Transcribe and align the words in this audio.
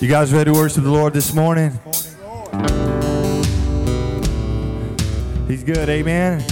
You 0.00 0.08
guys 0.08 0.32
ready 0.32 0.50
to 0.50 0.52
worship 0.54 0.82
the 0.82 0.90
Lord 0.90 1.12
this 1.12 1.34
morning? 1.34 1.78
He's 5.46 5.62
good, 5.62 5.90
amen. 5.90 6.42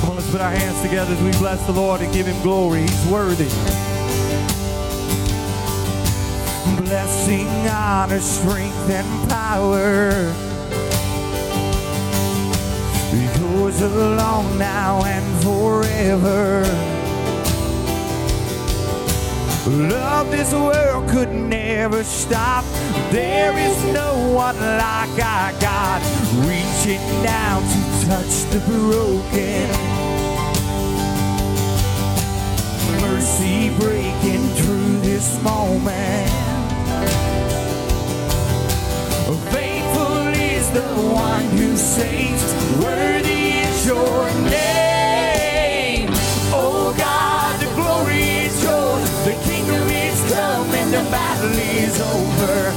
Come 0.00 0.10
on, 0.10 0.16
let's 0.16 0.30
put 0.30 0.42
our 0.42 0.50
hands 0.50 0.82
together 0.82 1.14
as 1.14 1.22
we 1.22 1.30
bless 1.38 1.64
the 1.64 1.72
Lord 1.72 2.02
and 2.02 2.12
give 2.12 2.26
him 2.26 2.38
glory. 2.42 2.82
He's 2.82 3.06
worthy. 3.06 3.48
Blessing, 6.84 7.48
honor, 7.66 8.20
strength, 8.20 8.90
and 8.90 9.30
power. 9.30 10.47
Yours 13.68 13.82
alone 13.82 14.56
now 14.56 15.04
and 15.04 15.42
forever. 15.44 16.62
Love 19.66 20.30
this 20.30 20.54
world 20.54 21.06
could 21.10 21.30
never 21.30 22.02
stop. 22.02 22.64
There 23.10 23.52
is 23.58 23.76
no 23.92 24.32
one 24.34 24.56
like 24.56 25.22
our 25.22 25.52
God, 25.60 26.00
reaching 26.48 27.04
down 27.22 27.60
to 27.62 28.06
touch 28.06 28.34
the 28.52 28.60
broken. 28.64 29.68
Mercy 33.02 33.68
breaking 33.78 34.48
through 34.56 35.00
this 35.00 35.42
moment. 35.42 36.30
Faithful 39.52 40.28
is 40.28 40.70
the 40.70 40.88
one 41.12 41.44
who 41.58 41.76
saves. 41.76 42.48
Worthy 42.82 43.37
your 43.88 44.30
name. 44.50 46.08
Oh 46.52 46.94
God, 46.96 47.58
the 47.58 47.66
glory 47.74 48.44
is 48.44 48.62
yours. 48.62 49.08
The 49.24 49.32
kingdom 49.48 49.88
is 49.88 50.20
come 50.30 50.68
and 50.80 50.92
the 50.92 51.04
battle 51.10 51.56
is 51.56 51.98
over. 51.98 52.72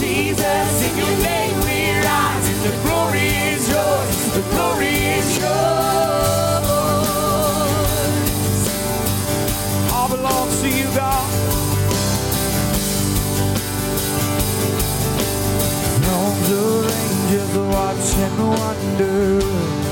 Jesus, 0.00 0.72
in 0.88 0.96
your 0.96 1.16
name 1.20 1.56
we 1.68 1.78
rise. 2.00 2.46
And 2.52 2.60
the 2.68 2.72
glory 2.82 3.28
is 3.52 3.68
yours. 3.68 4.16
The 4.36 4.44
glory 4.52 4.94
is 5.18 5.28
yours. 5.36 6.64
All 9.92 10.08
belongs 10.08 10.60
to 10.62 10.68
you, 10.68 10.88
God. 10.96 11.44
Angels 16.46 17.56
watch 17.56 18.16
and 18.18 18.38
wonder. 18.48 19.83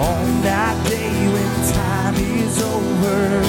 On 0.00 0.40
that 0.40 0.88
day 0.88 1.12
when 1.28 1.72
time 1.74 2.14
is 2.14 2.62
over, 2.62 3.42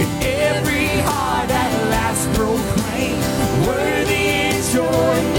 and 0.00 0.24
every 0.24 0.86
heart 1.02 1.50
at 1.50 1.72
last 1.90 2.28
proclaim, 2.38 3.18
worthy 3.66 4.54
is 4.54 4.72
your 4.72 5.31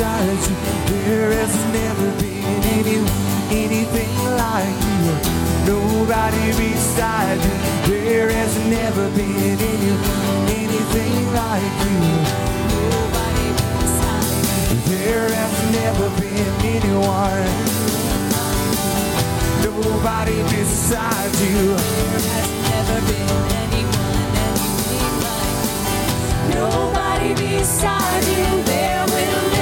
beside 0.00 0.48
you. 0.48 0.56
There 1.04 1.30
has 1.32 1.54
never 1.76 2.08
been 2.22 2.62
any, 2.72 2.96
anything 3.52 4.16
like 4.40 4.80
you. 4.88 5.12
Nobody 5.68 6.46
beside 6.56 7.40
you. 7.44 7.56
There 7.92 8.30
has 8.30 8.56
never 8.64 9.10
been 9.10 9.58
any, 9.60 9.92
anything 10.56 11.16
like 11.36 11.74
you. 11.84 12.00
Nobody 12.80 13.46
beside 13.60 14.24
you. 14.72 14.80
There 14.88 15.28
has 15.28 15.54
never 15.78 16.08
been 16.16 16.48
anyone. 16.64 17.52
Nobody 19.68 20.38
beside 20.48 21.34
you. 21.44 21.76
There 21.76 22.20
has 22.24 22.48
never 22.72 22.98
been 23.04 23.30
anyone, 23.64 24.32
anything 24.48 25.12
like 25.28 25.60
you. 25.76 26.54
Nobody 26.56 27.30
beside 27.34 28.24
you. 28.24 28.62
There 28.64 29.04
will 29.06 29.59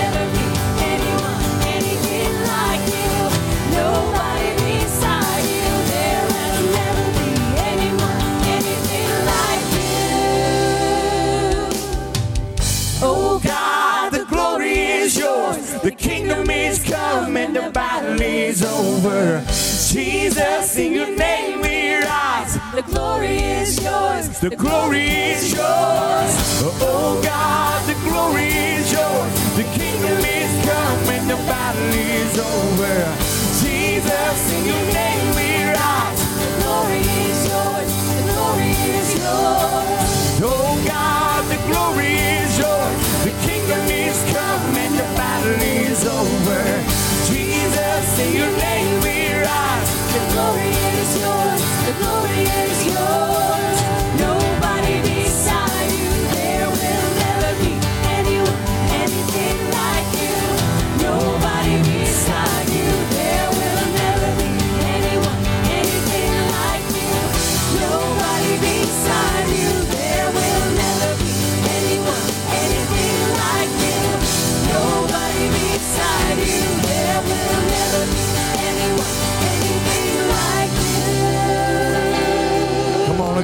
and 17.48 17.56
the 17.56 17.70
battle 17.70 18.20
is 18.20 18.62
over. 18.62 19.42
Jesus, 19.48 20.76
in 20.76 20.92
your 20.92 21.16
name 21.16 21.62
we 21.62 21.94
rise. 21.96 22.58
The 22.74 22.82
glory 22.82 23.38
is 23.38 23.82
yours. 23.82 24.40
The 24.40 24.50
glory 24.50 25.08
is 25.08 25.52
yours. 25.52 26.32
Oh 26.84 27.20
God, 27.24 27.80
the 27.88 27.96
glory 28.06 28.48
is 28.76 28.92
yours. 28.92 29.32
The 29.56 29.64
kingdom 29.72 30.18
is 30.24 30.52
come 30.68 31.00
and 31.16 31.30
the 31.30 31.40
battle 31.48 31.94
is 31.94 32.38
over. 32.38 32.96
Jesus, 33.64 34.38
in 34.52 34.66
your 34.66 34.84
name 34.92 35.28
we 35.38 35.72
rise. 35.72 36.20
The 36.42 36.50
glory 36.60 37.00
is 37.00 37.40
yours. 37.48 37.90
The 38.12 38.24
glory 38.28 38.72
is 38.92 39.08
yours. 39.24 40.40
Oh 40.44 40.84
God, 40.86 41.40
the 41.48 41.60
glory 41.72 42.12
is 42.12 42.58
yours. 42.58 42.96
The 43.24 43.32
kingdom 43.46 43.84
is 43.88 44.18
come 44.36 44.76
and 44.84 44.94
the 44.94 45.08
battle 45.16 45.62
is 45.62 46.04
over. 46.04 47.07
We 47.98 49.34
rise. 49.34 49.90
The 50.14 50.20
glory 50.32 50.70
is 50.70 51.18
yours. 51.18 51.62
The 51.86 51.94
glory 51.98 52.42
is 52.46 52.86
yours. 52.86 54.07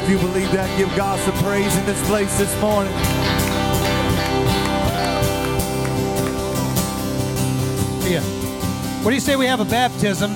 If 0.05 0.11
you 0.11 0.19
believe 0.19 0.53
that, 0.53 0.69
give 0.77 0.95
God 0.95 1.19
some 1.21 1.35
praise 1.43 1.75
in 1.79 1.87
this 1.87 2.06
place 2.06 2.37
this 2.37 2.61
morning. 2.61 2.93
Yeah. 8.12 8.21
What 9.03 9.12
do 9.12 9.15
you 9.15 9.21
say 9.21 9.35
we 9.37 9.47
have 9.47 9.61
a 9.61 9.65
baptism 9.65 10.35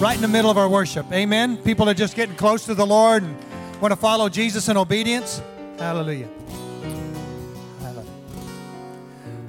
right 0.00 0.16
in 0.16 0.20
the 0.20 0.26
middle 0.26 0.50
of 0.50 0.58
our 0.58 0.68
worship? 0.68 1.06
Amen. 1.12 1.58
People 1.58 1.88
are 1.88 1.94
just 1.94 2.16
getting 2.16 2.34
close 2.34 2.64
to 2.64 2.74
the 2.74 2.84
Lord 2.84 3.22
and 3.22 3.36
want 3.80 3.92
to 3.92 3.96
follow 3.96 4.28
Jesus 4.28 4.68
in 4.68 4.76
obedience. 4.76 5.40
Hallelujah. 5.78 6.28
Hallelujah. 7.82 8.10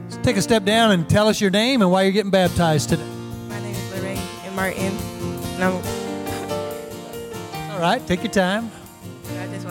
Let's 0.04 0.18
take 0.18 0.38
a 0.38 0.44
step 0.44 0.64
down 0.64 0.92
and 0.92 1.10
tell 1.10 1.28
us 1.28 1.42
your 1.42 1.50
name 1.50 1.82
and 1.82 1.90
why 1.90 2.04
you're 2.04 2.12
getting 2.12 2.30
baptized 2.30 2.90
today. 2.90 3.08
My 3.50 3.60
name 3.62 3.74
is 3.74 3.92
Lorraine 3.96 4.18
and 4.44 4.56
Martin, 4.56 4.96
and 5.56 5.64
I'm, 5.64 5.74
All 7.72 7.80
right, 7.80 8.06
take 8.06 8.22
your 8.22 8.32
time. 8.32 8.70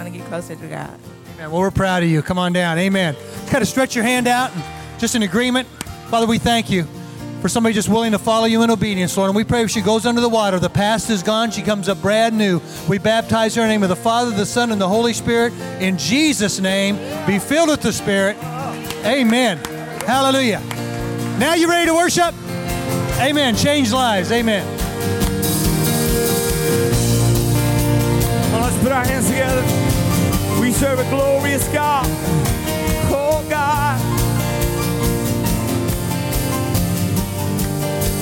I 0.04 0.08
just 0.08 0.12
want 0.12 0.14
to 0.14 0.18
get 0.20 0.28
closer 0.28 0.54
to 0.54 0.68
God. 0.68 1.00
Amen. 1.34 1.50
Well, 1.50 1.60
we're 1.60 1.70
proud 1.70 2.02
of 2.02 2.10
you. 2.10 2.20
Come 2.20 2.38
on 2.38 2.52
down. 2.52 2.78
Amen. 2.78 3.16
Kind 3.46 3.62
of 3.62 3.68
stretch 3.68 3.94
your 3.94 4.04
hand 4.04 4.28
out 4.28 4.54
and 4.54 4.62
just 5.00 5.14
in 5.14 5.22
agreement. 5.22 5.66
Father, 6.10 6.26
we 6.26 6.36
thank 6.36 6.68
you 6.68 6.84
for 7.40 7.48
somebody 7.48 7.74
just 7.74 7.88
willing 7.88 8.12
to 8.12 8.18
follow 8.18 8.44
you 8.44 8.62
in 8.62 8.70
obedience, 8.70 9.16
Lord. 9.16 9.30
And 9.30 9.36
we 9.36 9.44
pray 9.44 9.62
if 9.62 9.70
she 9.70 9.80
goes 9.80 10.04
under 10.04 10.20
the 10.20 10.28
water, 10.28 10.58
the 10.58 10.68
past 10.68 11.08
is 11.08 11.22
gone, 11.22 11.50
she 11.50 11.62
comes 11.62 11.88
up 11.88 12.02
brand 12.02 12.36
new. 12.36 12.60
We 12.86 12.98
baptize 12.98 13.54
her 13.54 13.62
in 13.62 13.68
the 13.68 13.72
name 13.72 13.82
of 13.82 13.88
the 13.88 13.96
Father, 13.96 14.30
the 14.30 14.44
Son, 14.44 14.72
and 14.72 14.80
the 14.80 14.88
Holy 14.88 15.14
Spirit. 15.14 15.54
In 15.80 15.96
Jesus' 15.96 16.60
name, 16.60 16.96
be 17.26 17.38
filled 17.38 17.70
with 17.70 17.80
the 17.80 17.92
Spirit. 17.92 18.36
Amen. 19.06 19.56
Hallelujah. 20.04 20.60
Now 21.38 21.54
you 21.54 21.66
ready 21.66 21.86
to 21.86 21.94
worship? 21.94 22.34
Amen. 23.20 23.56
Change 23.56 23.90
lives. 23.90 24.30
Amen. 24.32 24.66
Come 28.50 28.54
on, 28.54 28.62
let's 28.62 28.82
put 28.82 28.92
our 28.92 29.04
hands 29.04 29.28
together. 29.28 29.73
Serve 30.84 30.98
a 30.98 31.08
glorious 31.08 31.66
God. 31.68 32.04
Oh 33.08 33.42
God. 33.48 33.98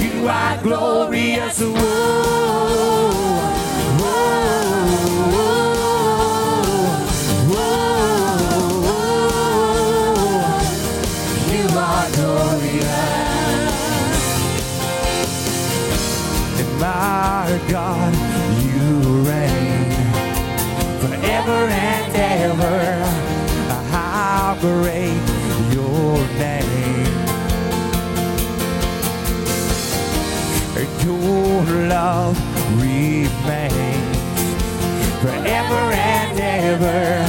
You 0.00 0.28
are 0.28 0.62
glorious. 0.62 1.89
How 24.62 24.68
your 25.72 26.18
name. 26.36 26.60
Your 31.02 31.88
love 31.88 32.36
remains 32.76 34.18
forever 35.22 35.82
and 35.94 36.38
ever. 36.38 37.24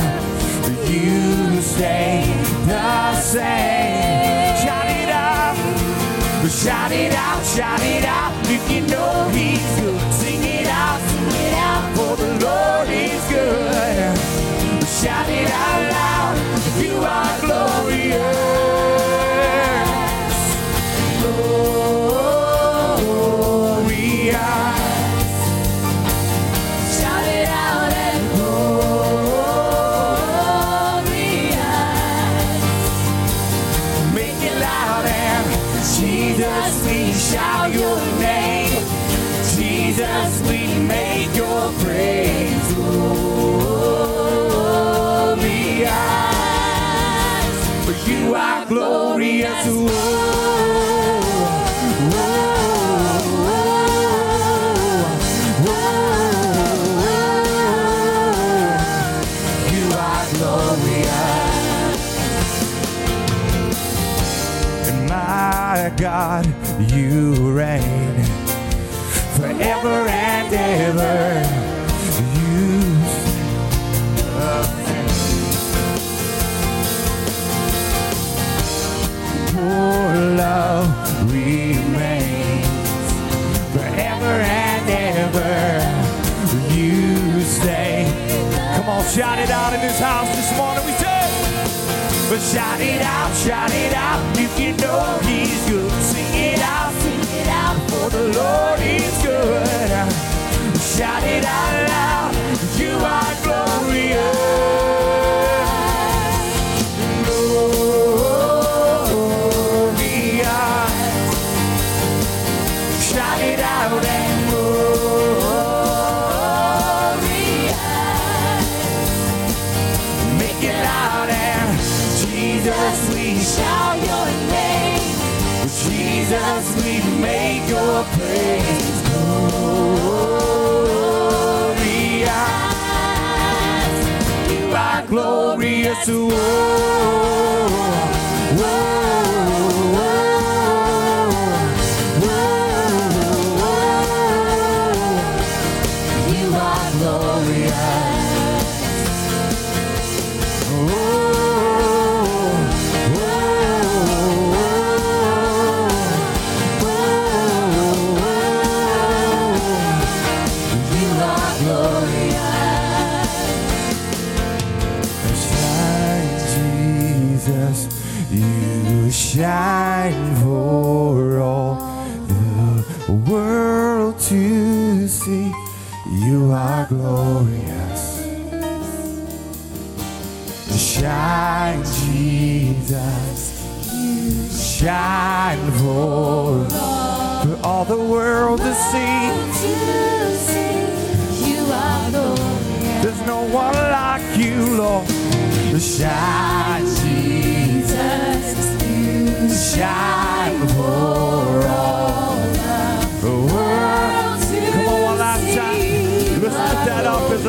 You 0.91 1.61
stay 1.61 2.25
the 2.65 3.15
same. 3.21 4.57
Shout 4.57 4.87
it 4.87 5.09
out. 5.09 5.55
Shout 6.49 6.91
it 6.91 7.13
out, 7.13 7.45
shout 7.45 7.81
it 7.81 8.03
out. 8.03 8.33
If 8.49 8.69
you 8.69 8.81
know 8.87 9.29
he's 9.29 9.79
good, 9.79 10.13
sing 10.13 10.43
it 10.43 10.67
out, 10.67 10.99
sing 10.99 11.47
it 11.47 11.53
out. 11.53 11.95
For 11.95 12.17
the 12.17 12.45
Lord 12.45 12.89
is 12.89 13.23
good. 13.29 14.17
Shout 14.85 15.29
it 15.29 15.49
out 15.49 15.91
loud. 15.91 16.10
Glorious. 17.41 18.40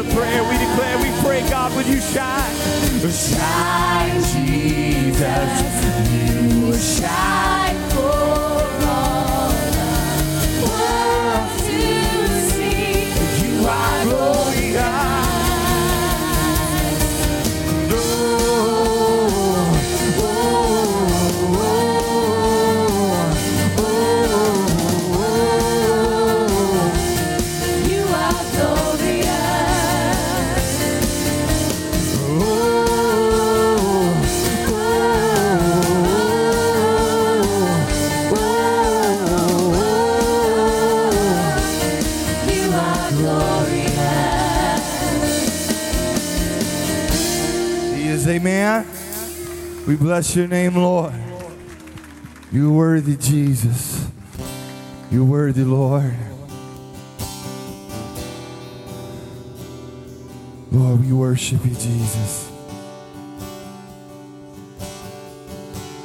of 0.02 0.14
prayer, 0.14 0.42
we 0.44 0.58
declare, 0.58 0.98
we 0.98 1.10
pray, 1.22 1.40
God, 1.48 1.74
would 1.76 1.86
you 1.86 2.00
shine? 2.00 2.54
Shine, 3.10 4.22
Jesus, 4.32 5.62
you 6.12 6.74
shine. 6.74 7.41
We 49.92 49.98
bless 49.98 50.34
your 50.34 50.48
name, 50.48 50.74
Lord. 50.76 51.12
You're 52.50 52.72
worthy, 52.72 53.14
Jesus. 53.14 54.08
You're 55.10 55.22
worthy, 55.22 55.64
Lord. 55.64 56.14
Lord, 60.70 61.00
we 61.04 61.12
worship 61.12 61.62
you, 61.66 61.74
Jesus. 61.74 62.50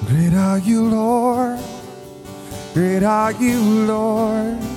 Great 0.08 0.34
are 0.34 0.60
you, 0.60 0.90
Lord. 0.90 1.58
Great 2.74 3.04
are 3.04 3.32
you, 3.32 3.62
Lord. 3.86 4.77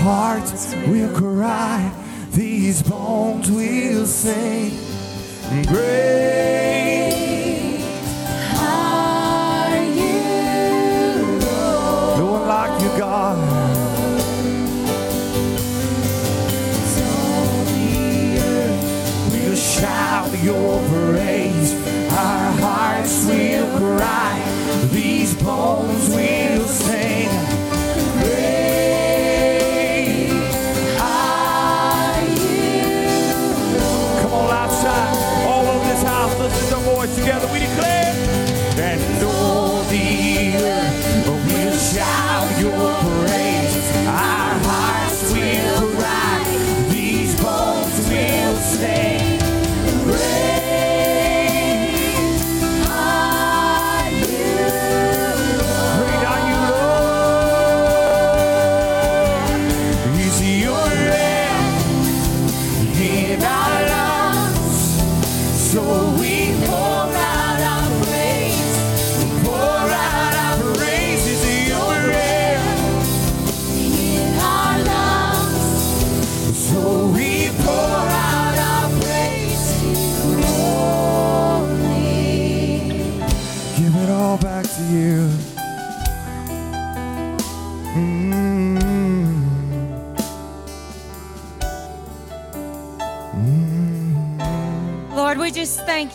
hearts 0.00 0.74
will 0.86 1.14
cry, 1.14 1.92
these 2.32 2.82
bones 2.82 3.50
will 3.50 4.06
sing. 4.06 4.70
Great. 5.66 6.39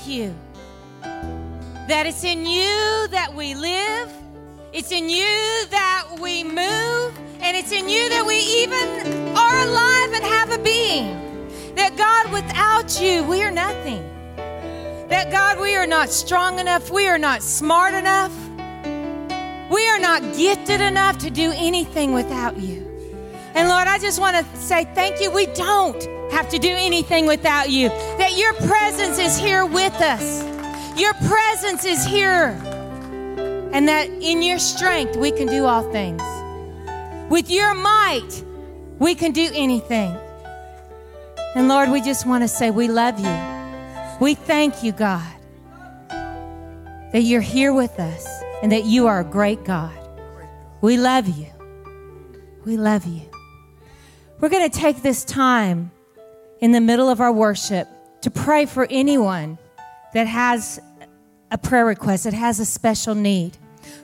You 0.08 0.34
that 1.88 2.08
it's 2.08 2.24
in 2.24 2.46
you 2.46 3.08
that 3.10 3.32
we 3.36 3.54
live, 3.54 4.12
it's 4.74 4.92
in 4.92 5.08
you 5.08 5.68
that 5.70 6.08
we 6.20 6.44
move, 6.44 7.20
and 7.42 7.56
it's 7.56 7.72
in 7.72 7.88
you 7.88 8.10
that 8.10 8.26
we 8.26 8.38
even 8.38 9.38
are 9.38 9.60
alive 9.60 10.14
and 10.14 10.24
have 10.24 10.52
a 10.52 10.58
being. 10.58 11.22
That 11.76 11.96
God, 11.96 12.32
without 12.32 13.00
you, 13.00 13.24
we 13.24 13.44
are 13.44 13.52
nothing. 13.52 14.04
That 15.10 15.32
God, 15.32 15.60
we 15.60 15.76
are 15.76 15.86
not 15.86 16.10
strong 16.10 16.58
enough, 16.58 16.90
we 16.90 17.08
are 17.08 17.20
not 17.20 17.44
smart 17.44 17.94
enough, 17.94 18.34
we 19.70 19.88
are 19.88 20.00
not 20.00 20.22
gifted 20.36 20.82
enough 20.82 21.20
to 21.20 21.30
do 21.30 21.52
anything 21.56 22.14
without 22.14 22.58
you. 22.58 22.82
And 23.54 23.70
Lord, 23.70 23.88
I 23.88 24.00
just 24.00 24.20
want 24.20 24.36
to 24.36 24.58
say 24.58 24.86
thank 24.96 25.22
you. 25.22 25.30
We 25.30 25.46
don't 25.48 26.15
have 26.36 26.50
to 26.50 26.60
do 26.60 26.70
anything 26.70 27.28
without 27.28 27.70
you. 27.70 27.88
That 28.18 28.38
your 28.38 28.54
presence 28.68 29.20
is 29.20 29.38
here 29.38 29.66
with 29.66 29.94
us. 30.02 30.44
Your 31.00 31.14
presence 31.14 31.86
is 31.86 32.06
here. 32.06 32.50
And 33.72 33.88
that 33.88 34.10
in 34.10 34.44
your 34.44 34.60
strength, 34.60 35.16
we 35.16 35.32
can 35.32 35.48
do 35.48 35.64
all 35.64 35.90
things. 35.94 36.22
With 37.30 37.50
your 37.50 37.74
might, 37.74 38.44
we 39.00 39.16
can 39.16 39.32
do 39.32 39.50
anything. 39.54 40.14
And 41.56 41.70
Lord, 41.70 41.90
we 41.90 42.02
just 42.02 42.26
want 42.26 42.44
to 42.44 42.50
say 42.50 42.70
we 42.70 42.90
love 42.90 43.18
you. 43.18 43.38
We 44.20 44.36
thank 44.36 44.84
you, 44.84 44.92
God, 44.92 45.34
that 46.10 47.22
you're 47.22 47.40
here 47.40 47.74
with 47.74 47.98
us 47.98 48.28
and 48.62 48.74
that 48.74 48.84
you 48.84 49.08
are 49.08 49.22
a 49.22 49.26
great 49.26 49.64
God. 49.64 49.98
We 50.82 50.98
love 50.98 51.30
you. 51.30 51.48
We 52.66 52.76
love 52.76 53.06
you. 53.06 53.22
We're 54.42 54.50
going 54.50 54.70
to 54.70 54.78
take 54.78 55.02
this 55.02 55.24
time 55.24 55.92
in 56.60 56.72
the 56.72 56.82
middle 56.82 57.10
of 57.10 57.22
our 57.22 57.32
worship 57.32 57.88
to 58.22 58.32
pray 58.32 58.66
for 58.66 58.88
anyone 58.90 59.58
that 60.14 60.28
has 60.28 60.82
a 61.52 61.58
prayer 61.58 61.86
request, 61.86 62.24
that 62.24 62.34
has 62.34 62.60
a 62.60 62.66
special 62.66 63.16
need. 63.16 63.58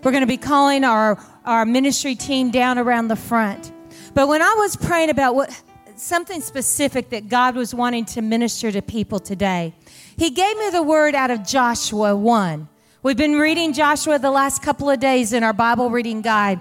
We're 0.03 0.11
going 0.11 0.21
to 0.21 0.27
be 0.27 0.37
calling 0.37 0.83
our, 0.83 1.17
our 1.45 1.65
ministry 1.65 2.15
team 2.15 2.51
down 2.51 2.77
around 2.77 3.07
the 3.07 3.15
front. 3.15 3.71
But 4.13 4.27
when 4.27 4.41
I 4.41 4.53
was 4.57 4.75
praying 4.75 5.09
about 5.09 5.35
what 5.35 5.61
something 5.95 6.41
specific 6.41 7.09
that 7.09 7.29
God 7.29 7.55
was 7.55 7.73
wanting 7.73 8.05
to 8.05 8.21
minister 8.21 8.71
to 8.71 8.81
people 8.81 9.19
today, 9.19 9.73
He 10.17 10.29
gave 10.29 10.57
me 10.57 10.69
the 10.69 10.83
word 10.83 11.15
out 11.15 11.31
of 11.31 11.45
Joshua 11.45 12.15
1. 12.15 12.67
We've 13.03 13.17
been 13.17 13.39
reading 13.39 13.73
Joshua 13.73 14.19
the 14.19 14.31
last 14.31 14.61
couple 14.61 14.89
of 14.89 14.99
days 14.99 15.33
in 15.33 15.43
our 15.43 15.53
Bible 15.53 15.89
reading 15.89 16.21
guide. 16.21 16.59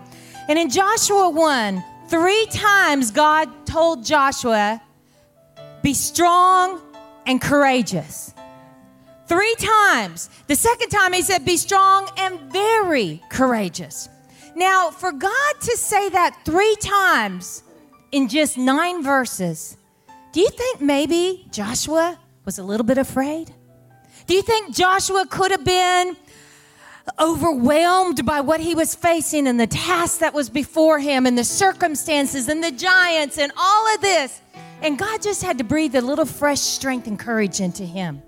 And 0.49 0.59
in 0.59 0.71
Joshua 0.71 1.29
1, 1.29 1.85
three 2.09 2.47
times 2.47 3.11
God 3.11 3.49
told 3.67 4.05
Joshua, 4.05 4.81
be 5.83 5.95
strong 5.95 6.81
and 7.27 7.41
courageous. 7.41 8.35
Three 9.27 9.55
times. 9.57 10.29
The 10.49 10.57
second 10.57 10.89
time 10.89 11.13
he 11.13 11.23
said, 11.23 11.45
be 11.45 11.57
strong 11.57 12.09
and 12.17 12.41
very 12.53 13.23
courageous. 13.29 14.09
Now, 14.57 14.91
for 14.91 15.13
God 15.13 15.55
to 15.61 15.77
say 15.77 16.09
that 16.09 16.37
three 16.45 16.77
times 16.81 17.63
in 18.11 18.29
just 18.29 18.59
nine 18.59 19.03
verses, 19.03 19.77
do 20.33 20.41
you 20.41 20.51
think 20.51 20.81
maybe 20.81 21.47
Joshua 21.53 22.19
was 22.45 22.59
a 22.59 22.65
little 22.65 22.85
bit 22.85 22.99
afraid? 22.99 23.53
Do 24.27 24.35
you 24.35 24.43
think 24.43 24.75
Joshua 24.75 25.27
could 25.27 25.51
have 25.51 25.65
been 25.65 26.17
overwhelmed 27.19 28.25
by 28.25 28.41
what 28.41 28.61
he 28.61 28.75
was 28.75 28.95
facing 28.95 29.47
and 29.47 29.59
the 29.59 29.67
task 29.67 30.21
that 30.21 30.35
was 30.35 30.51
before 30.51 30.99
him 30.99 31.27
and 31.27 31.37
the 31.37 31.45
circumstances 31.45 32.49
and 32.49 32.63
the 32.63 32.71
giants 32.71 33.39
and 33.39 33.53
all 33.57 33.95
of 33.95 34.01
this? 34.01 34.41
And 34.83 34.99
God 34.99 35.23
just 35.23 35.43
had 35.43 35.59
to 35.59 35.65
breathe 35.65 35.95
a 35.95 36.01
little 36.01 36.25
fresh 36.25 36.61
strength 36.61 37.07
and 37.07 37.19
courage 37.19 37.61
into 37.61 37.85
him. 37.85 38.23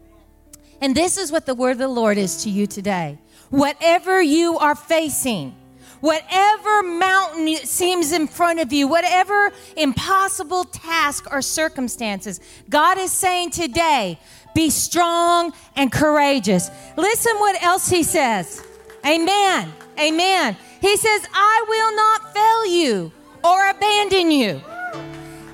And 0.81 0.95
this 0.95 1.17
is 1.17 1.31
what 1.31 1.47
the 1.47 1.55
word 1.55 1.73
of 1.73 1.79
the 1.79 1.89
Lord 1.89 2.19
is 2.19 2.43
to 2.45 2.51
you 2.51 2.67
today. 2.67 3.19
Whatever 3.51 4.21
you 4.21 4.59
are 4.59 4.75
facing, 4.75 5.55
whatever 6.01 6.83
mountain 6.83 7.57
seems 7.59 8.13
in 8.13 8.27
front 8.27 8.61
of 8.61 8.73
you, 8.73 8.89
whatever 8.89 9.53
impossible 9.77 10.65
task 10.65 11.27
or 11.31 11.41
circumstances, 11.41 12.41
God 12.69 12.99
is 12.99 13.13
saying 13.13 13.51
today, 13.51 14.19
be 14.55 14.69
strong 14.69 15.53
and 15.77 15.91
courageous. 15.91 16.71
Listen 16.97 17.37
what 17.37 17.63
else 17.63 17.89
he 17.89 18.03
says. 18.03 18.67
Amen. 19.07 19.73
Amen. 19.99 20.57
He 20.81 20.97
says, 20.97 21.27
I 21.33 21.65
will 21.69 21.97
not 21.97 22.35
fail 22.35 22.67
you 22.67 23.13
or 23.45 23.71
abandon 23.71 24.31
you. 24.31 24.61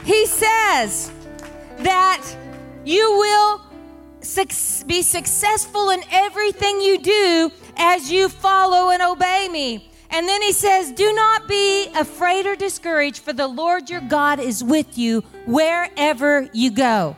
He 0.09 0.25
says 0.25 1.13
that 1.81 2.25
you 2.87 3.19
will 3.19 3.61
be 4.87 5.03
successful 5.03 5.91
in 5.91 6.01
everything 6.11 6.81
you 6.81 6.99
do 6.99 7.53
as 7.77 8.11
you 8.11 8.31
follow 8.31 8.89
and 8.89 9.03
obey 9.03 9.51
me. 9.53 9.91
And 10.09 10.27
then 10.27 10.41
he 10.41 10.53
says, 10.53 10.93
Do 10.93 11.13
not 11.13 11.47
be 11.47 11.89
afraid 11.89 12.47
or 12.47 12.57
discouraged, 12.57 13.19
for 13.19 13.35
the 13.35 13.47
Lord 13.47 13.91
your 13.91 14.01
God 14.01 14.41
is 14.41 14.65
with 14.65 14.97
you 14.97 15.21
wherever 15.45 16.49
you 16.55 16.71
go. 16.71 17.15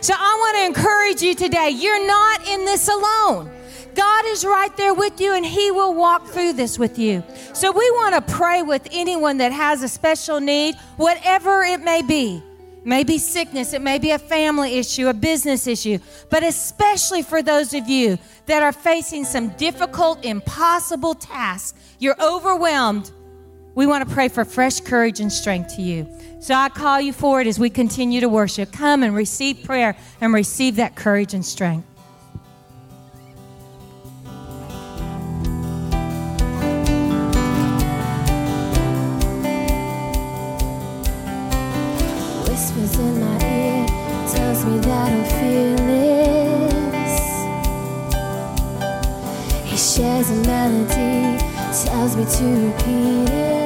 So 0.00 0.14
I 0.16 0.36
want 0.38 0.56
to 0.58 0.80
encourage 0.80 1.22
you 1.22 1.34
today. 1.34 1.70
You're 1.70 2.06
not 2.06 2.46
in 2.46 2.64
this 2.64 2.86
alone. 2.86 3.50
God 3.94 4.24
is 4.26 4.44
right 4.44 4.74
there 4.76 4.94
with 4.94 5.20
you 5.20 5.34
and 5.34 5.44
He 5.44 5.70
will 5.70 5.94
walk 5.94 6.26
through 6.28 6.54
this 6.54 6.78
with 6.78 6.98
you. 6.98 7.22
So 7.52 7.72
we 7.72 7.90
want 7.92 8.14
to 8.14 8.34
pray 8.34 8.62
with 8.62 8.86
anyone 8.92 9.38
that 9.38 9.52
has 9.52 9.82
a 9.82 9.88
special 9.88 10.40
need, 10.40 10.76
whatever 10.96 11.62
it 11.62 11.80
may 11.80 12.02
be. 12.02 12.42
It 12.78 12.86
may 12.86 13.04
be 13.04 13.18
sickness, 13.18 13.74
it 13.74 13.82
may 13.82 13.98
be 13.98 14.12
a 14.12 14.18
family 14.18 14.78
issue, 14.78 15.08
a 15.08 15.14
business 15.14 15.66
issue, 15.66 15.98
but 16.30 16.42
especially 16.42 17.22
for 17.22 17.42
those 17.42 17.74
of 17.74 17.88
you 17.88 18.18
that 18.46 18.62
are 18.62 18.72
facing 18.72 19.24
some 19.24 19.50
difficult, 19.50 20.24
impossible 20.24 21.14
tasks. 21.14 21.78
You're 21.98 22.20
overwhelmed. 22.22 23.10
We 23.74 23.86
want 23.86 24.08
to 24.08 24.14
pray 24.14 24.28
for 24.28 24.44
fresh 24.44 24.80
courage 24.80 25.20
and 25.20 25.32
strength 25.32 25.76
to 25.76 25.82
you. 25.82 26.08
So 26.40 26.54
I 26.54 26.70
call 26.70 27.00
you 27.00 27.12
forward 27.12 27.46
as 27.46 27.58
we 27.58 27.68
continue 27.68 28.20
to 28.20 28.28
worship. 28.28 28.72
Come 28.72 29.02
and 29.02 29.14
receive 29.14 29.62
prayer 29.62 29.94
and 30.22 30.32
receive 30.32 30.76
that 30.76 30.96
courage 30.96 31.34
and 31.34 31.44
strength. 31.44 31.86
I'm 45.02 45.24
fearless. 45.24 47.16
He 49.64 49.76
shares 49.76 50.28
a 50.30 50.34
melody, 50.46 51.38
tells 51.84 52.16
me 52.16 52.24
to 52.36 52.44
repeat 52.66 53.30
it. 53.30 53.59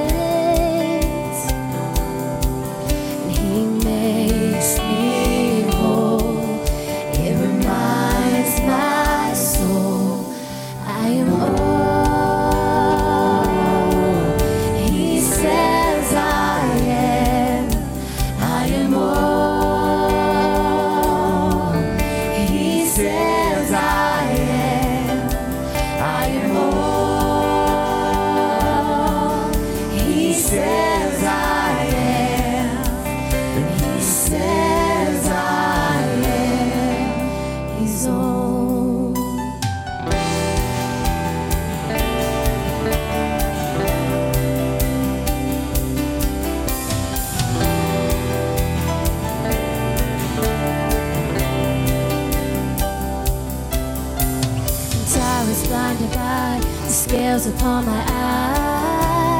Scales 57.45 57.61
upon 57.61 57.85
my 57.85 58.05
eyes. 58.09 59.33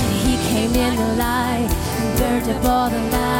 And 0.00 0.12
he 0.26 0.36
came 0.48 0.74
in 0.74 0.96
the 0.96 1.14
light 1.16 1.70
and 1.98 2.18
burned 2.18 2.48
up 2.50 2.64
all 2.64 2.90
the 2.90 2.98
lies. 2.98 3.38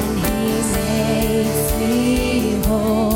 And 0.00 0.18
he 0.18 0.62
makes 0.72 1.72
me 1.78 2.62
whole. 2.66 3.09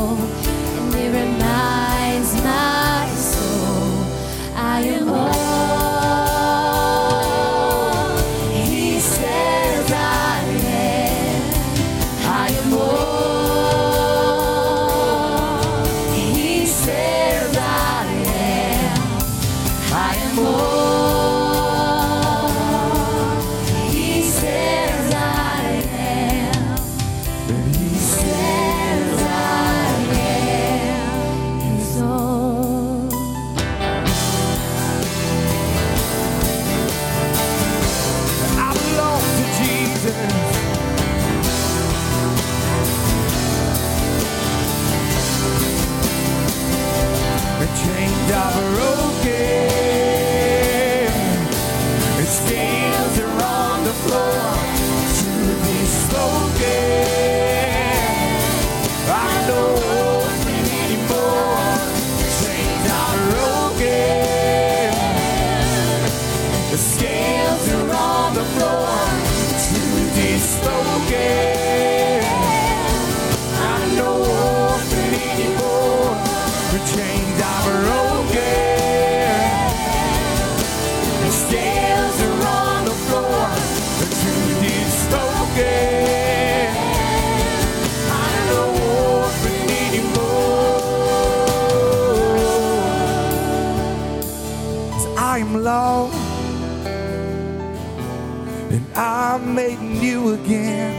Again, 100.33 100.93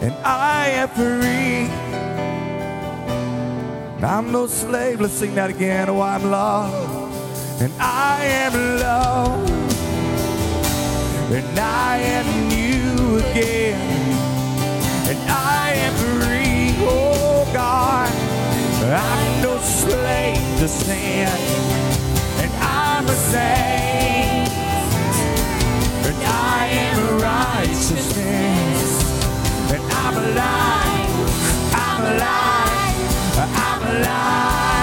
and 0.00 0.14
I 0.24 0.68
am 0.68 0.88
free. 0.88 1.68
I'm 4.04 4.30
no 4.32 4.46
slave. 4.46 5.00
Let's 5.00 5.14
sing 5.14 5.34
that 5.36 5.50
again. 5.50 5.88
Oh, 5.88 6.00
I'm 6.00 6.30
lost, 6.30 7.62
and 7.62 7.72
I 7.80 8.24
am 8.24 8.52
loved, 8.78 9.50
and 11.32 11.58
I 11.58 11.98
am 11.98 12.48
new 12.48 13.18
again, 13.18 13.80
and 15.08 15.18
I 15.30 15.72
am 15.86 15.94
free. 15.94 16.74
Oh 16.86 17.48
God, 17.52 18.12
I'm 18.84 19.42
no 19.42 19.58
slave 19.58 20.58
to 20.60 20.68
sin, 20.68 21.28
and 22.42 22.52
I'm 22.60 23.06
a 23.06 23.16
saint, 23.32 23.73
and 26.14 26.24
I 26.24 26.66
am 26.66 27.20
righteousness, 27.20 28.90
and 29.72 29.82
I'm 29.92 30.16
alive. 30.16 31.10
I'm 31.74 32.02
alive. 32.14 33.38
I'm 33.38 33.82
alive. 33.82 34.73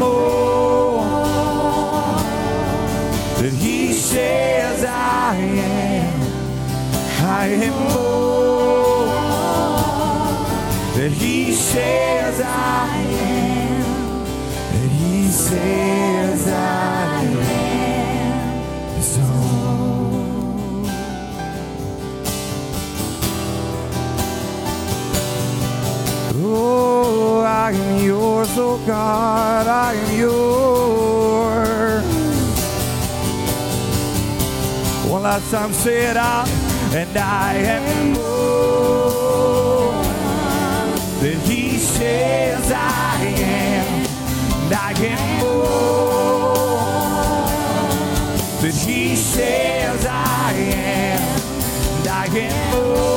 More 0.00 1.04
than 3.40 3.54
he 3.54 3.92
says 3.92 4.84
I 4.84 5.36
am. 5.36 6.20
I 7.22 7.46
am 7.68 7.78
more 7.94 8.20
than 10.96 11.12
he 11.12 11.52
says 11.52 12.40
I 12.40 12.96
am. 12.96 14.24
That 14.72 14.90
he 15.00 15.28
says 15.28 16.48
I 16.48 16.84
am. 16.84 16.89
Yours, 28.56 28.58
oh 28.58 28.86
God, 28.86 29.66
I 29.66 29.94
am 29.94 30.18
yours. 30.18 32.04
One 35.10 35.22
last 35.22 35.50
time, 35.50 35.72
say 35.72 36.10
it 36.10 36.16
out. 36.16 36.48
And 36.92 37.16
I 37.16 37.54
am 37.54 38.12
more 38.12 39.92
than 41.20 41.40
He 41.40 41.78
says 41.78 42.72
I 42.72 43.24
am. 43.24 44.06
And 44.64 44.74
I 44.74 44.92
am 44.98 45.38
more 45.40 45.86
than 48.60 48.72
He 48.72 49.16
says 49.16 50.06
I 50.06 50.52
am. 50.52 51.20
And 51.98 52.08
I 52.08 52.26
am 52.26 52.70
more. 52.72 53.10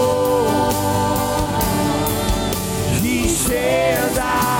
He 3.02 3.28
says 3.28 4.18
I 4.18 4.53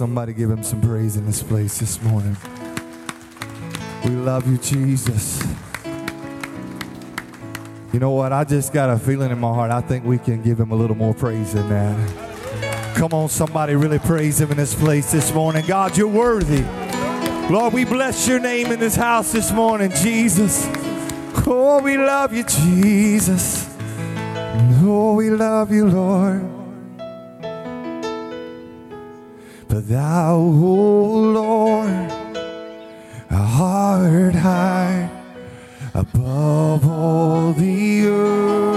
somebody 0.00 0.32
give 0.32 0.50
him 0.50 0.62
some 0.62 0.80
praise 0.80 1.18
in 1.18 1.26
this 1.26 1.42
place 1.42 1.78
this 1.78 2.00
morning. 2.02 2.34
We 4.02 4.10
love 4.12 4.50
you, 4.50 4.56
Jesus. 4.56 5.42
You 7.92 8.00
know 8.00 8.12
what? 8.12 8.32
I 8.32 8.44
just 8.44 8.72
got 8.72 8.88
a 8.88 8.98
feeling 8.98 9.30
in 9.30 9.38
my 9.38 9.52
heart. 9.52 9.70
I 9.70 9.82
think 9.82 10.06
we 10.06 10.16
can 10.16 10.42
give 10.42 10.58
him 10.58 10.70
a 10.70 10.74
little 10.74 10.96
more 10.96 11.12
praise 11.12 11.52
than 11.52 11.68
that. 11.68 12.96
Come 12.96 13.12
on, 13.12 13.28
somebody 13.28 13.74
really 13.74 13.98
praise 13.98 14.40
him 14.40 14.50
in 14.50 14.56
this 14.56 14.74
place 14.74 15.12
this 15.12 15.34
morning. 15.34 15.66
God, 15.66 15.98
you're 15.98 16.08
worthy. 16.08 16.64
Lord, 17.48 17.72
we 17.72 17.84
bless 17.84 18.26
your 18.26 18.40
name 18.40 18.72
in 18.72 18.80
this 18.80 18.96
house 18.96 19.32
this 19.32 19.52
morning, 19.52 19.90
Jesus. 19.92 20.68
Oh, 21.46 21.80
we 21.82 21.96
love 21.96 22.34
you, 22.34 22.42
Jesus. 22.42 23.68
Oh, 24.82 25.14
we 25.14 25.30
love 25.30 25.72
you, 25.72 25.86
Lord. 25.86 26.42
But 29.68 29.88
thou, 29.88 30.36
oh 30.36 31.20
Lord, 31.32 32.12
art 33.30 34.34
high 34.34 35.08
above 35.94 36.86
all 36.86 37.52
the 37.52 38.06
earth. 38.06 38.70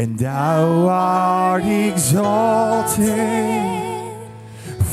and 0.00 0.18
thou 0.18 0.88
art 0.88 1.62
exalted 1.62 3.04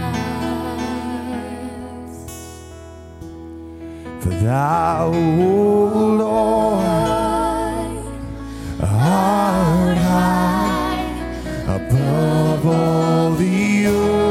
for 4.22 4.34
thou, 4.46 5.08
O 5.08 5.14
Lord, 6.24 6.86
art 8.82 9.98
high 9.98 11.02
above 11.78 12.66
all 12.68 13.32
the 13.36 13.88
earth. 13.88 14.24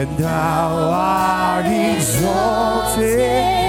and 0.00 0.16
thou 0.16 0.68
art 0.92 1.66
exalted. 1.66 3.59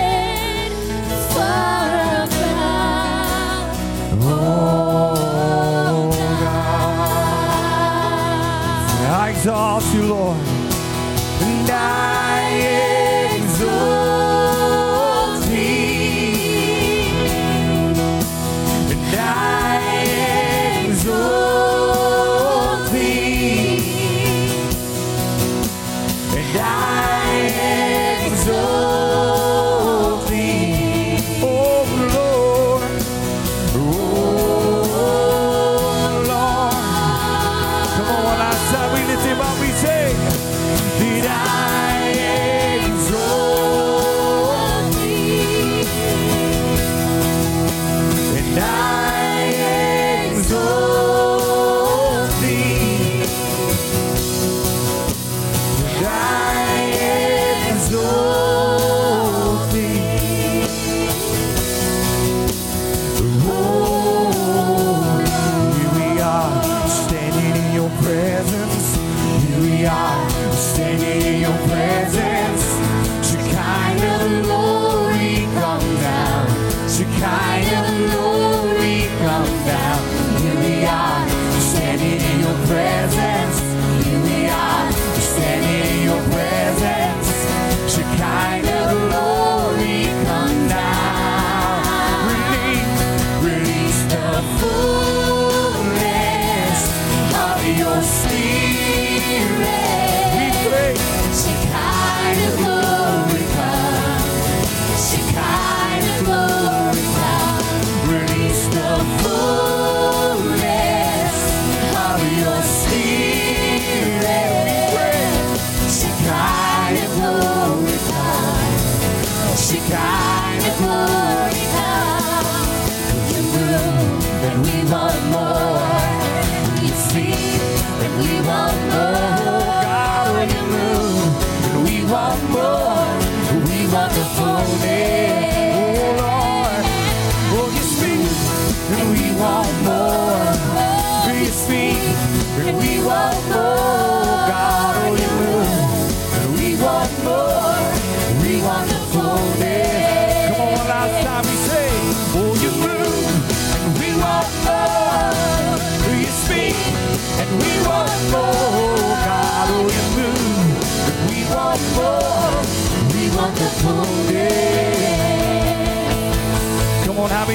Exalt 9.41 9.83
you, 9.95 10.03
Lord, 10.03 10.50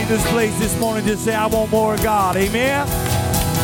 This 0.08 0.30
place 0.30 0.56
this 0.60 0.78
morning 0.78 1.04
just 1.04 1.24
say, 1.24 1.34
I 1.34 1.46
want 1.46 1.72
more 1.72 1.94
of 1.94 2.02
God? 2.02 2.36
Amen. 2.36 2.86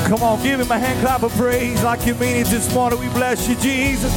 Come 0.09 0.25
on, 0.25 0.43
give 0.43 0.59
him 0.59 0.69
a 0.73 0.79
hand 0.79 1.01
clap 1.01 1.23
of 1.23 1.31
praise 1.35 1.81
like 1.85 2.05
you 2.05 2.17
mean 2.17 2.35
it 2.35 2.49
this 2.49 2.75
morning. 2.75 2.99
We 2.99 3.09
bless 3.11 3.49
you, 3.49 3.55
Jesus. 3.55 4.13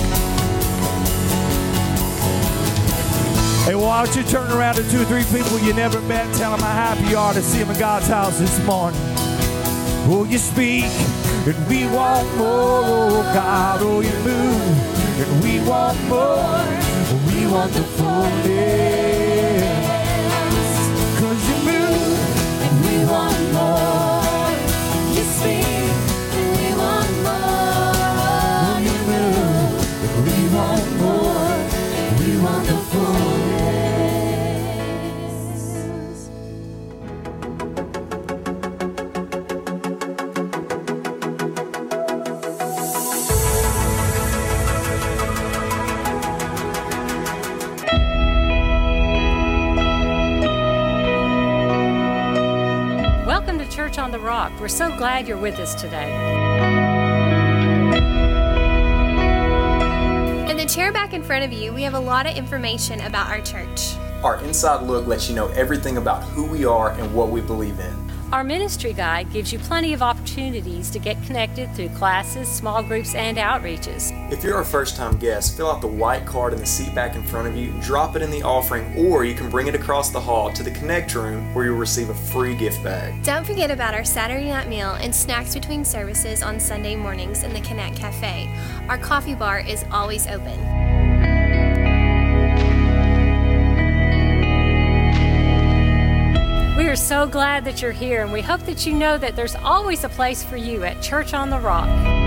Hey, 3.66 3.76
why 3.76 4.04
don't 4.04 4.16
you 4.16 4.24
turn 4.24 4.52
around 4.52 4.76
to 4.76 4.90
two 4.90 5.04
or 5.04 5.06
three 5.06 5.24
people 5.26 5.60
you 5.60 5.74
never 5.76 6.02
met 6.02 6.34
tell 6.36 6.50
them 6.50 6.62
how 6.62 6.74
happy 6.74 7.10
you 7.12 7.18
are 7.18 7.34
to 7.34 7.44
see 7.44 7.60
them 7.60 7.70
in 7.70 7.80
God's 7.80 8.08
house 8.08 8.40
this 8.40 8.58
morning. 8.66 9.00
Oh, 10.08 10.26
you 10.28 10.40
speak, 10.40 10.86
and 11.46 11.68
we 11.68 11.86
want 11.86 12.28
more, 12.38 12.82
oh 12.84 13.32
God, 13.36 13.82
oh, 13.84 14.02
you 14.02 14.14
move, 14.24 15.20
and 15.20 15.44
we 15.44 15.60
want 15.68 16.02
more, 16.10 16.66
we 17.28 17.46
want 17.46 17.72
the 17.72 17.84
fullness. 17.84 18.95
We're 54.66 54.70
so 54.70 54.90
glad 54.98 55.28
you're 55.28 55.38
with 55.38 55.60
us 55.60 55.80
today. 55.80 56.10
In 60.50 60.58
the 60.58 60.66
chair 60.66 60.92
back 60.92 61.14
in 61.14 61.22
front 61.22 61.46
of 61.46 61.54
you, 61.54 61.72
we 61.72 61.84
have 61.84 61.94
a 61.94 62.00
lot 62.00 62.26
of 62.26 62.36
information 62.36 63.00
about 63.02 63.28
our 63.28 63.42
church. 63.42 63.94
Our 64.24 64.44
inside 64.44 64.82
look 64.82 65.06
lets 65.06 65.30
you 65.30 65.36
know 65.36 65.50
everything 65.50 65.98
about 65.98 66.24
who 66.24 66.48
we 66.48 66.66
are 66.66 66.90
and 66.94 67.14
what 67.14 67.30
we 67.30 67.42
believe 67.42 67.80
in. 67.80 68.12
Our 68.32 68.44
ministry 68.44 68.92
guide 68.92 69.32
gives 69.32 69.54
you 69.54 69.60
plenty 69.60 69.94
of 69.94 70.02
opportunities 70.02 70.90
to 70.90 70.98
get 70.98 71.22
connected 71.28 71.72
through 71.76 71.90
classes, 71.90 72.48
small 72.48 72.82
groups, 72.82 73.14
and 73.14 73.38
outreaches. 73.38 74.15
If 74.32 74.44
you're 74.44 74.60
a 74.60 74.66
first 74.66 74.96
time 74.96 75.18
guest, 75.18 75.56
fill 75.56 75.70
out 75.70 75.82
the 75.82 75.88
white 75.88 76.26
card 76.26 76.52
in 76.52 76.60
the 76.60 76.66
seat 76.66 76.96
back 76.96 77.16
in 77.16 77.22
front 77.22 77.48
of 77.48 77.56
you, 77.56 77.72
drop 77.80 78.16
it 78.16 78.24
in 78.24 78.32
the 78.32 78.42
offering, 78.42 78.92
or 78.98 79.24
you 79.24 79.36
can 79.36 79.52
bring 79.52 79.68
it 79.68 79.76
across 79.76 80.10
the 80.10 80.20
hall 80.20 80.52
to 80.54 80.64
the 80.64 80.72
Connect 80.72 81.14
room 81.14 81.54
where 81.54 81.66
you'll 81.66 81.78
receive 81.78 82.10
a 82.10 82.14
free 82.16 82.56
gift 82.56 82.84
bag. 82.84 83.22
Don't 83.24 83.46
forget 83.46 83.70
about 83.70 83.94
our 83.94 84.04
Saturday 84.04 84.50
night 84.50 84.68
meal 84.68 84.94
and 84.94 85.14
snacks 85.14 85.54
between 85.54 85.86
services 85.86 86.42
on 86.42 86.60
Sunday 86.60 86.96
mornings 86.96 87.44
in 87.44 87.54
the 87.54 87.62
Connect 87.62 87.96
Cafe. 87.96 88.50
Our 88.90 88.98
coffee 88.98 89.36
bar 89.36 89.60
is 89.60 89.86
always 89.92 90.26
open. 90.26 90.60
We 96.78 96.88
are 96.90 96.96
so 96.96 97.28
glad 97.28 97.64
that 97.66 97.80
you're 97.84 97.92
here, 97.92 98.24
and 98.24 98.34
we 98.34 98.42
hope 98.42 98.62
that 98.62 98.88
you 98.88 98.94
know 98.94 99.20
that 99.20 99.36
there's 99.36 99.56
always 99.56 100.04
a 100.04 100.10
place 100.10 100.44
for 100.44 100.58
you 100.58 100.84
at 100.84 101.00
Church 101.04 101.36
on 101.36 101.52
the 101.52 101.60
Rock. 101.60 102.25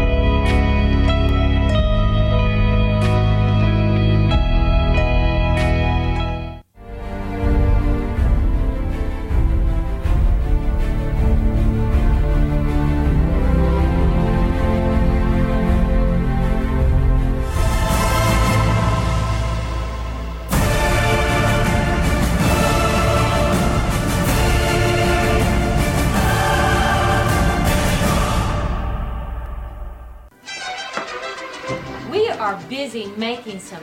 Making 33.07 33.61
some 33.61 33.83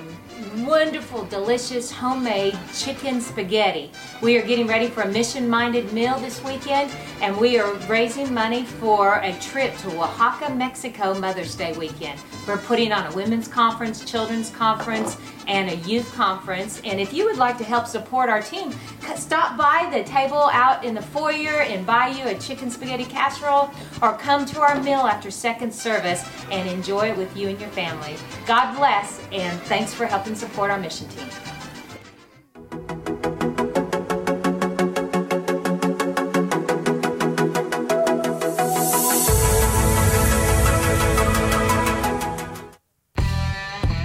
wonderful, 0.66 1.26
delicious 1.26 1.92
homemade 1.92 2.58
chicken 2.74 3.22
spaghetti. 3.22 3.92
We 4.22 4.38
are 4.38 4.46
getting 4.46 4.68
ready 4.68 4.88
for 4.88 5.02
a 5.02 5.08
mission 5.08 5.50
minded 5.50 5.92
meal 5.94 6.20
this 6.20 6.44
weekend, 6.44 6.92
and 7.22 7.36
we 7.38 7.58
are 7.58 7.74
raising 7.88 8.34
money 8.34 8.64
for 8.64 9.16
a 9.16 9.34
trip 9.40 9.76
to 9.78 9.90
Oaxaca, 10.02 10.54
Mexico 10.54 11.14
Mother's 11.14 11.56
Day 11.56 11.74
weekend. 11.74 12.20
We're 12.48 12.58
putting 12.58 12.92
on 12.92 13.12
a 13.12 13.16
women's 13.16 13.48
conference, 13.48 14.04
children's 14.04 14.50
conference, 14.50 15.18
and 15.48 15.70
a 15.70 15.76
youth 15.88 16.14
conference. 16.14 16.82
And 16.84 17.00
if 17.00 17.14
you 17.14 17.26
would 17.26 17.38
like 17.38 17.58
to 17.60 17.64
help 17.64 17.88
support 17.88 18.30
our 18.30 18.42
team, 18.42 18.74
stop 19.16 19.58
by 19.58 19.90
the 19.92 20.04
table 20.04 20.50
out 20.52 20.84
in 20.84 20.94
the 20.94 21.02
foyer 21.02 21.62
and 21.62 21.86
buy 21.86 22.08
you 22.08 22.26
a 22.28 22.36
chicken 22.36 22.70
spaghetti 22.70 23.06
casserole, 23.06 23.72
or 24.02 24.18
come 24.18 24.46
to 24.46 24.62
our 24.62 24.82
meal 24.82 25.02
after 25.02 25.32
second 25.32 25.74
service 25.74 26.24
and 26.52 26.70
enjoy 26.70 27.10
it 27.10 27.18
with 27.18 27.36
you 27.36 27.50
and 27.50 27.60
your 27.60 27.70
family. 27.70 28.16
God 28.46 28.76
bless, 28.76 29.22
and 29.32 29.60
thanks 29.62 29.94
for 29.94 30.06
helping 30.06 30.36
support 30.36 30.72
our 30.72 30.80
mission 30.80 31.08
team. 31.10 31.28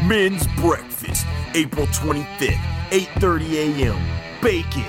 Men's 0.07 0.45
Breakfast, 0.57 0.90
April 1.55 1.87
25th, 1.87 2.57
8:30 2.91 3.81
a.m. 3.81 3.99
Bacon, 4.41 4.85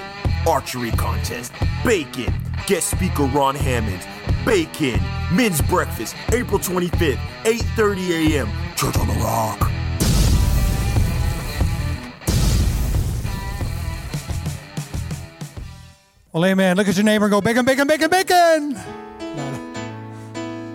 archery 0.48 0.92
contest. 0.92 1.52
Bacon, 1.84 2.34
guest 2.68 2.92
speaker 2.92 3.24
Ron 3.24 3.56
Hammond. 3.56 4.06
Bacon, 4.46 5.00
Men's 5.32 5.62
Breakfast, 5.62 6.16
April 6.32 6.60
25th, 6.60 7.18
8:30 7.44 8.34
a.m. 8.34 8.50
Church 8.76 8.98
on 8.98 9.08
the 9.08 9.14
Rock. 9.16 9.72
Well, 16.32 16.46
amen. 16.46 16.78
Look 16.78 16.88
at 16.88 16.96
your 16.96 17.04
neighbor 17.04 17.26
and 17.26 17.32
go, 17.32 17.42
bacon, 17.42 17.66
bacon, 17.66 17.88
bacon, 17.88 18.10
bacon. 18.10 18.70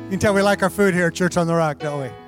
You 0.04 0.10
can 0.10 0.18
tell 0.18 0.34
we 0.34 0.42
like 0.42 0.62
our 0.62 0.70
food 0.70 0.94
here 0.94 1.06
at 1.06 1.14
Church 1.14 1.36
on 1.36 1.46
the 1.46 1.54
Rock, 1.54 1.78
don't 1.78 2.02
we? 2.02 2.25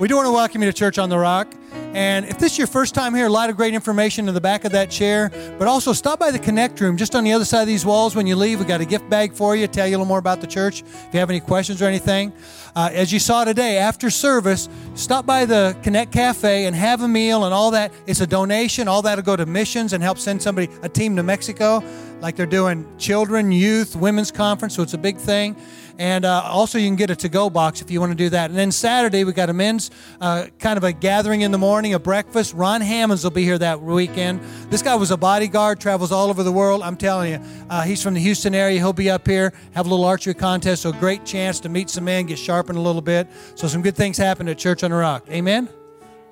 We 0.00 0.06
do 0.06 0.14
want 0.14 0.26
to 0.26 0.32
welcome 0.32 0.62
you 0.62 0.70
to 0.70 0.72
Church 0.72 0.96
on 0.96 1.08
the 1.08 1.18
Rock. 1.18 1.52
And 1.92 2.24
if 2.24 2.38
this 2.38 2.52
is 2.52 2.58
your 2.58 2.68
first 2.68 2.94
time 2.94 3.16
here, 3.16 3.26
a 3.26 3.30
lot 3.30 3.50
of 3.50 3.56
great 3.56 3.74
information 3.74 4.28
in 4.28 4.34
the 4.34 4.40
back 4.40 4.64
of 4.64 4.70
that 4.70 4.90
chair. 4.90 5.28
But 5.58 5.66
also 5.66 5.92
stop 5.92 6.20
by 6.20 6.30
the 6.30 6.38
Connect 6.38 6.80
Room 6.80 6.96
just 6.96 7.16
on 7.16 7.24
the 7.24 7.32
other 7.32 7.44
side 7.44 7.62
of 7.62 7.66
these 7.66 7.84
walls 7.84 8.14
when 8.14 8.24
you 8.24 8.36
leave. 8.36 8.60
We 8.60 8.64
got 8.64 8.80
a 8.80 8.84
gift 8.84 9.10
bag 9.10 9.32
for 9.32 9.56
you, 9.56 9.66
tell 9.66 9.88
you 9.88 9.96
a 9.96 9.96
little 9.96 10.06
more 10.06 10.20
about 10.20 10.40
the 10.40 10.46
church. 10.46 10.82
If 10.82 11.08
you 11.12 11.18
have 11.18 11.30
any 11.30 11.40
questions 11.40 11.82
or 11.82 11.86
anything, 11.86 12.32
uh, 12.76 12.90
as 12.92 13.12
you 13.12 13.18
saw 13.18 13.42
today, 13.42 13.78
after 13.78 14.08
service, 14.08 14.68
stop 14.94 15.26
by 15.26 15.44
the 15.44 15.76
Connect 15.82 16.12
Cafe 16.12 16.66
and 16.66 16.76
have 16.76 17.02
a 17.02 17.08
meal 17.08 17.44
and 17.44 17.52
all 17.52 17.72
that. 17.72 17.92
It's 18.06 18.20
a 18.20 18.26
donation. 18.26 18.86
All 18.86 19.02
that'll 19.02 19.24
go 19.24 19.34
to 19.34 19.46
missions 19.46 19.94
and 19.94 20.00
help 20.00 20.18
send 20.18 20.40
somebody 20.40 20.70
a 20.82 20.88
team 20.88 21.16
to 21.16 21.24
Mexico, 21.24 21.82
like 22.20 22.36
they're 22.36 22.46
doing 22.46 22.86
children, 22.98 23.50
youth, 23.50 23.96
women's 23.96 24.30
conference. 24.30 24.76
So 24.76 24.82
it's 24.82 24.94
a 24.94 24.98
big 24.98 25.16
thing. 25.16 25.56
And 25.98 26.24
uh, 26.24 26.42
also, 26.44 26.78
you 26.78 26.86
can 26.86 26.94
get 26.94 27.10
a 27.10 27.16
to 27.16 27.28
go 27.28 27.50
box 27.50 27.82
if 27.82 27.90
you 27.90 27.98
want 27.98 28.12
to 28.12 28.16
do 28.16 28.30
that. 28.30 28.50
And 28.50 28.58
then 28.58 28.70
Saturday, 28.70 29.24
we 29.24 29.32
got 29.32 29.50
a 29.50 29.52
men's 29.52 29.90
uh, 30.20 30.46
kind 30.60 30.76
of 30.76 30.84
a 30.84 30.92
gathering 30.92 31.40
in 31.40 31.50
the 31.50 31.58
morning, 31.58 31.92
a 31.92 31.98
breakfast. 31.98 32.54
Ron 32.54 32.80
Hammonds 32.80 33.24
will 33.24 33.32
be 33.32 33.42
here 33.42 33.58
that 33.58 33.82
weekend. 33.82 34.40
This 34.70 34.80
guy 34.80 34.94
was 34.94 35.10
a 35.10 35.16
bodyguard, 35.16 35.80
travels 35.80 36.12
all 36.12 36.30
over 36.30 36.44
the 36.44 36.52
world. 36.52 36.82
I'm 36.82 36.96
telling 36.96 37.32
you, 37.32 37.40
uh, 37.68 37.82
he's 37.82 38.00
from 38.00 38.14
the 38.14 38.20
Houston 38.20 38.54
area. 38.54 38.78
He'll 38.78 38.92
be 38.92 39.10
up 39.10 39.26
here, 39.26 39.52
have 39.74 39.86
a 39.86 39.90
little 39.90 40.04
archery 40.04 40.34
contest. 40.34 40.82
So, 40.82 40.92
great 40.92 41.24
chance 41.24 41.58
to 41.60 41.68
meet 41.68 41.90
some 41.90 42.04
men, 42.04 42.26
get 42.26 42.38
sharpened 42.38 42.78
a 42.78 42.82
little 42.82 43.02
bit. 43.02 43.26
So, 43.56 43.66
some 43.66 43.82
good 43.82 43.96
things 43.96 44.16
happen 44.16 44.48
at 44.48 44.56
Church 44.56 44.84
on 44.84 44.92
the 44.92 44.96
Rock. 44.96 45.26
Amen? 45.30 45.68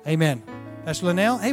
Amen. 0.07 0.41
Pastor 0.85 1.07
Linnell, 1.07 1.37
hey, 1.39 1.51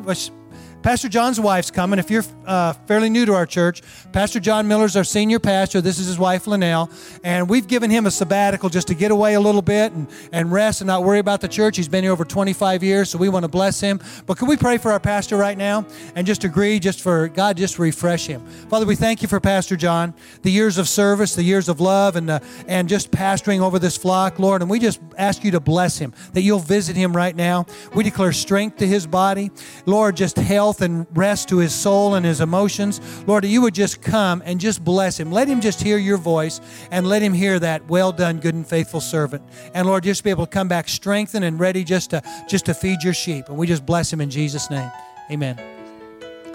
Pastor 0.84 1.08
John's 1.08 1.40
wife's 1.40 1.70
coming. 1.70 1.98
If 1.98 2.10
you're 2.10 2.24
uh, 2.44 2.74
fairly 2.74 3.08
new 3.08 3.24
to 3.24 3.32
our 3.32 3.46
church, 3.46 3.80
Pastor 4.12 4.38
John 4.38 4.68
Miller's 4.68 4.96
our 4.96 5.02
senior 5.02 5.38
pastor. 5.38 5.80
This 5.80 5.98
is 5.98 6.06
his 6.06 6.18
wife, 6.18 6.46
Linnell. 6.46 6.90
And 7.22 7.48
we've 7.48 7.66
given 7.66 7.88
him 7.90 8.04
a 8.04 8.10
sabbatical 8.10 8.68
just 8.68 8.88
to 8.88 8.94
get 8.94 9.10
away 9.10 9.32
a 9.32 9.40
little 9.40 9.62
bit 9.62 9.92
and, 9.92 10.06
and 10.30 10.52
rest 10.52 10.82
and 10.82 10.86
not 10.86 11.02
worry 11.02 11.20
about 11.20 11.40
the 11.40 11.48
church. 11.48 11.78
He's 11.78 11.88
been 11.88 12.04
here 12.04 12.12
over 12.12 12.26
25 12.26 12.82
years, 12.82 13.08
so 13.08 13.16
we 13.16 13.30
want 13.30 13.44
to 13.44 13.48
bless 13.48 13.80
him. 13.80 13.98
But 14.26 14.36
can 14.36 14.46
we 14.46 14.58
pray 14.58 14.76
for 14.76 14.92
our 14.92 15.00
pastor 15.00 15.38
right 15.38 15.56
now 15.56 15.86
and 16.16 16.26
just 16.26 16.44
agree 16.44 16.78
just 16.78 17.00
for 17.00 17.28
God, 17.28 17.56
just 17.56 17.78
refresh 17.78 18.26
him? 18.26 18.44
Father, 18.68 18.84
we 18.84 18.94
thank 18.94 19.22
you 19.22 19.28
for 19.28 19.40
Pastor 19.40 19.76
John, 19.76 20.12
the 20.42 20.50
years 20.50 20.76
of 20.76 20.86
service, 20.86 21.34
the 21.34 21.42
years 21.42 21.70
of 21.70 21.80
love, 21.80 22.14
and, 22.14 22.28
uh, 22.28 22.40
and 22.68 22.90
just 22.90 23.10
pastoring 23.10 23.60
over 23.60 23.78
this 23.78 23.96
flock, 23.96 24.38
Lord. 24.38 24.60
And 24.60 24.70
we 24.70 24.80
just 24.80 25.00
ask 25.16 25.44
you 25.44 25.50
to 25.52 25.60
bless 25.60 25.96
him, 25.96 26.12
that 26.34 26.42
you'll 26.42 26.58
visit 26.58 26.94
him 26.94 27.16
right 27.16 27.34
now. 27.34 27.64
We 27.94 28.04
declare 28.04 28.34
strength 28.34 28.76
to 28.80 28.86
his 28.86 29.06
body, 29.06 29.50
Lord, 29.86 30.18
just 30.18 30.36
health 30.36 30.73
and 30.80 31.06
rest 31.16 31.48
to 31.48 31.58
his 31.58 31.74
soul 31.74 32.14
and 32.14 32.24
his 32.24 32.40
emotions. 32.40 33.00
Lord, 33.26 33.44
you 33.44 33.62
would 33.62 33.74
just 33.74 34.02
come 34.02 34.42
and 34.44 34.60
just 34.60 34.84
bless 34.84 35.18
him. 35.18 35.30
Let 35.30 35.48
him 35.48 35.60
just 35.60 35.82
hear 35.82 35.98
your 35.98 36.18
voice 36.18 36.60
and 36.90 37.06
let 37.06 37.22
him 37.22 37.32
hear 37.32 37.58
that 37.58 37.86
well 37.88 38.12
done, 38.12 38.38
good 38.38 38.54
and 38.54 38.66
faithful 38.66 39.00
servant. 39.00 39.42
And 39.74 39.86
Lord, 39.86 40.04
just 40.04 40.24
be 40.24 40.30
able 40.30 40.46
to 40.46 40.50
come 40.50 40.68
back 40.68 40.88
strengthened 40.88 41.44
and 41.44 41.58
ready 41.58 41.84
just 41.84 42.10
to 42.10 42.22
just 42.48 42.66
to 42.66 42.74
feed 42.74 43.02
your 43.02 43.14
sheep. 43.14 43.48
And 43.48 43.56
we 43.56 43.66
just 43.66 43.84
bless 43.84 44.12
him 44.12 44.20
in 44.20 44.30
Jesus' 44.30 44.70
name. 44.70 44.90
Amen. 45.30 45.60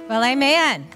Well, 0.08 0.24
amen. 0.24 0.88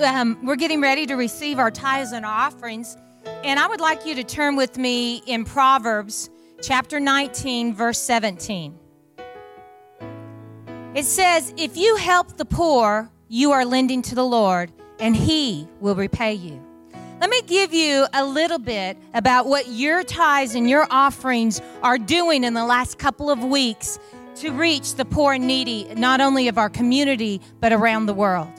Um, 0.00 0.38
we're 0.44 0.56
getting 0.56 0.80
ready 0.80 1.06
to 1.06 1.14
receive 1.14 1.58
our 1.58 1.70
tithes 1.70 2.12
and 2.12 2.24
offerings. 2.24 2.96
And 3.44 3.58
I 3.58 3.66
would 3.66 3.80
like 3.80 4.06
you 4.06 4.14
to 4.14 4.24
turn 4.24 4.56
with 4.56 4.78
me 4.78 5.22
in 5.26 5.44
Proverbs 5.44 6.30
chapter 6.62 7.00
19, 7.00 7.74
verse 7.74 8.00
17. 8.00 8.78
It 10.98 11.04
says, 11.04 11.54
If 11.56 11.76
you 11.76 11.94
help 11.94 12.38
the 12.38 12.44
poor, 12.44 13.08
you 13.28 13.52
are 13.52 13.64
lending 13.64 14.02
to 14.02 14.16
the 14.16 14.24
Lord, 14.24 14.72
and 14.98 15.14
he 15.14 15.68
will 15.78 15.94
repay 15.94 16.34
you. 16.34 16.60
Let 17.20 17.30
me 17.30 17.40
give 17.42 17.72
you 17.72 18.08
a 18.12 18.24
little 18.24 18.58
bit 18.58 18.96
about 19.14 19.46
what 19.46 19.68
your 19.68 20.02
tithes 20.02 20.56
and 20.56 20.68
your 20.68 20.88
offerings 20.90 21.62
are 21.84 21.98
doing 21.98 22.42
in 22.42 22.54
the 22.54 22.64
last 22.64 22.98
couple 22.98 23.30
of 23.30 23.44
weeks 23.44 24.00
to 24.40 24.50
reach 24.50 24.96
the 24.96 25.04
poor 25.04 25.34
and 25.34 25.46
needy, 25.46 25.84
not 25.94 26.20
only 26.20 26.48
of 26.48 26.58
our 26.58 26.68
community, 26.68 27.40
but 27.60 27.72
around 27.72 28.06
the 28.06 28.14
world. 28.14 28.50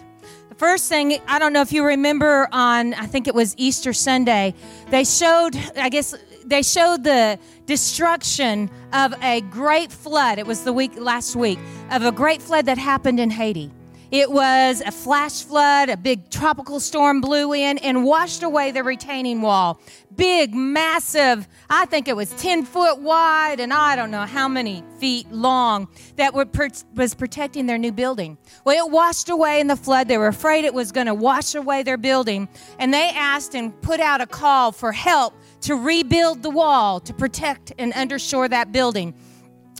The 0.48 0.56
first 0.56 0.88
thing, 0.88 1.20
I 1.28 1.40
don't 1.40 1.52
know 1.52 1.60
if 1.60 1.74
you 1.74 1.86
remember 1.86 2.48
on, 2.54 2.94
I 2.94 3.06
think 3.06 3.28
it 3.28 3.36
was 3.36 3.54
Easter 3.58 3.92
Sunday, 3.92 4.54
they 4.92 5.04
showed, 5.04 5.58
I 5.76 5.90
guess, 5.90 6.16
they 6.50 6.64
showed 6.64 7.04
the 7.04 7.40
destruction 7.66 8.70
of 8.94 9.14
a 9.24 9.42
great 9.42 9.92
flood. 9.92 10.40
It 10.40 10.48
was 10.48 10.64
the 10.64 10.74
week 10.74 10.92
last 10.96 11.36
week 11.36 11.60
of 11.92 12.04
a 12.04 12.12
great 12.12 12.42
flood 12.42 12.66
that 12.66 12.78
happened 12.78 13.20
in 13.20 13.30
Haiti. 13.30 13.72
It 14.12 14.32
was 14.32 14.82
a 14.82 14.90
flash 14.90 15.44
flood, 15.44 15.90
a 15.90 15.96
big 15.96 16.32
tropical 16.32 16.80
storm 16.80 17.22
blew 17.22 17.54
in 17.54 17.78
and 17.78 18.04
washed 18.04 18.42
away 18.42 18.72
the 18.72 18.84
retaining 18.84 19.44
wall. 19.44 19.80
Big, 20.16 20.56
massive, 20.56 21.48
I 21.70 21.86
think 21.86 22.08
it 22.08 22.16
was 22.16 22.32
10 22.32 22.66
foot 22.66 23.00
wide 23.02 23.60
and 23.60 23.72
I 23.72 23.96
don't 23.96 24.10
know 24.10 24.26
how 24.26 24.48
many 24.48 24.84
feet 25.00 25.32
long 25.32 25.88
that 26.16 26.34
was 26.34 27.14
protecting 27.14 27.68
their 27.68 27.78
new 27.78 27.92
building. 27.92 28.40
Well, 28.66 28.88
it 28.88 28.92
washed 28.92 29.30
away 29.30 29.60
in 29.60 29.68
the 29.68 29.76
flood. 29.76 30.08
They 30.08 30.18
were 30.18 30.28
afraid 30.28 30.66
it 30.66 30.74
was 30.74 30.92
going 30.92 31.06
to 31.06 31.14
wash 31.14 31.54
away 31.54 31.84
their 31.84 31.98
building. 31.98 32.50
And 32.80 32.92
they 32.92 33.12
asked 33.14 33.54
and 33.54 33.80
put 33.84 34.00
out 34.00 34.22
a 34.22 34.26
call 34.26 34.72
for 34.72 34.92
help 34.92 35.36
to 35.62 35.76
rebuild 35.76 36.44
the 36.44 36.50
wall 36.50 37.00
to 37.02 37.14
protect 37.14 37.74
and 37.78 37.94
undershore 37.94 38.48
that 38.48 38.72
building. 38.72 39.14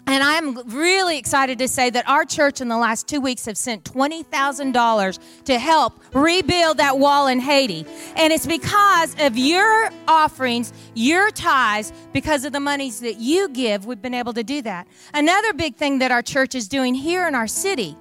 And 0.10 0.24
I'm 0.24 0.56
really 0.70 1.20
excited 1.20 1.60
to 1.60 1.68
say 1.68 1.92
that 1.92 2.10
our 2.10 2.26
church 2.26 2.62
in 2.62 2.68
the 2.68 2.78
last 2.78 3.08
two 3.08 3.22
weeks 3.22 3.46
have 3.46 3.58
sent 3.58 3.84
$20,000 3.84 5.20
to 5.46 5.60
help 5.60 6.02
rebuild 6.16 6.78
that 6.78 6.98
wall 6.98 7.28
in 7.28 7.40
Haiti. 7.40 7.86
And 8.16 8.34
it's 8.34 8.48
because 8.48 9.16
of 9.20 9.38
your 9.38 9.92
offerings, 10.08 10.74
your 10.96 11.30
tithes, 11.30 11.94
because 12.12 12.44
of 12.44 12.54
the 12.54 12.60
monies 12.60 13.02
that 13.02 13.18
you 13.20 13.50
give, 13.50 13.86
we've 13.86 14.02
been 14.02 14.16
able 14.16 14.34
to 14.34 14.44
do 14.44 14.64
that. 14.64 14.88
Another 15.14 15.54
big 15.54 15.76
thing 15.76 16.00
that 16.00 16.12
our 16.12 16.24
church 16.24 16.56
is 16.56 16.68
doing 16.68 16.96
here 16.96 17.28
in 17.28 17.36
our 17.36 17.48
city 17.48 17.96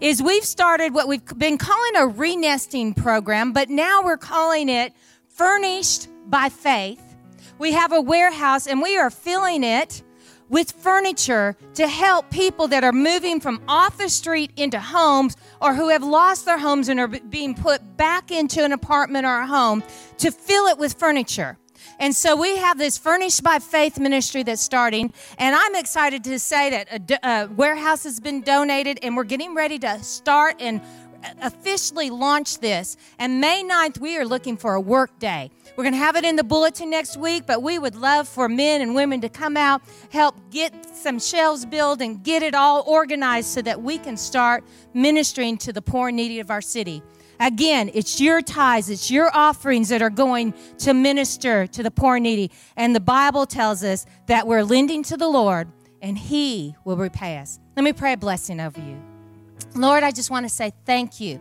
is 0.00 0.20
we've 0.20 0.44
started 0.44 0.92
what 0.92 1.06
we've 1.06 1.24
been 1.38 1.58
calling 1.58 1.94
a 1.94 2.12
renesting 2.12 2.96
program, 2.96 3.52
but 3.52 3.70
now 3.70 4.02
we're 4.02 4.16
calling 4.16 4.68
it 4.68 4.92
Furnished 5.28 6.08
by 6.26 6.48
Faith. 6.48 7.11
We 7.58 7.72
have 7.72 7.92
a 7.92 8.00
warehouse 8.00 8.66
and 8.66 8.82
we 8.82 8.96
are 8.98 9.10
filling 9.10 9.62
it 9.64 10.02
with 10.48 10.72
furniture 10.72 11.56
to 11.74 11.88
help 11.88 12.28
people 12.30 12.68
that 12.68 12.84
are 12.84 12.92
moving 12.92 13.40
from 13.40 13.62
off 13.66 13.96
the 13.96 14.08
street 14.08 14.52
into 14.56 14.78
homes 14.78 15.36
or 15.60 15.74
who 15.74 15.88
have 15.88 16.02
lost 16.02 16.44
their 16.44 16.58
homes 16.58 16.88
and 16.88 17.00
are 17.00 17.08
being 17.08 17.54
put 17.54 17.96
back 17.96 18.30
into 18.30 18.62
an 18.62 18.72
apartment 18.72 19.24
or 19.24 19.40
a 19.40 19.46
home 19.46 19.82
to 20.18 20.30
fill 20.30 20.66
it 20.66 20.76
with 20.76 20.92
furniture. 20.94 21.56
And 21.98 22.14
so 22.14 22.36
we 22.36 22.56
have 22.56 22.78
this 22.78 22.98
Furnished 22.98 23.42
by 23.42 23.58
Faith 23.60 23.98
ministry 23.98 24.42
that's 24.42 24.60
starting. 24.60 25.12
And 25.38 25.54
I'm 25.54 25.74
excited 25.74 26.24
to 26.24 26.38
say 26.38 26.70
that 26.70 27.20
a 27.22 27.46
warehouse 27.46 28.04
has 28.04 28.20
been 28.20 28.42
donated 28.42 28.98
and 29.02 29.16
we're 29.16 29.24
getting 29.24 29.54
ready 29.54 29.78
to 29.80 30.02
start 30.02 30.56
and 30.60 30.80
officially 31.40 32.10
launch 32.10 32.58
this. 32.58 32.96
And 33.18 33.40
May 33.40 33.62
9th, 33.62 33.98
we 33.98 34.18
are 34.18 34.26
looking 34.26 34.56
for 34.56 34.74
a 34.74 34.80
work 34.80 35.18
day. 35.18 35.50
We're 35.76 35.84
going 35.84 35.94
to 35.94 35.98
have 35.98 36.16
it 36.16 36.24
in 36.24 36.36
the 36.36 36.44
bulletin 36.44 36.90
next 36.90 37.16
week, 37.16 37.44
but 37.46 37.62
we 37.62 37.78
would 37.78 37.94
love 37.94 38.28
for 38.28 38.48
men 38.48 38.82
and 38.82 38.94
women 38.94 39.22
to 39.22 39.28
come 39.30 39.56
out, 39.56 39.80
help 40.10 40.36
get 40.50 40.94
some 40.94 41.18
shelves 41.18 41.64
built, 41.64 42.02
and 42.02 42.22
get 42.22 42.42
it 42.42 42.54
all 42.54 42.84
organized 42.86 43.48
so 43.48 43.62
that 43.62 43.80
we 43.80 43.96
can 43.96 44.16
start 44.18 44.64
ministering 44.92 45.56
to 45.58 45.72
the 45.72 45.80
poor 45.80 46.08
and 46.08 46.16
needy 46.16 46.40
of 46.40 46.50
our 46.50 46.60
city. 46.60 47.02
Again, 47.40 47.90
it's 47.94 48.20
your 48.20 48.42
tithes, 48.42 48.90
it's 48.90 49.10
your 49.10 49.34
offerings 49.34 49.88
that 49.88 50.02
are 50.02 50.10
going 50.10 50.54
to 50.78 50.94
minister 50.94 51.66
to 51.68 51.82
the 51.82 51.90
poor 51.90 52.16
and 52.16 52.22
needy. 52.22 52.50
And 52.76 52.94
the 52.94 53.00
Bible 53.00 53.46
tells 53.46 53.82
us 53.82 54.04
that 54.26 54.46
we're 54.46 54.62
lending 54.62 55.02
to 55.04 55.16
the 55.16 55.28
Lord 55.28 55.68
and 56.02 56.18
He 56.18 56.76
will 56.84 56.96
repay 56.96 57.38
us. 57.38 57.58
Let 57.76 57.82
me 57.82 57.92
pray 57.92 58.12
a 58.12 58.16
blessing 58.16 58.60
over 58.60 58.78
you. 58.78 59.02
Lord, 59.74 60.02
I 60.02 60.10
just 60.10 60.30
want 60.30 60.44
to 60.44 60.50
say 60.50 60.72
thank 60.84 61.18
you 61.18 61.40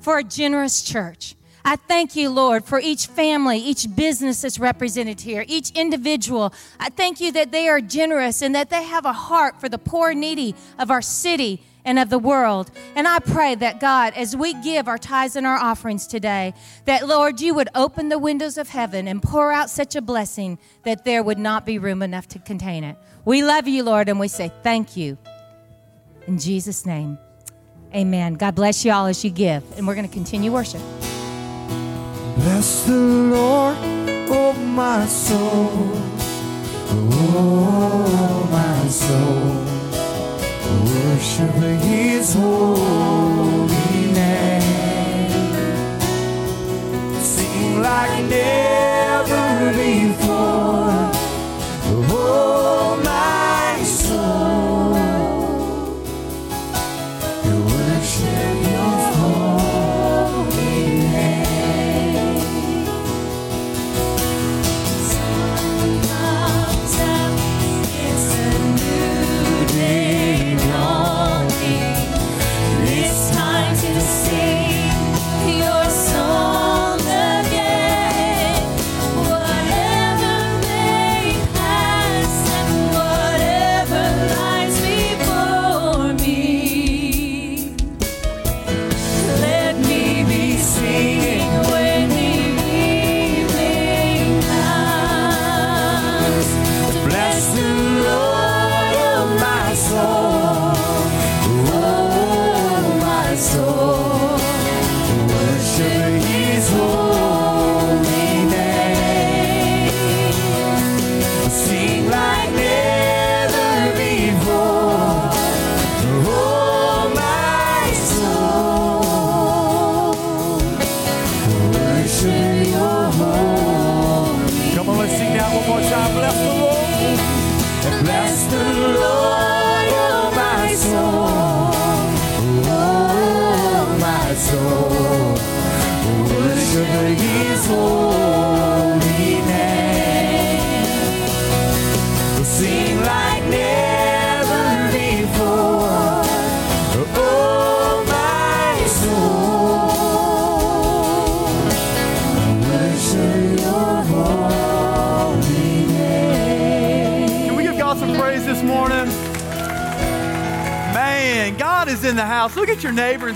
for 0.00 0.18
a 0.18 0.24
generous 0.24 0.82
church. 0.82 1.36
I 1.64 1.76
thank 1.76 2.16
you, 2.16 2.30
Lord, 2.30 2.64
for 2.64 2.78
each 2.78 3.06
family, 3.06 3.58
each 3.58 3.94
business 3.94 4.42
that's 4.42 4.58
represented 4.58 5.20
here, 5.20 5.44
each 5.46 5.70
individual. 5.70 6.54
I 6.78 6.90
thank 6.90 7.20
you 7.20 7.32
that 7.32 7.52
they 7.52 7.68
are 7.68 7.80
generous 7.80 8.42
and 8.42 8.54
that 8.54 8.70
they 8.70 8.84
have 8.84 9.04
a 9.04 9.12
heart 9.12 9.60
for 9.60 9.68
the 9.68 9.78
poor 9.78 10.14
needy 10.14 10.54
of 10.78 10.90
our 10.90 11.02
city 11.02 11.62
and 11.84 11.98
of 11.98 12.10
the 12.10 12.18
world. 12.18 12.70
And 12.94 13.06
I 13.06 13.18
pray 13.18 13.54
that 13.56 13.80
God, 13.80 14.14
as 14.14 14.36
we 14.36 14.54
give 14.54 14.88
our 14.88 14.98
tithes 14.98 15.36
and 15.36 15.46
our 15.46 15.56
offerings 15.56 16.06
today, 16.06 16.54
that 16.84 17.06
Lord, 17.06 17.40
you 17.40 17.54
would 17.54 17.68
open 17.74 18.08
the 18.08 18.18
windows 18.18 18.58
of 18.58 18.68
heaven 18.68 19.08
and 19.08 19.22
pour 19.22 19.52
out 19.52 19.70
such 19.70 19.96
a 19.96 20.02
blessing 20.02 20.58
that 20.84 21.04
there 21.04 21.22
would 21.22 21.38
not 21.38 21.66
be 21.66 21.78
room 21.78 22.02
enough 22.02 22.28
to 22.28 22.38
contain 22.38 22.84
it. 22.84 22.96
We 23.24 23.42
love 23.42 23.68
you, 23.68 23.82
Lord, 23.82 24.08
and 24.08 24.18
we 24.18 24.28
say 24.28 24.50
thank 24.62 24.96
you. 24.96 25.18
In 26.26 26.38
Jesus' 26.38 26.86
name, 26.86 27.18
amen. 27.94 28.34
God 28.34 28.54
bless 28.54 28.84
you 28.84 28.92
all 28.92 29.06
as 29.06 29.24
you 29.24 29.30
give. 29.30 29.64
And 29.76 29.86
we're 29.86 29.94
going 29.94 30.08
to 30.08 30.12
continue 30.12 30.52
worship. 30.52 30.80
Bless 32.36 32.84
the 32.84 32.96
Lord, 32.96 33.76
oh 34.30 34.52
my 34.52 35.06
soul, 35.06 35.70
oh 36.88 38.48
my 38.50 38.88
soul. 38.88 39.66
Worship 40.86 41.54
His 41.82 42.34
holy 42.34 44.12
name. 44.12 44.62
Sing 47.20 47.82
like 47.82 48.24
never 48.28 49.72
before, 49.76 50.99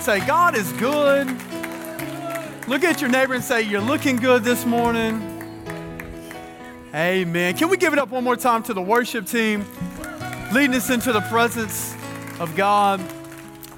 say, 0.05 0.27
God 0.27 0.55
is 0.55 0.71
good. 0.73 1.27
Look 2.69 2.85
at 2.85 3.01
your 3.01 3.09
neighbor 3.09 3.33
and 3.33 3.43
say, 3.43 3.63
You're 3.63 3.81
looking 3.81 4.17
good 4.17 4.45
this 4.45 4.67
morning. 4.67 5.31
Amen. 6.95 7.57
Can 7.57 7.71
we 7.71 7.79
give 7.79 7.95
it 7.95 7.99
up 7.99 8.11
one 8.11 8.23
more 8.23 8.37
time 8.37 8.63
to 8.65 8.75
the 8.75 8.83
worship 8.83 9.27
team 9.27 9.65
leading 10.53 10.77
us 10.77 10.91
into 10.91 11.11
the 11.11 11.23
presence 11.23 11.95
of 12.39 12.55
God? 12.55 13.01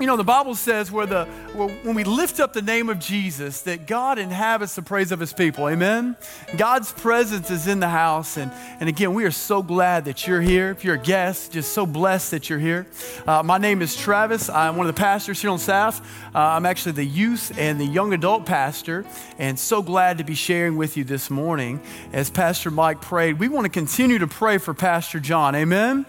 You 0.01 0.07
know, 0.09 0.17
the 0.17 0.25
Bible 0.25 0.57
says 0.57 0.91
where 0.91 1.07
the 1.07 1.27
where, 1.55 1.69
when 1.69 1.95
we 1.95 2.03
lift 2.03 2.41
up 2.41 2.53
the 2.53 2.61
name 2.61 2.89
of 2.89 2.99
Jesus, 2.99 3.63
that 3.63 3.87
God 3.87 4.19
inhabits 4.19 4.75
the 4.75 4.83
praise 4.83 5.13
of 5.13 5.21
his 5.21 5.33
people. 5.33 5.69
Amen. 5.69 6.17
God's 6.57 6.91
presence 6.91 7.53
is 7.53 7.69
in 7.69 7.79
the 7.79 7.89
house. 7.89 8.37
And, 8.37 8.51
and 8.79 8.89
again, 8.91 9.15
we 9.15 9.25
are 9.25 9.31
so 9.31 9.63
glad 9.63 10.05
that 10.05 10.27
you're 10.27 10.41
here. 10.41 10.71
If 10.71 10.85
you're 10.85 10.97
a 10.97 10.99
guest, 10.99 11.53
just 11.53 11.73
so 11.73 11.87
blessed 11.87 12.31
that 12.33 12.51
you're 12.51 12.59
here. 12.59 12.87
Uh, 13.27 13.43
my 13.43 13.57
name 13.57 13.81
is 13.81 13.97
Travis. 13.97 14.51
I'm 14.51 14.77
one 14.77 14.87
of 14.87 14.95
the 14.95 15.01
pastors 15.01 15.41
here 15.41 15.51
on 15.51 15.59
staff. 15.59 16.01
Uh, 16.35 16.39
I'm 16.39 16.67
actually 16.67 16.93
the 16.93 17.05
youth 17.05 17.57
and 17.57 17.81
the 17.81 17.87
young 17.87 18.13
adult 18.13 18.45
pastor, 18.45 19.07
and 19.39 19.59
so 19.59 19.81
glad 19.81 20.19
to 20.19 20.25
be 20.25 20.35
sharing 20.35 20.77
with 20.77 20.99
you 20.99 21.05
this 21.05 21.31
morning. 21.31 21.81
As 22.13 22.29
Pastor 22.29 22.71
Mike 22.71 23.01
prayed, 23.01 23.39
we 23.39 23.49
want 23.49 23.65
to 23.65 23.71
continue 23.71 24.19
to 24.19 24.27
pray 24.27 24.59
for 24.59 24.75
Pastor 24.75 25.21
John. 25.21 25.55
Amen. 25.55 26.05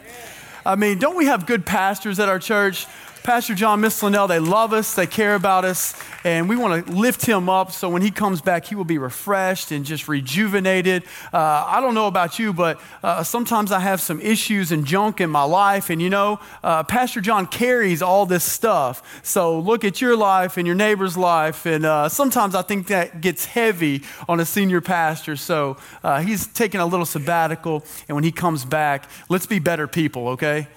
I 0.65 0.75
mean, 0.75 0.99
don't 0.99 1.15
we 1.15 1.27
have 1.27 1.45
good 1.45 1.65
pastors 1.65 2.19
at 2.19 2.27
our 2.27 2.39
church? 2.39 2.85
Pastor 3.27 3.55
John, 3.55 3.81
Miss 3.81 4.01
Linnell, 4.01 4.29
they 4.29 4.39
love 4.39 4.71
us, 4.71 4.95
they 4.95 5.05
care 5.05 5.35
about 5.35 5.65
us, 5.65 5.93
and 6.23 6.47
we 6.47 6.55
want 6.55 6.85
to 6.85 6.93
lift 6.93 7.25
him 7.25 7.49
up 7.49 7.73
so 7.73 7.89
when 7.89 8.01
he 8.01 8.09
comes 8.09 8.39
back, 8.39 8.63
he 8.63 8.73
will 8.73 8.85
be 8.85 8.97
refreshed 8.97 9.69
and 9.73 9.83
just 9.83 10.07
rejuvenated. 10.07 11.03
Uh, 11.33 11.65
I 11.67 11.81
don't 11.81 11.93
know 11.93 12.07
about 12.07 12.39
you, 12.39 12.53
but 12.53 12.79
uh, 13.03 13.23
sometimes 13.23 13.73
I 13.73 13.81
have 13.81 13.99
some 13.99 14.21
issues 14.21 14.71
and 14.71 14.85
junk 14.85 15.19
in 15.19 15.29
my 15.29 15.43
life, 15.43 15.89
and 15.89 16.01
you 16.01 16.09
know, 16.09 16.39
uh, 16.63 16.83
Pastor 16.83 17.19
John 17.19 17.47
carries 17.47 18.01
all 18.01 18.25
this 18.25 18.45
stuff. 18.45 19.19
So 19.23 19.59
look 19.59 19.83
at 19.83 19.99
your 19.99 20.15
life 20.15 20.55
and 20.55 20.65
your 20.65 20.77
neighbor's 20.77 21.17
life, 21.17 21.65
and 21.65 21.85
uh, 21.85 22.07
sometimes 22.07 22.55
I 22.55 22.61
think 22.61 22.87
that 22.87 23.19
gets 23.19 23.43
heavy 23.43 24.03
on 24.29 24.39
a 24.39 24.45
senior 24.45 24.79
pastor. 24.79 25.35
So 25.35 25.75
uh, 26.01 26.21
he's 26.21 26.47
taking 26.47 26.79
a 26.79 26.85
little 26.85 27.05
sabbatical, 27.05 27.83
and 28.07 28.15
when 28.15 28.23
he 28.23 28.31
comes 28.31 28.63
back, 28.63 29.09
let's 29.27 29.45
be 29.45 29.59
better 29.59 29.85
people, 29.85 30.29
okay? 30.29 30.69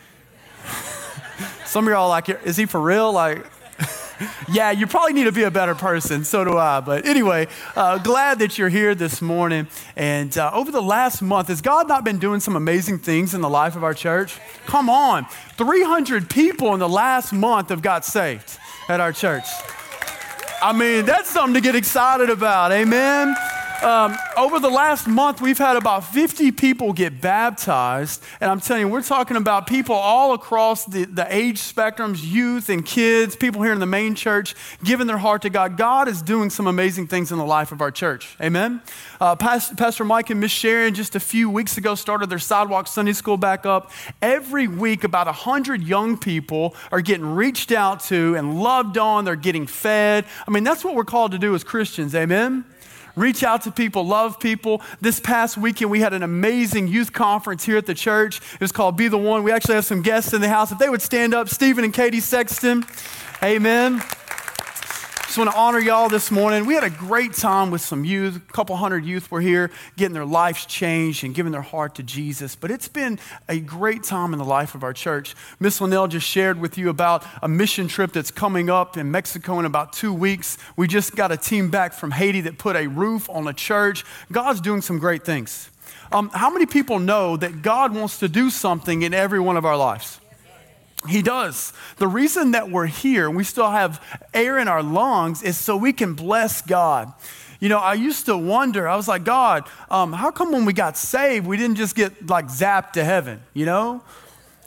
Some 1.71 1.87
of 1.87 1.93
y'all 1.93 2.09
like, 2.09 2.29
is 2.29 2.57
he 2.57 2.67
for 2.67 2.81
real? 2.81 3.13
Like, 3.13 3.47
yeah, 4.53 4.73
you 4.73 4.89
probably 4.89 5.13
need 5.13 5.27
to 5.27 5.33
be 5.33 5.45
a 5.45 5.53
better 5.53 5.77
person. 5.77 6.25
So 6.25 6.43
do 6.43 6.59
I. 6.59 6.81
But 6.81 7.07
anyway, 7.07 7.47
uh, 7.77 7.99
glad 7.99 8.41
that 8.41 8.59
you're 8.59 8.69
here 8.69 8.97
this 8.97 9.23
morning. 9.23 9.69
And 9.95 10.37
uh, 10.37 10.51
over 10.53 10.73
the 10.73 10.83
last 10.83 11.23
month, 11.23 11.47
has 11.47 11.61
God 11.61 11.87
not 11.87 12.03
been 12.03 12.19
doing 12.19 12.41
some 12.41 12.57
amazing 12.57 12.99
things 12.99 13.35
in 13.35 13.41
the 13.41 13.49
life 13.49 13.77
of 13.77 13.85
our 13.85 13.95
church? 13.95 14.37
Come 14.67 14.91
on. 14.91 15.27
300 15.59 16.29
people 16.29 16.75
in 16.75 16.81
the 16.81 16.89
last 16.89 17.33
month 17.33 17.69
have 17.69 17.83
got 17.83 18.05
saved 18.05 18.59
at 18.89 18.99
our 18.99 19.13
church. 19.13 19.47
I 20.61 20.73
mean, 20.73 21.05
that's 21.07 21.31
something 21.31 21.55
to 21.55 21.61
get 21.61 21.77
excited 21.77 22.31
about. 22.31 22.73
Amen. 22.73 23.37
Um, 23.83 24.15
over 24.37 24.61
the 24.61 24.69
last 24.69 25.07
month, 25.07 25.41
we've 25.41 25.57
had 25.57 25.77
about 25.77 26.05
50 26.05 26.53
people 26.53 26.93
get 26.93 27.23
baptized. 27.23 28.23
And 28.39 28.51
I'm 28.51 28.61
telling 28.61 28.83
you, 28.83 28.89
we're 28.89 29.01
talking 29.01 29.39
about 29.39 29.67
people 29.67 29.95
all 29.95 30.35
across 30.35 30.85
the, 30.85 31.07
the 31.07 31.27
age 31.35 31.59
spectrums 31.59 32.21
youth 32.23 32.69
and 32.69 32.85
kids, 32.85 33.37
people 33.37 33.63
here 33.63 33.73
in 33.73 33.79
the 33.79 33.87
main 33.87 34.15
church, 34.15 34.55
giving 34.85 35.07
their 35.07 35.17
heart 35.17 35.43
to 35.43 35.51
God. 35.51 35.79
God 35.79 36.09
is 36.09 36.21
doing 36.21 36.51
some 36.51 36.67
amazing 36.67 37.07
things 37.07 37.33
in 37.33 37.39
the 37.39 37.45
life 37.45 37.73
of 37.73 37.81
our 37.81 37.91
church. 37.91 38.37
Amen. 38.39 38.83
Uh, 39.19 39.35
Pastor, 39.35 39.75
Pastor 39.77 40.05
Mike 40.05 40.29
and 40.29 40.41
Miss 40.41 40.53
Sharon 40.53 40.93
just 40.93 41.17
a 41.17 41.21
few 41.21 41.49
weeks 41.49 41.79
ago 41.79 41.95
started 41.95 42.29
their 42.29 42.39
sidewalk 42.39 42.87
Sunday 42.87 43.15
school 43.15 43.39
back 43.39 43.65
up. 43.65 43.93
Every 44.21 44.69
week, 44.69 45.05
about 45.05 45.27
100 45.27 45.83
young 45.83 46.19
people 46.19 46.77
are 46.93 47.01
getting 47.01 47.25
reached 47.25 47.73
out 47.73 48.01
to 48.05 48.35
and 48.35 48.61
loved 48.61 48.99
on. 48.99 49.25
They're 49.25 49.37
getting 49.37 49.67
fed. 49.67 50.27
I 50.47 50.51
mean, 50.51 50.65
that's 50.65 50.85
what 50.85 50.95
we're 50.95 51.05
called 51.05 51.33
to 51.33 51.39
do 51.39 51.55
as 51.55 51.65
Christians. 51.65 52.15
Amen 52.15 52.67
reach 53.21 53.43
out 53.43 53.63
to 53.63 53.71
people, 53.71 54.05
love 54.05 54.41
people. 54.41 54.83
This 55.01 55.21
past 55.21 55.57
weekend, 55.57 55.91
we 55.91 56.01
had 56.01 56.13
an 56.13 56.23
amazing 56.23 56.89
youth 56.89 57.13
conference 57.13 57.65
here 57.65 57.77
at 57.77 57.87
the 57.87 57.95
church. 57.95 58.41
It 58.55 58.61
was 58.61 58.73
called 58.73 58.97
Be 58.97 59.09
the 59.09 59.19
One. 59.19 59.43
We 59.43 59.53
actually 59.53 59.75
have 59.75 59.85
some 59.85 60.03
guests 60.03 60.33
in 60.33 60.41
the 60.41 60.49
house. 60.49 60.73
If 60.73 60.79
they 60.79 60.89
would 60.89 61.03
stand 61.03 61.35
up, 61.35 61.49
Stephen 61.49 61.85
and 61.85 61.95
Katie 61.95 62.21
Sexton. 62.21 62.85
Amen. 63.43 64.03
Just 65.31 65.39
want 65.39 65.53
to 65.53 65.57
honor 65.57 65.79
y'all 65.79 66.09
this 66.09 66.33
morning. 66.33 66.67
We 66.67 66.75
had 66.75 66.83
a 66.83 66.91
great 66.91 67.35
time 67.35 67.71
with 67.71 67.83
some 67.83 68.05
youth. 68.05 68.35
A 68.35 68.53
couple 68.53 68.75
hundred 68.75 69.05
youth 69.05 69.31
were 69.31 69.41
here 69.41 69.71
getting 69.97 70.13
their 70.13 70.25
lives 70.25 70.67
changed 70.67 71.23
and 71.23 71.33
giving 71.33 71.53
their 71.53 71.63
heart 71.63 71.95
to 71.95 72.03
Jesus. 72.03 72.57
But 72.57 72.73
it's 72.73 72.89
been 72.89 73.17
a 73.49 73.61
great 73.61 74.03
time 74.03 74.33
in 74.33 74.41
the 74.41 74.45
life 74.45 74.75
of 74.75 74.83
our 74.83 74.93
church. 74.93 75.37
Miss 75.61 75.81
Linnell 75.81 76.09
just 76.09 76.27
shared 76.27 76.61
with 76.61 76.77
you 76.77 76.89
about 76.89 77.25
a 77.43 77.47
mission 77.47 77.87
trip 77.87 78.11
that's 78.11 78.33
coming 78.33 78.69
up 78.71 78.97
in 78.97 79.13
Mexico 79.13 79.61
in 79.61 79.67
about 79.67 79.93
two 79.93 80.13
weeks. 80.13 80.59
We 80.77 80.89
just 80.89 81.15
got 81.15 81.31
a 81.31 81.37
team 81.37 81.71
back 81.71 81.93
from 81.93 82.11
Haiti 82.11 82.41
that 82.41 82.59
put 82.59 82.75
a 82.75 82.89
roof 82.89 83.31
on 83.31 83.47
a 83.47 83.53
church. 83.53 84.05
God's 84.33 84.61
doing 84.61 84.83
some 84.83 84.99
great 84.99 85.25
things. 85.25 85.71
Um, 86.11 86.31
how 86.35 86.51
many 86.51 86.67
people 86.67 86.99
know 86.99 87.37
that 87.37 87.63
God 87.63 87.95
wants 87.95 88.19
to 88.19 88.29
do 88.29 88.51
something 88.51 89.03
in 89.03 89.15
every 89.15 89.39
one 89.39 89.57
of 89.57 89.65
our 89.65 89.77
lives? 89.77 90.20
He 91.09 91.23
does. 91.23 91.73
The 91.97 92.07
reason 92.07 92.51
that 92.51 92.71
we're 92.71 92.87
here 92.87 93.27
and 93.27 93.37
we 93.37 93.45
still 93.45 93.71
have 93.71 94.05
air 94.35 94.59
in 94.59 94.69
our 94.69 94.83
lungs 94.83 95.43
is 95.43 95.57
so 95.57 95.77
we 95.77 95.93
can 95.93 96.15
bless 96.15 96.61
God. 96.61 97.13
You 97.59 97.69
know, 97.69 97.79
I 97.79 97.95
used 97.95 98.27
to 98.27 98.37
wonder, 98.37 98.89
I 98.89 98.97
was 98.97 99.09
like, 99.09 99.25
God, 99.25 99.65
um, 99.91 100.13
how 100.13 100.31
come 100.31 100.53
when 100.53 100.65
we 100.65 100.73
got 100.73 100.97
saved, 100.97 101.47
we 101.47 101.57
didn't 101.57 101.77
just 101.77 101.95
get 101.95 102.29
like 102.29 102.47
zapped 102.47 102.93
to 102.93 103.05
heaven, 103.05 103.41
you 103.55 103.67
know? 103.67 104.03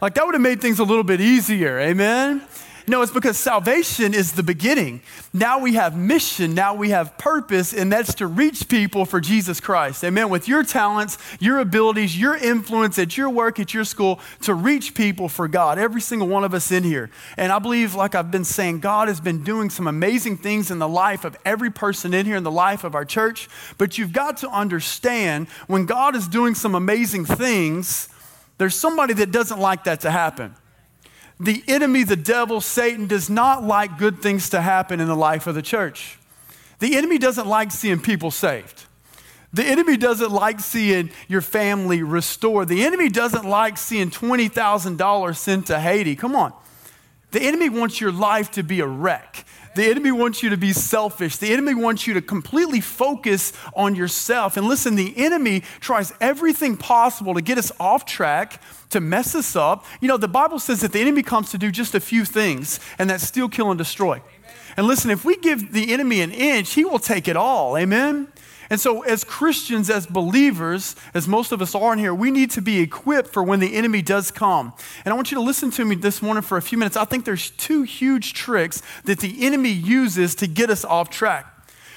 Like 0.02 0.16
that 0.16 0.26
would 0.26 0.36
have 0.36 0.42
made 0.42 0.62
things 0.62 0.80
a 0.80 0.84
little 0.84 1.04
bit 1.04 1.22
easier, 1.22 1.80
amen? 1.80 2.42
No, 2.86 3.02
it's 3.02 3.14
because 3.14 3.38
salvation 3.38 4.14
is 4.14 4.34
the 4.34 4.44
beginning. 4.44 5.02
Now 5.32 5.60
we 5.60 5.76
have 5.76 5.98
mission, 5.98 6.54
now 6.54 6.74
we 6.74 6.90
have 6.90 7.18
purpose, 7.18 7.74
and 7.74 7.92
that's 7.92 8.16
to 8.16 8.28
reach 8.28 8.68
people 8.68 9.06
for 9.06 9.22
Jesus 9.22 9.62
Christ. 9.62 10.04
Amen. 10.04 10.30
With 10.30 10.50
your 10.50 10.64
talents, 10.64 11.18
your 11.40 11.60
abilities, 11.60 12.20
your 12.20 12.36
influence 12.36 13.00
at 13.00 13.16
your 13.16 13.30
work, 13.30 13.58
at 13.60 13.74
your 13.74 13.86
school, 13.86 14.20
to 14.42 14.54
reach 14.54 14.96
people 14.96 15.30
for 15.30 15.48
God. 15.48 15.80
Every 15.80 16.02
single 16.02 16.28
one 16.28 16.44
of 16.44 16.54
us 16.54 16.72
in 16.72 16.84
here. 16.84 17.10
And 17.38 17.54
I 17.54 17.60
believe, 17.60 17.96
like 17.96 18.16
I've 18.16 18.32
been 18.32 18.44
saying, 18.44 18.82
God 18.82 19.08
has 19.08 19.22
been 19.22 19.44
doing 19.44 19.70
some 19.70 19.88
amazing 19.88 20.38
things 20.38 20.70
in 20.70 20.80
the 20.80 20.88
life 20.88 21.24
of 21.24 21.38
every 21.46 21.72
person 21.72 22.14
in 22.14 22.26
here, 22.26 22.36
in 22.36 22.44
the 22.44 22.52
life 22.52 22.84
of 22.84 22.96
our 22.96 23.06
church. 23.06 23.48
But 23.78 23.98
you've 23.98 24.14
got 24.14 24.38
to 24.38 24.50
understand 24.50 25.48
when 25.68 25.86
God 25.86 26.18
is 26.18 26.28
doing 26.28 26.54
some 26.54 26.76
amazing 26.76 27.24
things, 27.24 28.10
there's 28.58 28.76
somebody 28.76 29.14
that 29.16 29.32
doesn't 29.32 29.60
like 29.60 29.86
that 29.86 30.02
to 30.02 30.12
happen. 30.12 30.56
The 31.40 31.64
enemy, 31.68 32.04
the 32.04 32.16
devil, 32.16 32.62
Satan, 32.62 33.08
does 33.08 33.30
not 33.30 33.64
like 33.64 33.98
good 33.98 34.22
things 34.22 34.50
to 34.50 34.62
happen 34.62 35.00
in 35.00 35.08
the 35.08 35.16
life 35.16 35.48
of 35.48 35.56
the 35.56 35.62
church. 35.62 36.18
The 36.80 36.96
enemy 36.96 37.18
doesn't 37.18 37.48
like 37.48 37.72
seeing 37.72 38.00
people 38.00 38.32
saved. 38.32 38.86
The 39.54 39.64
enemy 39.64 39.98
doesn't 39.98 40.32
like 40.32 40.60
seeing 40.60 41.12
your 41.28 41.42
family 41.42 42.02
restored. 42.02 42.68
The 42.68 42.84
enemy 42.84 43.10
doesn't 43.10 43.46
like 43.46 43.78
seeing 43.78 44.10
$20,000 44.10 45.36
sent 45.36 45.68
to 45.68 45.80
Haiti. 45.80 46.16
Come 46.16 46.36
on. 46.36 46.54
The 47.32 47.42
enemy 47.42 47.70
wants 47.70 48.02
your 48.02 48.12
life 48.12 48.52
to 48.52 48.64
be 48.64 48.80
a 48.80 48.88
wreck. 48.88 49.46
The 49.76 49.86
enemy 49.86 50.12
wants 50.12 50.44
you 50.44 50.50
to 50.50 50.58
be 50.58 50.74
selfish. 50.74 51.38
The 51.38 51.52
enemy 51.52 51.74
wants 51.74 52.06
you 52.06 52.14
to 52.14 52.22
completely 52.22 52.82
focus 52.82 53.54
on 53.76 53.96
yourself. 53.96 54.58
And 54.58 54.68
listen, 54.68 54.96
the 54.96 55.14
enemy 55.18 55.64
tries 55.80 56.14
everything 56.22 56.78
possible 56.78 57.34
to 57.34 57.42
get 57.42 57.58
us 57.58 57.72
off 57.80 58.06
track, 58.06 58.62
to 58.92 59.00
mess 59.00 59.36
us 59.36 59.56
up. 59.56 59.86
You 60.02 60.08
know, 60.08 60.18
the 60.18 60.28
Bible 60.28 60.60
says 60.60 60.82
that 60.82 60.92
the 60.92 61.02
enemy 61.02 61.24
comes 61.24 61.52
to 61.52 61.58
do 61.58 61.72
just 61.72 61.96
a 61.96 62.00
few 62.00 62.26
things, 62.26 62.80
and 63.00 63.10
that's 63.10 63.24
steal, 63.24 63.50
kill, 63.50 63.72
and 63.72 63.78
destroy. 63.78 64.22
And 64.76 64.88
listen, 64.88 65.12
if 65.12 65.24
we 65.24 65.38
give 65.38 65.72
the 65.72 65.94
enemy 65.94 66.22
an 66.22 66.32
inch, 66.32 66.74
he 66.74 66.84
will 66.86 67.00
take 67.00 67.28
it 67.28 67.38
all. 67.38 67.78
Amen? 67.78 68.28
And 68.74 68.82
so, 68.82 69.04
as 69.04 69.24
Christians, 69.24 69.92
as 69.92 70.08
believers, 70.08 70.96
as 71.14 71.28
most 71.28 71.52
of 71.52 71.62
us 71.62 71.76
are 71.76 71.94
in 71.94 72.00
here, 72.00 72.12
we 72.12 72.32
need 72.32 72.50
to 72.50 72.60
be 72.60 72.80
equipped 72.80 73.32
for 73.32 73.44
when 73.44 73.60
the 73.60 73.76
enemy 73.76 74.02
does 74.02 74.32
come. 74.32 74.74
And 75.06 75.14
I 75.14 75.16
want 75.16 75.30
you 75.30 75.38
to 75.38 75.44
listen 75.44 75.70
to 75.70 75.86
me 75.86 75.94
this 75.94 76.24
morning 76.24 76.42
for 76.42 76.58
a 76.58 76.62
few 76.64 76.80
minutes. 76.80 76.98
I 76.98 77.06
think 77.06 77.24
there's 77.24 77.52
two 77.52 77.84
huge 77.84 78.34
tricks 78.34 78.82
that 79.04 79.20
the 79.20 79.46
enemy 79.46 79.70
uses 79.70 80.34
to 80.34 80.48
get 80.48 80.72
us 80.72 80.84
off 80.84 81.12
track. 81.12 81.46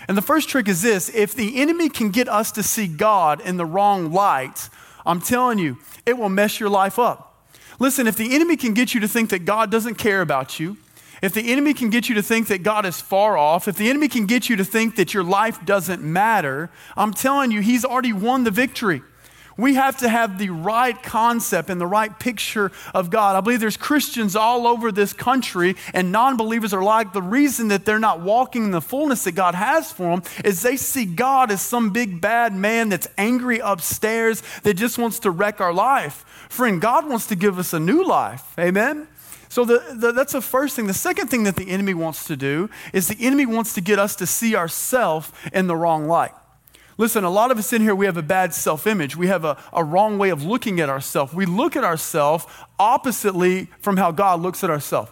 And 0.07 0.19
the 0.19 0.23
first 0.23 0.51
trick 0.51 0.69
is 0.69 0.83
this 0.83 1.09
if 1.15 1.35
the 1.35 1.63
enemy 1.63 1.89
can 1.89 2.11
get 2.11 2.29
us 2.29 2.53
to 2.53 2.63
see 2.63 2.89
God 2.89 3.41
in 3.41 3.57
the 3.57 3.65
wrong 3.65 4.13
light, 4.13 4.69
I'm 5.07 5.23
telling 5.23 5.59
you, 5.59 5.79
it 6.05 6.19
will 6.19 6.29
mess 6.29 6.61
your 6.61 6.69
life 6.69 6.99
up. 6.99 7.49
Listen, 7.79 8.07
if 8.07 8.19
the 8.19 8.35
enemy 8.35 8.59
can 8.59 8.75
get 8.75 8.93
you 8.93 9.01
to 9.01 9.09
think 9.09 9.31
that 9.31 9.47
God 9.47 9.71
doesn't 9.71 9.95
care 9.95 10.21
about 10.21 10.61
you, 10.61 10.77
if 11.23 11.33
the 11.33 11.53
enemy 11.53 11.75
can 11.75 11.91
get 11.91 12.09
you 12.09 12.15
to 12.17 12.23
think 12.23 12.49
that 12.49 12.63
God 12.63 12.85
is 12.87 13.01
far 13.01 13.37
off, 13.37 13.69
if 13.69 13.77
the 13.77 13.89
enemy 13.89 14.09
can 14.09 14.27
get 14.27 14.49
you 14.49 14.57
to 14.57 14.65
think 14.65 14.97
that 14.97 15.15
your 15.15 15.25
life 15.25 15.65
doesn't 15.65 16.03
matter, 16.03 16.71
I'm 16.97 17.13
telling 17.13 17.51
you, 17.51 17.61
he's 17.61 17.85
already 17.85 18.13
won 18.13 18.45
the 18.45 18.51
victory. 18.51 19.03
We 19.59 19.75
have 19.75 19.97
to 19.99 20.09
have 20.09 20.39
the 20.39 20.51
right 20.51 21.01
concept 21.03 21.71
and 21.71 21.81
the 21.81 21.87
right 21.87 22.17
picture 22.19 22.71
of 22.93 23.09
God. 23.09 23.37
I 23.37 23.41
believe 23.41 23.61
there's 23.61 23.77
Christians 23.77 24.37
all 24.37 24.67
over 24.67 24.93
this 24.93 25.15
country 25.15 25.77
and 25.95 26.13
non 26.13 26.37
believers 26.37 26.75
are 26.75 26.83
like 26.83 27.13
the 27.15 27.23
reason 27.23 27.69
that 27.69 27.87
they're 27.87 27.99
not 27.99 28.21
walking 28.21 28.65
in 28.65 28.71
the 28.71 28.83
fullness 28.83 29.25
that 29.25 29.33
God 29.33 29.55
has 29.55 29.91
for 29.91 30.15
them 30.15 30.23
is 30.45 30.61
they 30.61 30.77
see 30.77 31.07
God 31.07 31.51
as 31.51 31.63
some 31.63 31.91
big 31.91 32.21
bad 32.21 32.55
man 32.55 32.91
that's 32.91 33.09
angry 33.17 33.59
upstairs 33.59 34.43
that 34.63 34.75
just 34.75 34.99
wants 34.99 35.21
to 35.21 35.31
wreck 35.31 35.61
our 35.61 35.73
life. 35.73 36.25
Friend, 36.51 36.81
God 36.81 37.09
wants 37.09 37.27
to 37.29 37.37
give 37.37 37.59
us 37.59 37.73
a 37.73 37.81
new 37.81 38.05
life. 38.05 38.53
Amen? 38.59 39.09
So 39.57 39.65
the, 39.65 39.83
the, 39.95 40.13
that's 40.13 40.35
the 40.35 40.43
first 40.43 40.77
thing. 40.77 40.87
The 40.87 40.93
second 40.93 41.29
thing 41.29 41.45
that 41.45 41.57
the 41.57 41.71
enemy 41.71 41.95
wants 41.95 42.27
to 42.27 42.37
do 42.37 42.69
is 42.93 43.09
the 43.09 43.17
enemy 43.19 43.47
wants 43.47 43.73
to 43.73 43.81
get 43.81 43.99
us 43.99 44.15
to 44.17 44.27
see 44.27 44.55
ourselves 44.55 45.33
in 45.51 45.67
the 45.67 45.75
wrong 45.75 46.07
light. 46.07 46.33
Listen, 46.99 47.25
a 47.25 47.31
lot 47.31 47.51
of 47.51 47.57
us 47.57 47.73
in 47.73 47.81
here, 47.81 47.95
we 47.95 48.05
have 48.05 48.19
a 48.19 48.23
bad 48.23 48.53
self 48.53 48.87
image. 48.87 49.17
We 49.17 49.29
have 49.29 49.47
a, 49.47 49.57
a 49.73 49.83
wrong 49.83 50.19
way 50.19 50.29
of 50.29 50.43
looking 50.45 50.79
at 50.79 50.91
ourselves. 50.91 51.33
We 51.33 51.47
look 51.47 51.75
at 51.75 51.85
ourselves 51.85 52.45
oppositely 52.79 53.69
from 53.81 53.97
how 53.97 54.13
God 54.13 54.43
looks 54.43 54.63
at 54.63 54.69
ourselves. 54.69 55.11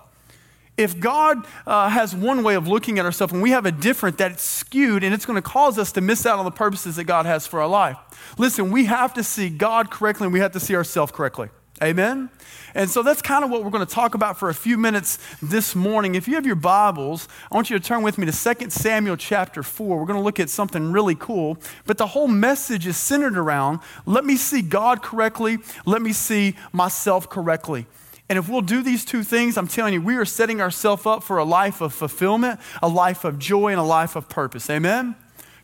If 0.76 1.00
God 1.00 1.46
uh, 1.66 1.88
has 1.88 2.14
one 2.14 2.42
way 2.42 2.54
of 2.54 2.68
looking 2.68 2.98
at 2.98 3.06
ourselves 3.06 3.32
and 3.32 3.40
we 3.40 3.52
have 3.52 3.64
a 3.64 3.72
different, 3.72 4.18
that's 4.18 4.42
skewed 4.42 5.04
and 5.04 5.14
it's 5.14 5.24
going 5.24 5.40
to 5.40 5.48
cause 5.48 5.78
us 5.78 5.90
to 5.92 6.02
miss 6.02 6.26
out 6.26 6.38
on 6.38 6.44
the 6.44 6.50
purposes 6.50 6.96
that 6.96 7.04
God 7.04 7.24
has 7.24 7.46
for 7.46 7.62
our 7.62 7.68
life. 7.68 7.96
Listen, 8.36 8.70
we 8.70 8.84
have 8.84 9.14
to 9.14 9.24
see 9.24 9.48
God 9.48 9.90
correctly 9.90 10.26
and 10.26 10.34
we 10.34 10.40
have 10.40 10.52
to 10.52 10.60
see 10.60 10.76
ourselves 10.76 11.12
correctly. 11.12 11.48
Amen? 11.82 12.30
And 12.74 12.88
so 12.88 13.02
that's 13.02 13.20
kind 13.20 13.44
of 13.44 13.50
what 13.50 13.64
we're 13.64 13.70
going 13.70 13.84
to 13.84 13.92
talk 13.92 14.14
about 14.14 14.38
for 14.38 14.48
a 14.48 14.54
few 14.54 14.78
minutes 14.78 15.18
this 15.42 15.74
morning. 15.74 16.14
If 16.14 16.28
you 16.28 16.34
have 16.36 16.46
your 16.46 16.54
Bibles, 16.54 17.28
I 17.50 17.54
want 17.54 17.68
you 17.68 17.78
to 17.78 17.84
turn 17.84 18.02
with 18.02 18.16
me 18.16 18.26
to 18.26 18.54
2 18.54 18.70
Samuel 18.70 19.16
chapter 19.16 19.62
4. 19.62 19.98
We're 19.98 20.06
going 20.06 20.18
to 20.18 20.22
look 20.22 20.38
at 20.38 20.50
something 20.50 20.92
really 20.92 21.16
cool. 21.16 21.58
But 21.84 21.98
the 21.98 22.06
whole 22.08 22.28
message 22.28 22.86
is 22.86 22.96
centered 22.96 23.36
around 23.36 23.80
let 24.06 24.24
me 24.24 24.36
see 24.36 24.62
God 24.62 25.02
correctly, 25.02 25.58
let 25.84 26.00
me 26.00 26.12
see 26.12 26.56
myself 26.72 27.28
correctly. 27.28 27.86
And 28.28 28.38
if 28.38 28.48
we'll 28.48 28.62
do 28.62 28.82
these 28.82 29.04
two 29.04 29.22
things, 29.22 29.58
I'm 29.58 29.68
telling 29.68 29.94
you, 29.94 30.00
we 30.00 30.16
are 30.16 30.24
setting 30.24 30.60
ourselves 30.60 31.06
up 31.06 31.22
for 31.22 31.38
a 31.38 31.44
life 31.44 31.80
of 31.80 31.92
fulfillment, 31.92 32.58
a 32.82 32.88
life 32.88 33.24
of 33.24 33.38
joy, 33.38 33.68
and 33.68 33.80
a 33.80 33.84
life 33.84 34.16
of 34.16 34.28
purpose. 34.28 34.70
Amen? 34.70 35.14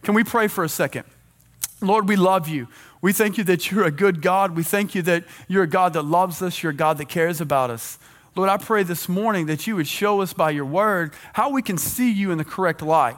Can 0.02 0.14
we 0.14 0.24
pray 0.24 0.48
for 0.48 0.64
a 0.64 0.68
second? 0.68 1.04
Lord, 1.80 2.08
we 2.08 2.16
love 2.16 2.48
you. 2.48 2.68
We 3.02 3.12
thank 3.12 3.38
you 3.38 3.44
that 3.44 3.70
you're 3.70 3.84
a 3.84 3.90
good 3.90 4.20
God. 4.20 4.54
We 4.54 4.62
thank 4.62 4.94
you 4.94 5.02
that 5.02 5.24
you're 5.48 5.62
a 5.62 5.68
God 5.68 5.94
that 5.94 6.02
loves 6.02 6.42
us. 6.42 6.62
You're 6.62 6.72
a 6.72 6.76
God 6.76 6.98
that 6.98 7.08
cares 7.08 7.40
about 7.40 7.70
us. 7.70 7.98
Lord, 8.36 8.50
I 8.50 8.58
pray 8.58 8.82
this 8.82 9.08
morning 9.08 9.46
that 9.46 9.66
you 9.66 9.76
would 9.76 9.88
show 9.88 10.20
us 10.20 10.32
by 10.32 10.50
your 10.50 10.64
word 10.64 11.12
how 11.32 11.50
we 11.50 11.62
can 11.62 11.78
see 11.78 12.12
you 12.12 12.30
in 12.30 12.38
the 12.38 12.44
correct 12.44 12.82
light. 12.82 13.16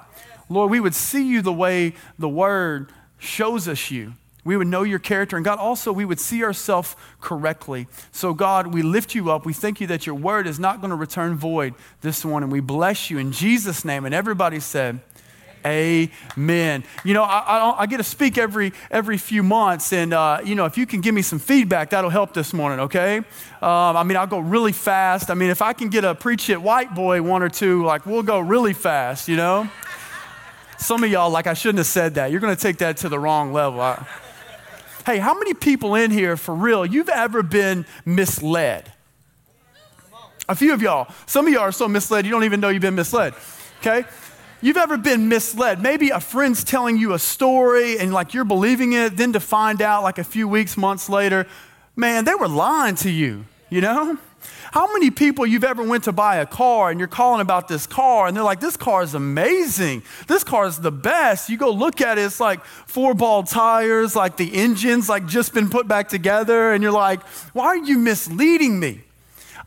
Lord, 0.48 0.70
we 0.70 0.80
would 0.80 0.94
see 0.94 1.26
you 1.26 1.42
the 1.42 1.52
way 1.52 1.94
the 2.18 2.28
word 2.28 2.90
shows 3.18 3.68
us 3.68 3.90
you. 3.90 4.14
We 4.44 4.56
would 4.56 4.66
know 4.66 4.82
your 4.82 4.98
character. 4.98 5.36
And 5.36 5.44
God, 5.44 5.58
also, 5.58 5.92
we 5.92 6.04
would 6.04 6.18
see 6.18 6.42
ourselves 6.42 6.96
correctly. 7.20 7.86
So, 8.10 8.34
God, 8.34 8.74
we 8.74 8.82
lift 8.82 9.14
you 9.14 9.30
up. 9.30 9.46
We 9.46 9.52
thank 9.52 9.80
you 9.80 9.86
that 9.88 10.04
your 10.04 10.16
word 10.16 10.46
is 10.46 10.58
not 10.58 10.80
going 10.80 10.90
to 10.90 10.96
return 10.96 11.36
void 11.36 11.74
this 12.00 12.24
morning. 12.24 12.50
We 12.50 12.60
bless 12.60 13.08
you 13.08 13.18
in 13.18 13.30
Jesus' 13.30 13.84
name. 13.84 14.04
And 14.04 14.14
everybody 14.14 14.58
said, 14.58 15.00
Amen. 15.64 16.82
You 17.04 17.14
know, 17.14 17.22
I, 17.22 17.38
I, 17.38 17.82
I, 17.82 17.86
get 17.86 17.98
to 17.98 18.04
speak 18.04 18.36
every 18.36 18.72
every 18.90 19.16
few 19.16 19.42
months, 19.42 19.92
and 19.92 20.12
uh, 20.12 20.40
you 20.44 20.56
know, 20.56 20.64
if 20.64 20.76
you 20.76 20.86
can 20.86 21.00
give 21.00 21.14
me 21.14 21.22
some 21.22 21.38
feedback, 21.38 21.90
that'll 21.90 22.10
help 22.10 22.34
this 22.34 22.52
morning. 22.52 22.80
Okay? 22.80 23.18
Um, 23.18 23.24
I 23.60 24.02
mean, 24.02 24.16
I'll 24.16 24.26
go 24.26 24.40
really 24.40 24.72
fast. 24.72 25.30
I 25.30 25.34
mean, 25.34 25.50
if 25.50 25.62
I 25.62 25.72
can 25.72 25.88
get 25.88 26.04
a 26.04 26.14
preach 26.14 26.50
it 26.50 26.60
white 26.60 26.94
boy 26.94 27.22
one 27.22 27.42
or 27.42 27.48
two, 27.48 27.84
like 27.84 28.06
we'll 28.06 28.24
go 28.24 28.40
really 28.40 28.72
fast. 28.72 29.28
You 29.28 29.36
know. 29.36 29.68
Some 30.78 31.04
of 31.04 31.10
y'all, 31.10 31.30
like 31.30 31.46
I 31.46 31.54
shouldn't 31.54 31.78
have 31.78 31.86
said 31.86 32.14
that. 32.14 32.32
You're 32.32 32.40
going 32.40 32.56
to 32.56 32.60
take 32.60 32.78
that 32.78 32.96
to 32.98 33.08
the 33.08 33.18
wrong 33.18 33.52
level. 33.52 33.80
I, 33.80 34.04
hey, 35.06 35.18
how 35.18 35.32
many 35.32 35.54
people 35.54 35.94
in 35.94 36.10
here, 36.10 36.36
for 36.36 36.54
real, 36.54 36.84
you've 36.84 37.08
ever 37.08 37.44
been 37.44 37.86
misled? 38.04 38.90
A 40.48 40.56
few 40.56 40.74
of 40.74 40.82
y'all. 40.82 41.06
Some 41.26 41.46
of 41.46 41.52
y'all 41.52 41.62
are 41.62 41.72
so 41.72 41.86
misled 41.86 42.24
you 42.24 42.32
don't 42.32 42.42
even 42.42 42.58
know 42.58 42.68
you've 42.68 42.82
been 42.82 42.96
misled. 42.96 43.34
Okay? 43.78 44.04
You've 44.64 44.76
ever 44.76 44.96
been 44.96 45.28
misled? 45.28 45.82
Maybe 45.82 46.10
a 46.10 46.20
friend's 46.20 46.62
telling 46.62 46.96
you 46.96 47.14
a 47.14 47.18
story 47.18 47.98
and 47.98 48.12
like 48.12 48.32
you're 48.32 48.44
believing 48.44 48.92
it, 48.92 49.16
then 49.16 49.32
to 49.32 49.40
find 49.40 49.82
out 49.82 50.04
like 50.04 50.18
a 50.18 50.24
few 50.24 50.46
weeks, 50.46 50.76
months 50.76 51.08
later, 51.08 51.48
man, 51.96 52.24
they 52.24 52.34
were 52.36 52.46
lying 52.46 52.94
to 52.96 53.10
you, 53.10 53.44
you 53.70 53.80
know? 53.80 54.16
How 54.70 54.92
many 54.92 55.10
people 55.10 55.44
you've 55.44 55.64
ever 55.64 55.82
went 55.82 56.04
to 56.04 56.12
buy 56.12 56.36
a 56.36 56.46
car 56.46 56.90
and 56.90 57.00
you're 57.00 57.08
calling 57.08 57.40
about 57.40 57.66
this 57.66 57.88
car 57.88 58.28
and 58.28 58.36
they're 58.36 58.44
like, 58.44 58.60
this 58.60 58.76
car 58.76 59.02
is 59.02 59.14
amazing. 59.14 60.04
This 60.28 60.44
car 60.44 60.66
is 60.66 60.78
the 60.78 60.92
best. 60.92 61.50
You 61.50 61.56
go 61.56 61.70
look 61.70 62.00
at 62.00 62.16
it, 62.16 62.22
it's 62.22 62.38
like 62.38 62.64
four 62.64 63.14
ball 63.14 63.42
tires, 63.42 64.14
like 64.14 64.36
the 64.36 64.54
engine's 64.54 65.08
like 65.08 65.26
just 65.26 65.52
been 65.52 65.70
put 65.70 65.88
back 65.88 66.08
together, 66.08 66.72
and 66.72 66.84
you're 66.84 66.92
like, 66.92 67.20
why 67.52 67.66
are 67.66 67.76
you 67.76 67.98
misleading 67.98 68.78
me? 68.78 69.02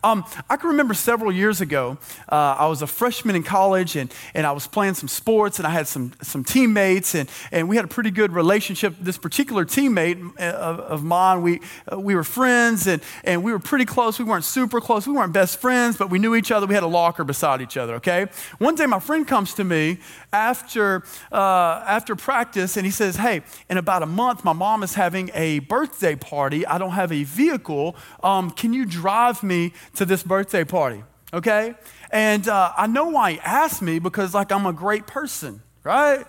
Um, 0.05 0.23
I 0.51 0.55
can 0.57 0.69
remember 0.69 0.93
several 0.93 1.31
years 1.31 1.61
ago, 1.61 1.97
uh, 2.29 2.57
I 2.59 2.67
was 2.67 2.83
a 2.83 2.87
freshman 2.87 3.35
in 3.35 3.41
college 3.41 3.95
and, 3.95 4.13
and 4.35 4.45
I 4.45 4.51
was 4.51 4.67
playing 4.67 4.93
some 4.93 5.07
sports 5.07 5.57
and 5.57 5.65
I 5.65 5.71
had 5.71 5.87
some, 5.87 6.13
some 6.21 6.43
teammates 6.43 7.15
and, 7.15 7.27
and 7.51 7.67
we 7.67 7.75
had 7.75 7.85
a 7.85 7.87
pretty 7.87 8.11
good 8.11 8.31
relationship. 8.31 8.93
This 9.01 9.17
particular 9.17 9.65
teammate 9.65 10.39
uh, 10.39 10.43
of, 10.43 10.79
of 10.79 11.03
mine, 11.03 11.41
we, 11.41 11.59
uh, 11.91 11.99
we 11.99 12.13
were 12.13 12.23
friends 12.23 12.85
and, 12.85 13.01
and 13.23 13.43
we 13.43 13.51
were 13.51 13.57
pretty 13.57 13.85
close. 13.85 14.19
We 14.19 14.25
weren't 14.25 14.43
super 14.43 14.79
close. 14.79 15.07
We 15.07 15.13
weren't 15.13 15.33
best 15.33 15.59
friends, 15.59 15.97
but 15.97 16.11
we 16.11 16.19
knew 16.19 16.35
each 16.35 16.51
other. 16.51 16.67
We 16.67 16.75
had 16.75 16.83
a 16.83 16.87
locker 16.87 17.23
beside 17.23 17.59
each 17.61 17.75
other, 17.75 17.95
okay? 17.95 18.27
One 18.59 18.75
day 18.75 18.85
my 18.85 18.99
friend 18.99 19.27
comes 19.27 19.55
to 19.55 19.63
me 19.63 19.97
after, 20.31 21.03
uh, 21.31 21.83
after 21.87 22.15
practice 22.15 22.77
and 22.77 22.85
he 22.85 22.91
says, 22.91 23.15
Hey, 23.15 23.41
in 23.71 23.79
about 23.79 24.03
a 24.03 24.05
month, 24.05 24.45
my 24.45 24.53
mom 24.53 24.83
is 24.83 24.93
having 24.93 25.31
a 25.33 25.59
birthday 25.59 26.15
party. 26.15 26.63
I 26.63 26.77
don't 26.77 26.91
have 26.91 27.11
a 27.11 27.23
vehicle. 27.23 27.95
Um, 28.21 28.51
can 28.51 28.71
you 28.71 28.85
drive 28.85 29.41
me 29.41 29.73
to 29.95 30.05
this 30.05 30.23
birthday 30.23 30.63
party? 30.63 31.03
Okay? 31.33 31.75
And 32.11 32.47
uh, 32.47 32.71
I 32.77 32.87
know 32.87 33.09
why 33.09 33.33
he 33.33 33.39
asked 33.39 33.81
me 33.81 33.99
because, 33.99 34.33
like, 34.33 34.51
I'm 34.51 34.65
a 34.65 34.73
great 34.73 35.07
person, 35.07 35.61
right? 35.83 36.25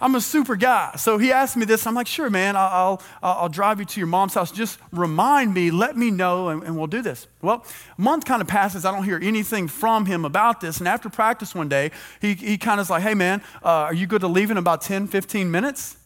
I'm 0.00 0.14
a 0.14 0.20
super 0.20 0.56
guy. 0.56 0.94
So 0.96 1.18
he 1.18 1.32
asked 1.32 1.56
me 1.56 1.64
this. 1.64 1.86
I'm 1.86 1.94
like, 1.94 2.06
sure, 2.06 2.28
man, 2.28 2.56
I'll, 2.56 3.00
I'll, 3.22 3.38
I'll 3.38 3.48
drive 3.48 3.78
you 3.78 3.86
to 3.86 4.00
your 4.00 4.06
mom's 4.06 4.34
house. 4.34 4.52
Just 4.52 4.78
remind 4.92 5.54
me, 5.54 5.70
let 5.70 5.96
me 5.96 6.10
know, 6.10 6.48
and, 6.48 6.62
and 6.62 6.76
we'll 6.76 6.86
do 6.86 7.02
this. 7.02 7.26
Well, 7.40 7.64
a 7.96 8.00
month 8.00 8.24
kind 8.24 8.42
of 8.42 8.48
passes. 8.48 8.84
I 8.84 8.92
don't 8.92 9.04
hear 9.04 9.18
anything 9.22 9.68
from 9.68 10.06
him 10.06 10.24
about 10.24 10.60
this. 10.60 10.78
And 10.78 10.88
after 10.88 11.08
practice 11.08 11.54
one 11.54 11.68
day, 11.68 11.92
he, 12.20 12.34
he 12.34 12.58
kind 12.58 12.80
of 12.80 12.86
is 12.86 12.90
like, 12.90 13.02
hey, 13.02 13.14
man, 13.14 13.42
uh, 13.64 13.68
are 13.68 13.94
you 13.94 14.06
good 14.06 14.20
to 14.20 14.28
leave 14.28 14.50
in 14.50 14.58
about 14.58 14.82
10, 14.82 15.06
15 15.06 15.50
minutes? 15.50 15.96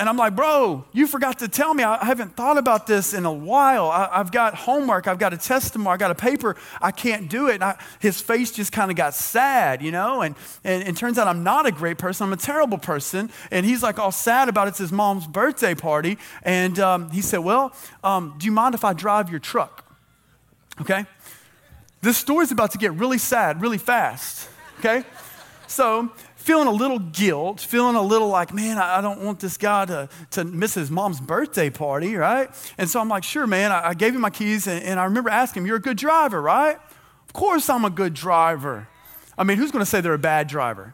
And 0.00 0.08
I'm 0.08 0.16
like, 0.16 0.34
bro, 0.34 0.86
you 0.94 1.06
forgot 1.06 1.40
to 1.40 1.48
tell 1.48 1.74
me. 1.74 1.84
I 1.84 2.02
haven't 2.02 2.34
thought 2.34 2.56
about 2.56 2.86
this 2.86 3.12
in 3.12 3.26
a 3.26 3.32
while. 3.32 3.90
I, 3.90 4.16
have 4.16 4.32
got 4.32 4.54
homework. 4.54 5.06
I've 5.06 5.18
got 5.18 5.34
a 5.34 5.36
test 5.36 5.74
tomorrow. 5.74 5.92
I 5.92 5.98
got 5.98 6.10
a 6.10 6.14
paper. 6.14 6.56
I 6.80 6.90
can't 6.90 7.28
do 7.28 7.48
it. 7.48 7.60
I, 7.60 7.76
his 8.00 8.18
face 8.18 8.50
just 8.50 8.72
kind 8.72 8.90
of 8.90 8.96
got 8.96 9.12
sad, 9.12 9.82
you 9.82 9.92
know? 9.92 10.22
And, 10.22 10.36
and, 10.64 10.82
and, 10.84 10.96
it 10.96 10.98
turns 10.98 11.18
out 11.18 11.28
I'm 11.28 11.44
not 11.44 11.66
a 11.66 11.70
great 11.70 11.98
person. 11.98 12.26
I'm 12.26 12.32
a 12.32 12.38
terrible 12.38 12.78
person. 12.78 13.30
And 13.50 13.66
he's 13.66 13.82
like 13.82 13.98
all 13.98 14.10
sad 14.10 14.48
about 14.48 14.68
it. 14.68 14.70
It's 14.70 14.78
his 14.78 14.90
mom's 14.90 15.26
birthday 15.26 15.74
party. 15.74 16.16
And 16.44 16.78
um, 16.78 17.10
he 17.10 17.20
said, 17.20 17.40
well, 17.40 17.76
um, 18.02 18.36
do 18.38 18.46
you 18.46 18.52
mind 18.52 18.74
if 18.74 18.86
I 18.86 18.94
drive 18.94 19.28
your 19.28 19.38
truck? 19.38 19.84
Okay? 20.80 21.04
This 22.00 22.16
story's 22.16 22.52
about 22.52 22.70
to 22.70 22.78
get 22.78 22.94
really 22.94 23.18
sad 23.18 23.60
really 23.60 23.76
fast. 23.76 24.48
Okay? 24.78 25.04
So 25.66 26.10
feeling 26.50 26.66
a 26.66 26.72
little 26.72 26.98
guilt, 26.98 27.60
feeling 27.60 27.94
a 27.94 28.02
little 28.02 28.26
like, 28.26 28.52
man, 28.52 28.76
I 28.76 29.00
don't 29.00 29.20
want 29.20 29.38
this 29.38 29.56
guy 29.56 29.84
to, 29.84 30.08
to 30.32 30.42
miss 30.42 30.74
his 30.74 30.90
mom's 30.90 31.20
birthday 31.20 31.70
party, 31.70 32.16
right? 32.16 32.50
And 32.76 32.90
so 32.90 32.98
I'm 32.98 33.08
like, 33.08 33.22
sure, 33.22 33.46
man. 33.46 33.70
I, 33.70 33.94
gave 33.94 34.16
him 34.16 34.20
my 34.20 34.30
keys, 34.30 34.66
and, 34.66 34.82
and 34.82 34.98
I 34.98 35.04
remember 35.04 35.30
asking 35.30 35.62
him, 35.62 35.68
You're 35.68 35.76
a 35.76 35.80
good 35.80 35.96
driver, 35.96 36.42
right? 36.42 36.76
Of 37.28 37.32
course 37.34 37.70
I'm 37.70 37.84
a 37.84 37.90
good 37.90 38.14
driver. 38.14 38.88
I 39.38 39.44
mean, 39.44 39.58
who's 39.58 39.70
going 39.70 39.84
to 39.84 39.88
say 39.88 40.00
they're 40.00 40.12
a 40.12 40.18
bad 40.18 40.48
driver? 40.48 40.92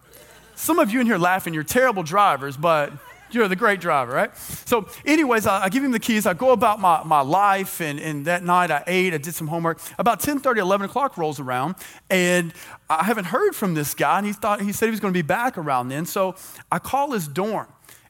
Some 0.56 0.78
of 0.78 0.90
you 0.90 1.00
in 1.00 1.06
here 1.06 1.16
laughing, 1.16 1.54
you're 1.54 1.62
terrible 1.62 2.02
drivers, 2.02 2.58
but 2.58 2.92
you're 3.30 3.48
the 3.48 3.56
great 3.56 3.80
driver, 3.80 4.12
right? 4.12 4.36
So, 4.36 4.88
anyways, 5.04 5.46
I, 5.46 5.64
I, 5.64 5.68
give 5.68 5.84
him 5.84 5.92
the 5.92 5.98
keys. 5.98 6.26
I 6.26 6.34
go 6.34 6.52
about 6.52 6.80
my, 6.80 7.02
my 7.04 7.20
life, 7.20 7.80
and, 7.80 7.98
and 7.98 8.24
that 8.26 8.44
night 8.44 8.70
I 8.70 8.82
ate, 8.86 9.14
I 9.14 9.18
did 9.18 9.34
some 9.34 9.46
homework. 9.46 9.78
About 9.98 10.20
10 10.20 10.40
30, 10.40 10.60
11 10.60 10.86
o'clock 10.86 11.16
rolls 11.16 11.40
around, 11.40 11.76
and 12.10 12.52
I 12.88 13.04
haven't 13.04 13.26
heard 13.26 13.54
from 13.54 13.74
this 13.74 13.94
guy, 13.94 14.18
and 14.18 14.26
he, 14.26 14.32
thought, 14.32 14.60
he 14.60 14.72
said 14.72 14.86
he 14.86 14.90
was 14.90 15.00
going 15.00 15.12
to 15.12 15.18
be 15.18 15.22
back 15.22 15.58
around 15.58 15.88
then. 15.88 16.06
So, 16.06 16.36
I 16.70 16.78
call 16.78 17.12
his 17.12 17.28
dorm 17.28 17.68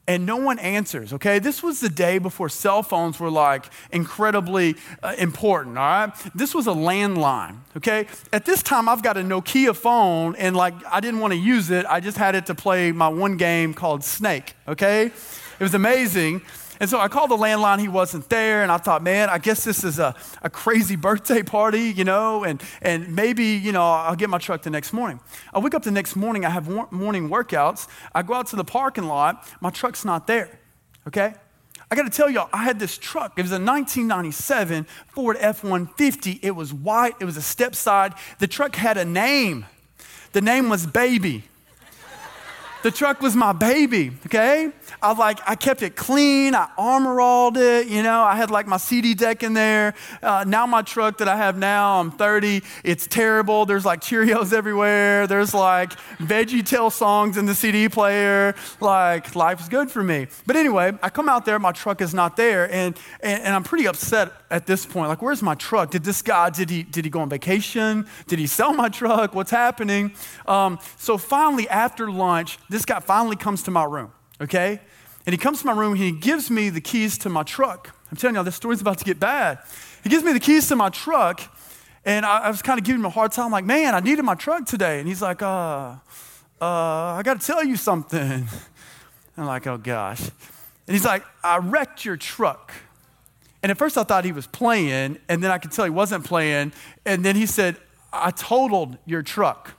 and 0.08 0.24
no 0.24 0.36
one 0.36 0.58
answers, 0.60 1.12
okay? 1.12 1.38
This 1.38 1.62
was 1.62 1.80
the 1.80 1.88
day 1.88 2.18
before 2.18 2.48
cell 2.48 2.82
phones 2.82 3.18
were 3.18 3.30
like 3.30 3.66
incredibly 3.90 4.76
uh, 5.02 5.14
important, 5.18 5.76
all 5.76 5.84
right? 5.84 6.12
This 6.34 6.54
was 6.54 6.66
a 6.66 6.72
landline, 6.72 7.56
okay? 7.76 8.06
At 8.32 8.44
this 8.44 8.62
time, 8.62 8.88
I've 8.88 9.02
got 9.02 9.16
a 9.16 9.20
Nokia 9.20 9.74
phone, 9.74 10.36
and 10.36 10.56
like 10.56 10.74
I 10.90 11.00
didn't 11.00 11.20
want 11.20 11.32
to 11.32 11.38
use 11.38 11.70
it. 11.70 11.84
I 11.86 12.00
just 12.00 12.16
had 12.16 12.34
it 12.34 12.46
to 12.46 12.54
play 12.54 12.92
my 12.92 13.08
one 13.08 13.36
game 13.36 13.74
called 13.74 14.04
Snake, 14.04 14.54
okay? 14.68 15.06
It 15.06 15.62
was 15.62 15.74
amazing. 15.74 16.42
And 16.80 16.90
so 16.90 16.98
I 16.98 17.08
called 17.08 17.30
the 17.30 17.36
landline, 17.36 17.80
he 17.80 17.88
wasn't 17.88 18.28
there, 18.28 18.62
and 18.62 18.70
I 18.70 18.76
thought, 18.76 19.02
man, 19.02 19.28
I 19.30 19.38
guess 19.38 19.64
this 19.64 19.84
is 19.84 19.98
a, 19.98 20.14
a 20.42 20.50
crazy 20.50 20.96
birthday 20.96 21.42
party, 21.42 21.90
you 21.90 22.04
know, 22.04 22.44
and, 22.44 22.62
and 22.82 23.14
maybe, 23.14 23.44
you 23.44 23.72
know, 23.72 23.82
I'll 23.82 24.16
get 24.16 24.30
my 24.30 24.38
truck 24.38 24.62
the 24.62 24.70
next 24.70 24.92
morning. 24.92 25.20
I 25.54 25.58
wake 25.58 25.74
up 25.74 25.82
the 25.82 25.90
next 25.90 26.16
morning, 26.16 26.44
I 26.44 26.50
have 26.50 26.68
morning 26.92 27.28
workouts. 27.28 27.88
I 28.14 28.22
go 28.22 28.34
out 28.34 28.48
to 28.48 28.56
the 28.56 28.64
parking 28.64 29.04
lot, 29.04 29.46
my 29.60 29.70
truck's 29.70 30.04
not 30.04 30.26
there, 30.26 30.58
okay? 31.06 31.34
I 31.90 31.94
got 31.94 32.02
to 32.02 32.10
tell 32.10 32.28
y'all, 32.28 32.48
I 32.52 32.64
had 32.64 32.80
this 32.80 32.98
truck. 32.98 33.38
It 33.38 33.42
was 33.42 33.52
a 33.52 33.62
1997 33.62 34.86
Ford 35.08 35.36
F 35.38 35.62
150. 35.62 36.40
It 36.42 36.50
was 36.50 36.74
white, 36.74 37.14
it 37.20 37.24
was 37.24 37.36
a 37.36 37.42
step 37.42 37.74
side. 37.74 38.14
The 38.40 38.48
truck 38.48 38.74
had 38.74 38.96
a 38.96 39.04
name. 39.04 39.66
The 40.32 40.40
name 40.40 40.68
was 40.68 40.86
Baby. 40.86 41.44
The 42.86 42.92
truck 42.92 43.20
was 43.20 43.34
my 43.34 43.50
baby, 43.50 44.12
okay? 44.26 44.70
I 45.02 45.12
like, 45.12 45.40
I 45.44 45.56
kept 45.56 45.82
it 45.82 45.96
clean. 45.96 46.54
I 46.54 46.68
armoralled 46.78 47.56
it, 47.56 47.88
you 47.88 48.00
know. 48.00 48.22
I 48.22 48.36
had 48.36 48.48
like 48.48 48.68
my 48.68 48.76
CD 48.76 49.12
deck 49.12 49.42
in 49.42 49.54
there. 49.54 49.94
Uh, 50.22 50.44
now 50.46 50.66
my 50.66 50.82
truck 50.82 51.18
that 51.18 51.26
I 51.26 51.36
have 51.36 51.58
now, 51.58 51.98
I'm 51.98 52.12
30. 52.12 52.62
It's 52.84 53.08
terrible. 53.08 53.66
There's 53.66 53.84
like 53.84 54.02
Cheerios 54.02 54.52
everywhere. 54.52 55.26
There's 55.26 55.52
like 55.52 55.94
Veggie 56.18 56.64
Tale 56.64 56.90
songs 56.90 57.36
in 57.36 57.46
the 57.46 57.56
CD 57.56 57.88
player. 57.88 58.54
Like 58.80 59.34
life's 59.34 59.68
good 59.68 59.90
for 59.90 60.04
me. 60.04 60.28
But 60.46 60.54
anyway, 60.54 60.92
I 61.02 61.10
come 61.10 61.28
out 61.28 61.44
there. 61.44 61.58
My 61.58 61.72
truck 61.72 62.00
is 62.00 62.14
not 62.14 62.36
there, 62.36 62.70
and 62.72 62.96
and, 63.20 63.42
and 63.42 63.52
I'm 63.52 63.64
pretty 63.64 63.88
upset 63.88 64.30
at 64.48 64.66
this 64.66 64.86
point. 64.86 65.08
Like, 65.08 65.22
where's 65.22 65.42
my 65.42 65.56
truck? 65.56 65.90
Did 65.90 66.04
this 66.04 66.22
guy? 66.22 66.50
Did 66.50 66.70
he? 66.70 66.84
Did 66.84 67.04
he 67.04 67.10
go 67.10 67.18
on 67.20 67.28
vacation? 67.28 68.06
Did 68.28 68.38
he 68.38 68.46
sell 68.46 68.72
my 68.72 68.88
truck? 68.88 69.34
What's 69.34 69.50
happening? 69.50 70.12
Um, 70.46 70.78
so 70.96 71.18
finally, 71.18 71.68
after 71.68 72.12
lunch, 72.12 72.58
this 72.75 72.75
guy 72.84 73.00
finally 73.00 73.36
comes 73.36 73.62
to 73.64 73.70
my 73.70 73.84
room, 73.84 74.12
okay? 74.40 74.80
And 75.24 75.32
he 75.32 75.38
comes 75.38 75.60
to 75.60 75.66
my 75.66 75.72
room 75.72 75.92
and 75.92 76.00
he 76.00 76.12
gives 76.12 76.50
me 76.50 76.70
the 76.70 76.80
keys 76.80 77.18
to 77.18 77.28
my 77.28 77.42
truck. 77.42 77.96
I'm 78.10 78.16
telling 78.16 78.36
y'all, 78.36 78.44
this 78.44 78.54
story's 78.54 78.80
about 78.80 78.98
to 78.98 79.04
get 79.04 79.18
bad. 79.18 79.58
He 80.04 80.10
gives 80.10 80.22
me 80.22 80.32
the 80.32 80.40
keys 80.40 80.68
to 80.68 80.76
my 80.76 80.90
truck, 80.90 81.40
and 82.04 82.24
I, 82.24 82.38
I 82.38 82.48
was 82.48 82.62
kind 82.62 82.78
of 82.78 82.84
giving 82.84 83.00
him 83.00 83.06
a 83.06 83.10
hard 83.10 83.32
time, 83.32 83.50
like, 83.50 83.64
man, 83.64 83.94
I 83.94 84.00
needed 84.00 84.24
my 84.24 84.36
truck 84.36 84.66
today. 84.66 85.00
And 85.00 85.08
he's 85.08 85.20
like, 85.20 85.42
uh, 85.42 85.96
uh, 86.60 86.64
I 86.64 87.22
got 87.24 87.40
to 87.40 87.46
tell 87.46 87.64
you 87.64 87.76
something. 87.76 88.46
I'm 89.36 89.46
like, 89.46 89.66
oh 89.66 89.76
gosh. 89.76 90.20
And 90.20 90.94
he's 90.94 91.04
like, 91.04 91.24
I 91.42 91.58
wrecked 91.58 92.04
your 92.04 92.16
truck. 92.16 92.72
And 93.62 93.70
at 93.70 93.78
first 93.78 93.98
I 93.98 94.04
thought 94.04 94.24
he 94.24 94.32
was 94.32 94.46
playing, 94.46 95.18
and 95.28 95.42
then 95.42 95.50
I 95.50 95.58
could 95.58 95.72
tell 95.72 95.84
he 95.84 95.90
wasn't 95.90 96.24
playing. 96.24 96.72
And 97.04 97.24
then 97.24 97.34
he 97.34 97.46
said, 97.46 97.76
I 98.12 98.30
totaled 98.30 98.96
your 99.04 99.22
truck. 99.22 99.75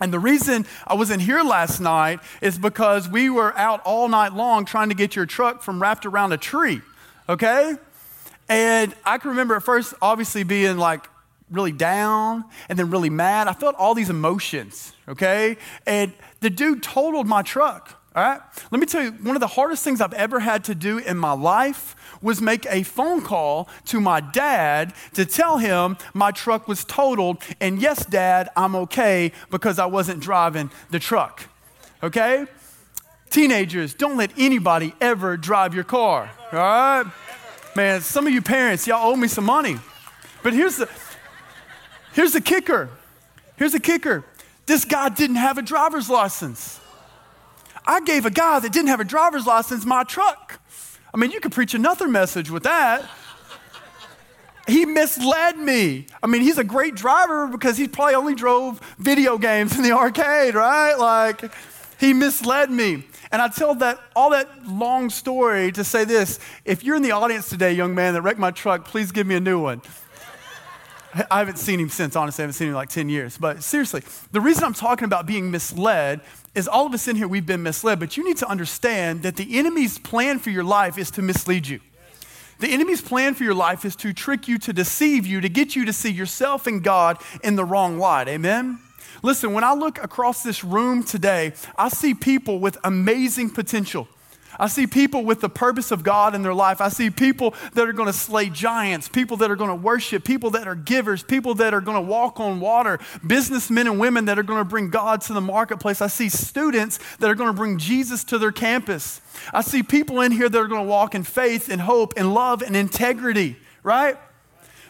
And 0.00 0.12
the 0.12 0.18
reason 0.18 0.66
I 0.86 0.94
wasn't 0.94 1.22
here 1.22 1.42
last 1.42 1.80
night 1.80 2.20
is 2.40 2.58
because 2.58 3.08
we 3.08 3.30
were 3.30 3.56
out 3.56 3.80
all 3.84 4.08
night 4.08 4.34
long 4.34 4.64
trying 4.64 4.90
to 4.90 4.94
get 4.94 5.16
your 5.16 5.26
truck 5.26 5.62
from 5.62 5.80
wrapped 5.80 6.04
around 6.04 6.32
a 6.32 6.36
tree, 6.36 6.82
okay? 7.28 7.74
And 8.48 8.94
I 9.04 9.18
can 9.18 9.30
remember 9.30 9.56
at 9.56 9.62
first 9.62 9.94
obviously 10.02 10.44
being 10.44 10.76
like 10.76 11.08
really 11.50 11.72
down 11.72 12.44
and 12.68 12.78
then 12.78 12.90
really 12.90 13.10
mad. 13.10 13.48
I 13.48 13.52
felt 13.52 13.76
all 13.76 13.94
these 13.94 14.10
emotions, 14.10 14.92
okay? 15.08 15.56
And 15.86 16.12
the 16.40 16.50
dude 16.50 16.82
totaled 16.82 17.26
my 17.26 17.42
truck, 17.42 18.00
all 18.14 18.22
right? 18.22 18.40
Let 18.70 18.80
me 18.80 18.86
tell 18.86 19.02
you, 19.02 19.12
one 19.12 19.36
of 19.36 19.40
the 19.40 19.46
hardest 19.46 19.82
things 19.82 20.00
I've 20.00 20.14
ever 20.14 20.40
had 20.40 20.64
to 20.64 20.74
do 20.74 20.98
in 20.98 21.16
my 21.16 21.32
life 21.32 21.96
was 22.26 22.42
make 22.42 22.66
a 22.66 22.82
phone 22.82 23.22
call 23.22 23.68
to 23.84 24.00
my 24.00 24.20
dad 24.20 24.92
to 25.14 25.24
tell 25.24 25.58
him 25.58 25.96
my 26.12 26.32
truck 26.32 26.66
was 26.66 26.84
totaled. 26.84 27.40
And 27.60 27.80
yes, 27.80 28.04
dad, 28.04 28.48
I'm 28.56 28.74
okay 28.74 29.30
because 29.48 29.78
I 29.78 29.86
wasn't 29.86 30.20
driving 30.20 30.72
the 30.90 30.98
truck. 30.98 31.44
Okay? 32.02 32.46
Teenagers, 33.30 33.94
don't 33.94 34.16
let 34.16 34.32
anybody 34.36 34.92
ever 35.00 35.36
drive 35.36 35.72
your 35.72 35.84
car. 35.84 36.28
All 36.52 36.58
right? 36.58 37.04
Man, 37.76 38.00
some 38.00 38.26
of 38.26 38.32
you 38.32 38.42
parents, 38.42 38.88
y'all 38.88 39.12
owe 39.12 39.16
me 39.16 39.28
some 39.28 39.44
money. 39.44 39.76
But 40.42 40.52
here's 40.52 40.76
the 40.76 40.88
here's 42.12 42.32
the 42.32 42.40
kicker. 42.40 42.88
Here's 43.56 43.72
the 43.72 43.80
kicker. 43.80 44.24
This 44.66 44.84
guy 44.84 45.10
didn't 45.10 45.36
have 45.36 45.58
a 45.58 45.62
driver's 45.62 46.10
license. 46.10 46.80
I 47.86 48.00
gave 48.00 48.26
a 48.26 48.30
guy 48.30 48.58
that 48.58 48.72
didn't 48.72 48.88
have 48.88 48.98
a 48.98 49.04
driver's 49.04 49.46
license 49.46 49.84
my 49.84 50.02
truck. 50.02 50.60
I 51.12 51.18
mean, 51.18 51.30
you 51.30 51.40
could 51.40 51.52
preach 51.52 51.74
another 51.74 52.08
message 52.08 52.50
with 52.50 52.64
that. 52.64 53.08
He 54.66 54.84
misled 54.84 55.56
me. 55.58 56.06
I 56.22 56.26
mean, 56.26 56.42
he's 56.42 56.58
a 56.58 56.64
great 56.64 56.96
driver 56.96 57.46
because 57.46 57.76
he 57.76 57.86
probably 57.86 58.14
only 58.14 58.34
drove 58.34 58.80
video 58.98 59.38
games 59.38 59.76
in 59.76 59.84
the 59.84 59.92
arcade, 59.92 60.54
right? 60.54 60.94
Like, 60.94 61.52
he 61.98 62.12
misled 62.12 62.70
me. 62.70 63.04
And 63.30 63.40
I 63.40 63.48
tell 63.48 63.74
that 63.76 64.00
all 64.14 64.30
that 64.30 64.66
long 64.66 65.08
story 65.10 65.72
to 65.72 65.84
say 65.84 66.04
this. 66.04 66.38
If 66.64 66.84
you're 66.84 66.96
in 66.96 67.02
the 67.02 67.12
audience 67.12 67.48
today, 67.48 67.72
young 67.72 67.94
man, 67.94 68.14
that 68.14 68.22
wrecked 68.22 68.40
my 68.40 68.50
truck, 68.50 68.84
please 68.84 69.12
give 69.12 69.26
me 69.26 69.36
a 69.36 69.40
new 69.40 69.60
one. 69.60 69.82
I 71.30 71.38
haven't 71.38 71.58
seen 71.58 71.80
him 71.80 71.88
since, 71.88 72.16
honestly. 72.16 72.42
I 72.42 72.44
haven't 72.44 72.54
seen 72.54 72.68
him 72.68 72.72
in 72.72 72.76
like 72.76 72.88
10 72.88 73.08
years. 73.08 73.38
But 73.38 73.62
seriously, 73.62 74.02
the 74.32 74.40
reason 74.40 74.64
I'm 74.64 74.74
talking 74.74 75.04
about 75.04 75.26
being 75.26 75.50
misled 75.50 76.20
is 76.54 76.68
all 76.68 76.86
of 76.86 76.94
us 76.94 77.08
in 77.08 77.16
here, 77.16 77.28
we've 77.28 77.46
been 77.46 77.62
misled. 77.62 78.00
But 78.00 78.16
you 78.16 78.24
need 78.24 78.36
to 78.38 78.48
understand 78.48 79.22
that 79.22 79.36
the 79.36 79.58
enemy's 79.58 79.98
plan 79.98 80.38
for 80.38 80.50
your 80.50 80.64
life 80.64 80.98
is 80.98 81.10
to 81.12 81.22
mislead 81.22 81.66
you. 81.66 81.80
The 82.58 82.68
enemy's 82.68 83.02
plan 83.02 83.34
for 83.34 83.44
your 83.44 83.54
life 83.54 83.84
is 83.84 83.94
to 83.96 84.12
trick 84.12 84.48
you, 84.48 84.58
to 84.58 84.72
deceive 84.72 85.26
you, 85.26 85.40
to 85.42 85.48
get 85.48 85.76
you 85.76 85.84
to 85.84 85.92
see 85.92 86.10
yourself 86.10 86.66
and 86.66 86.82
God 86.82 87.18
in 87.44 87.56
the 87.56 87.64
wrong 87.64 87.98
light. 87.98 88.28
Amen? 88.28 88.78
Listen, 89.22 89.52
when 89.52 89.64
I 89.64 89.74
look 89.74 90.02
across 90.02 90.42
this 90.42 90.64
room 90.64 91.02
today, 91.02 91.52
I 91.76 91.88
see 91.88 92.14
people 92.14 92.58
with 92.58 92.78
amazing 92.84 93.50
potential. 93.50 94.08
I 94.58 94.68
see 94.68 94.86
people 94.86 95.24
with 95.24 95.40
the 95.40 95.48
purpose 95.48 95.90
of 95.90 96.02
God 96.02 96.34
in 96.34 96.42
their 96.42 96.54
life. 96.54 96.80
I 96.80 96.88
see 96.88 97.10
people 97.10 97.54
that 97.74 97.88
are 97.88 97.92
going 97.92 98.06
to 98.06 98.12
slay 98.12 98.48
giants, 98.48 99.08
people 99.08 99.36
that 99.38 99.50
are 99.50 99.56
going 99.56 99.70
to 99.70 99.76
worship, 99.76 100.24
people 100.24 100.50
that 100.50 100.66
are 100.66 100.74
givers, 100.74 101.22
people 101.22 101.54
that 101.56 101.74
are 101.74 101.80
going 101.80 101.96
to 101.96 102.08
walk 102.08 102.40
on 102.40 102.60
water, 102.60 102.98
businessmen 103.26 103.86
and 103.86 103.98
women 103.98 104.26
that 104.26 104.38
are 104.38 104.42
going 104.42 104.60
to 104.60 104.64
bring 104.64 104.90
God 104.90 105.20
to 105.22 105.32
the 105.32 105.40
marketplace. 105.40 106.00
I 106.00 106.06
see 106.06 106.28
students 106.28 106.98
that 107.18 107.30
are 107.30 107.34
going 107.34 107.50
to 107.50 107.56
bring 107.56 107.78
Jesus 107.78 108.24
to 108.24 108.38
their 108.38 108.52
campus. 108.52 109.20
I 109.52 109.62
see 109.62 109.82
people 109.82 110.20
in 110.20 110.32
here 110.32 110.48
that 110.48 110.58
are 110.58 110.68
going 110.68 110.84
to 110.84 110.88
walk 110.88 111.14
in 111.14 111.24
faith 111.24 111.68
and 111.68 111.80
hope 111.80 112.14
and 112.16 112.34
love 112.34 112.62
and 112.62 112.76
integrity, 112.76 113.56
right? 113.82 114.16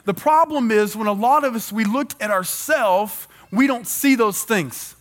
The 0.04 0.14
problem 0.14 0.70
is 0.70 0.96
when 0.96 1.08
a 1.08 1.12
lot 1.12 1.44
of 1.44 1.54
us 1.54 1.72
we 1.72 1.84
look 1.84 2.12
at 2.20 2.30
ourselves, 2.30 3.28
we 3.52 3.66
don't 3.66 3.86
see 3.86 4.14
those 4.14 4.42
things 4.42 4.95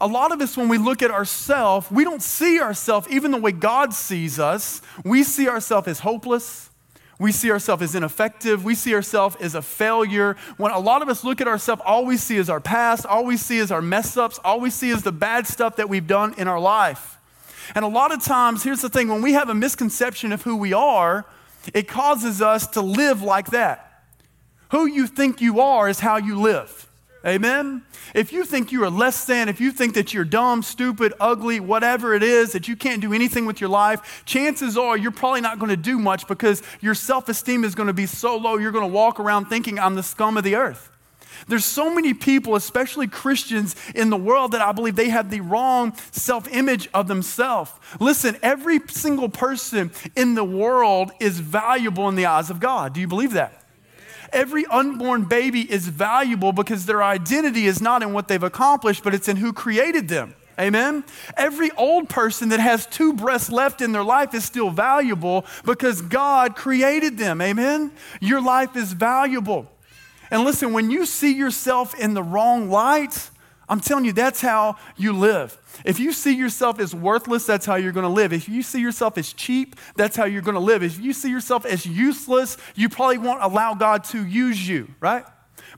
a 0.00 0.06
lot 0.06 0.32
of 0.32 0.40
us, 0.40 0.56
when 0.56 0.68
we 0.68 0.78
look 0.78 1.02
at 1.02 1.10
ourselves, 1.10 1.90
we 1.90 2.04
don't 2.04 2.22
see 2.22 2.60
ourselves 2.60 3.06
even 3.10 3.30
the 3.30 3.38
way 3.38 3.52
God 3.52 3.92
sees 3.92 4.38
us. 4.38 4.80
We 5.04 5.22
see 5.22 5.48
ourselves 5.48 5.88
as 5.88 6.00
hopeless. 6.00 6.70
We 7.18 7.32
see 7.32 7.50
ourselves 7.50 7.82
as 7.82 7.94
ineffective. 7.94 8.64
We 8.64 8.74
see 8.74 8.94
ourselves 8.94 9.36
as 9.36 9.54
a 9.54 9.60
failure. 9.60 10.36
When 10.56 10.72
a 10.72 10.78
lot 10.78 11.02
of 11.02 11.10
us 11.10 11.22
look 11.22 11.42
at 11.42 11.48
ourselves, 11.48 11.82
all 11.84 12.06
we 12.06 12.16
see 12.16 12.38
is 12.38 12.48
our 12.48 12.60
past, 12.60 13.04
all 13.04 13.26
we 13.26 13.36
see 13.36 13.58
is 13.58 13.70
our 13.70 13.82
mess 13.82 14.16
ups, 14.16 14.40
all 14.42 14.58
we 14.58 14.70
see 14.70 14.88
is 14.88 15.02
the 15.02 15.12
bad 15.12 15.46
stuff 15.46 15.76
that 15.76 15.90
we've 15.90 16.06
done 16.06 16.34
in 16.38 16.48
our 16.48 16.58
life. 16.58 17.18
And 17.74 17.84
a 17.84 17.88
lot 17.88 18.10
of 18.10 18.24
times, 18.24 18.62
here's 18.62 18.80
the 18.80 18.88
thing 18.88 19.08
when 19.08 19.20
we 19.20 19.34
have 19.34 19.50
a 19.50 19.54
misconception 19.54 20.32
of 20.32 20.42
who 20.42 20.56
we 20.56 20.72
are, 20.72 21.26
it 21.74 21.88
causes 21.88 22.40
us 22.40 22.66
to 22.68 22.80
live 22.80 23.20
like 23.20 23.48
that. 23.50 24.04
Who 24.70 24.86
you 24.86 25.06
think 25.06 25.42
you 25.42 25.60
are 25.60 25.90
is 25.90 26.00
how 26.00 26.16
you 26.16 26.40
live. 26.40 26.89
Amen? 27.24 27.82
If 28.14 28.32
you 28.32 28.44
think 28.44 28.72
you 28.72 28.82
are 28.84 28.90
less 28.90 29.26
than, 29.26 29.50
if 29.50 29.60
you 29.60 29.72
think 29.72 29.94
that 29.94 30.14
you're 30.14 30.24
dumb, 30.24 30.62
stupid, 30.62 31.12
ugly, 31.20 31.60
whatever 31.60 32.14
it 32.14 32.22
is, 32.22 32.52
that 32.52 32.66
you 32.66 32.76
can't 32.76 33.02
do 33.02 33.12
anything 33.12 33.44
with 33.44 33.60
your 33.60 33.68
life, 33.68 34.22
chances 34.24 34.78
are 34.78 34.96
you're 34.96 35.10
probably 35.10 35.42
not 35.42 35.58
going 35.58 35.68
to 35.68 35.76
do 35.76 35.98
much 35.98 36.26
because 36.26 36.62
your 36.80 36.94
self 36.94 37.28
esteem 37.28 37.62
is 37.62 37.74
going 37.74 37.88
to 37.88 37.92
be 37.92 38.06
so 38.06 38.36
low, 38.36 38.56
you're 38.56 38.72
going 38.72 38.88
to 38.88 38.92
walk 38.92 39.20
around 39.20 39.46
thinking, 39.46 39.78
I'm 39.78 39.96
the 39.96 40.02
scum 40.02 40.38
of 40.38 40.44
the 40.44 40.56
earth. 40.56 40.90
There's 41.46 41.64
so 41.64 41.94
many 41.94 42.14
people, 42.14 42.54
especially 42.54 43.06
Christians 43.06 43.76
in 43.94 44.10
the 44.10 44.16
world, 44.16 44.52
that 44.52 44.62
I 44.62 44.72
believe 44.72 44.96
they 44.96 45.10
have 45.10 45.30
the 45.30 45.40
wrong 45.40 45.94
self 46.12 46.48
image 46.48 46.88
of 46.94 47.06
themselves. 47.06 47.70
Listen, 47.98 48.38
every 48.42 48.80
single 48.88 49.28
person 49.28 49.90
in 50.16 50.34
the 50.34 50.44
world 50.44 51.12
is 51.20 51.38
valuable 51.40 52.08
in 52.08 52.14
the 52.14 52.26
eyes 52.26 52.50
of 52.50 52.60
God. 52.60 52.94
Do 52.94 53.00
you 53.00 53.08
believe 53.08 53.32
that? 53.32 53.60
Every 54.32 54.66
unborn 54.66 55.24
baby 55.24 55.60
is 55.70 55.88
valuable 55.88 56.52
because 56.52 56.86
their 56.86 57.02
identity 57.02 57.66
is 57.66 57.80
not 57.80 58.02
in 58.02 58.12
what 58.12 58.28
they've 58.28 58.42
accomplished, 58.42 59.02
but 59.02 59.14
it's 59.14 59.28
in 59.28 59.36
who 59.36 59.52
created 59.52 60.08
them. 60.08 60.34
Amen? 60.58 61.04
Every 61.36 61.70
old 61.72 62.08
person 62.10 62.50
that 62.50 62.60
has 62.60 62.86
two 62.86 63.14
breaths 63.14 63.50
left 63.50 63.80
in 63.80 63.92
their 63.92 64.04
life 64.04 64.34
is 64.34 64.44
still 64.44 64.70
valuable 64.70 65.46
because 65.64 66.02
God 66.02 66.54
created 66.54 67.16
them. 67.16 67.40
Amen? 67.40 67.92
Your 68.20 68.42
life 68.42 68.76
is 68.76 68.92
valuable. 68.92 69.66
And 70.30 70.44
listen, 70.44 70.72
when 70.72 70.90
you 70.90 71.06
see 71.06 71.32
yourself 71.32 71.98
in 71.98 72.14
the 72.14 72.22
wrong 72.22 72.70
light, 72.70 73.29
I'm 73.70 73.80
telling 73.80 74.04
you, 74.04 74.12
that's 74.12 74.40
how 74.40 74.76
you 74.96 75.12
live. 75.12 75.56
If 75.84 76.00
you 76.00 76.12
see 76.12 76.34
yourself 76.34 76.80
as 76.80 76.92
worthless, 76.92 77.46
that's 77.46 77.64
how 77.64 77.76
you're 77.76 77.92
going 77.92 78.04
to 78.04 78.12
live. 78.12 78.32
If 78.32 78.48
you 78.48 78.62
see 78.62 78.80
yourself 78.80 79.16
as 79.16 79.32
cheap, 79.32 79.76
that's 79.94 80.16
how 80.16 80.24
you're 80.24 80.42
going 80.42 80.56
to 80.56 80.60
live. 80.60 80.82
If 80.82 80.98
you 80.98 81.12
see 81.12 81.30
yourself 81.30 81.64
as 81.64 81.86
useless, 81.86 82.56
you 82.74 82.88
probably 82.88 83.18
won't 83.18 83.42
allow 83.42 83.74
God 83.74 84.02
to 84.06 84.26
use 84.26 84.68
you, 84.68 84.88
right? 84.98 85.24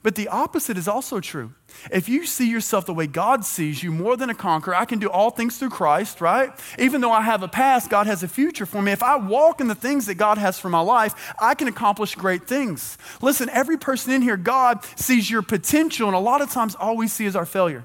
But 0.03 0.15
the 0.15 0.29
opposite 0.29 0.79
is 0.79 0.89
also 0.89 1.21
true. 1.21 1.53
If 1.91 2.09
you 2.09 2.27
see 2.27 2.49
yourself 2.49 2.87
the 2.87 2.95
way 2.95 3.07
God 3.07 3.45
sees 3.45 3.83
you, 3.83 3.93
more 3.93 4.17
than 4.17 4.31
a 4.31 4.35
conqueror, 4.35 4.75
I 4.75 4.85
can 4.85 4.99
do 4.99 5.11
all 5.11 5.31
things 5.31 5.59
through 5.59 5.71
Christ, 5.71 6.21
right? 6.21 6.51
Even 6.79 7.01
though 7.01 7.13
I 7.13 7.23
have 7.23 7.43
a 7.43 7.49
past, 7.49 7.91
God 7.91 8.07
has 8.07 8.23
a 8.23 8.29
future 8.29 8.67
for 8.67 8.81
me. 8.81 8.93
If 8.93 9.03
I 9.03 9.17
walk 9.17 9.61
in 9.61 9.69
the 9.69 9.75
things 9.75 10.07
that 10.07 10.15
God 10.15 10.39
has 10.39 10.59
for 10.59 10.69
my 10.69 10.81
life, 10.81 11.35
I 11.41 11.55
can 11.55 11.69
accomplish 11.69 12.15
great 12.15 12.47
things. 12.47 12.97
Listen, 13.21 13.49
every 13.51 13.77
person 13.77 14.13
in 14.13 14.23
here, 14.23 14.37
God 14.37 14.85
sees 14.97 15.31
your 15.31 15.43
potential, 15.43 16.09
and 16.09 16.17
a 16.17 16.21
lot 16.21 16.41
of 16.41 16.51
times 16.51 16.75
all 16.75 16.97
we 16.97 17.09
see 17.09 17.27
is 17.27 17.37
our 17.37 17.47
failure. 17.47 17.85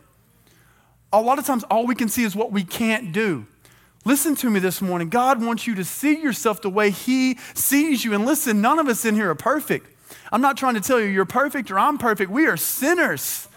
A 1.11 1.21
lot 1.21 1.39
of 1.39 1.45
times 1.45 1.63
all 1.65 1.85
we 1.87 1.95
can 1.95 2.09
see 2.09 2.23
is 2.23 2.35
what 2.35 2.51
we 2.51 2.63
can't 2.63 3.11
do. 3.11 3.47
Listen 4.05 4.35
to 4.35 4.49
me 4.49 4.59
this 4.59 4.81
morning. 4.81 5.09
God 5.09 5.43
wants 5.43 5.67
you 5.67 5.75
to 5.75 5.83
see 5.83 6.21
yourself 6.21 6.61
the 6.61 6.69
way 6.69 6.91
He 6.91 7.37
sees 7.53 8.05
you. 8.05 8.13
And 8.13 8.25
listen, 8.25 8.61
none 8.61 8.79
of 8.79 8.87
us 8.87 9.03
in 9.03 9.15
here 9.15 9.29
are 9.29 9.35
perfect. 9.35 9.96
I'm 10.31 10.41
not 10.41 10.57
trying 10.57 10.75
to 10.75 10.81
tell 10.81 10.99
you 10.99 11.07
you're 11.07 11.25
perfect 11.25 11.71
or 11.71 11.79
I'm 11.79 11.97
perfect. 11.97 12.31
We 12.31 12.47
are 12.47 12.57
sinners. 12.57 13.47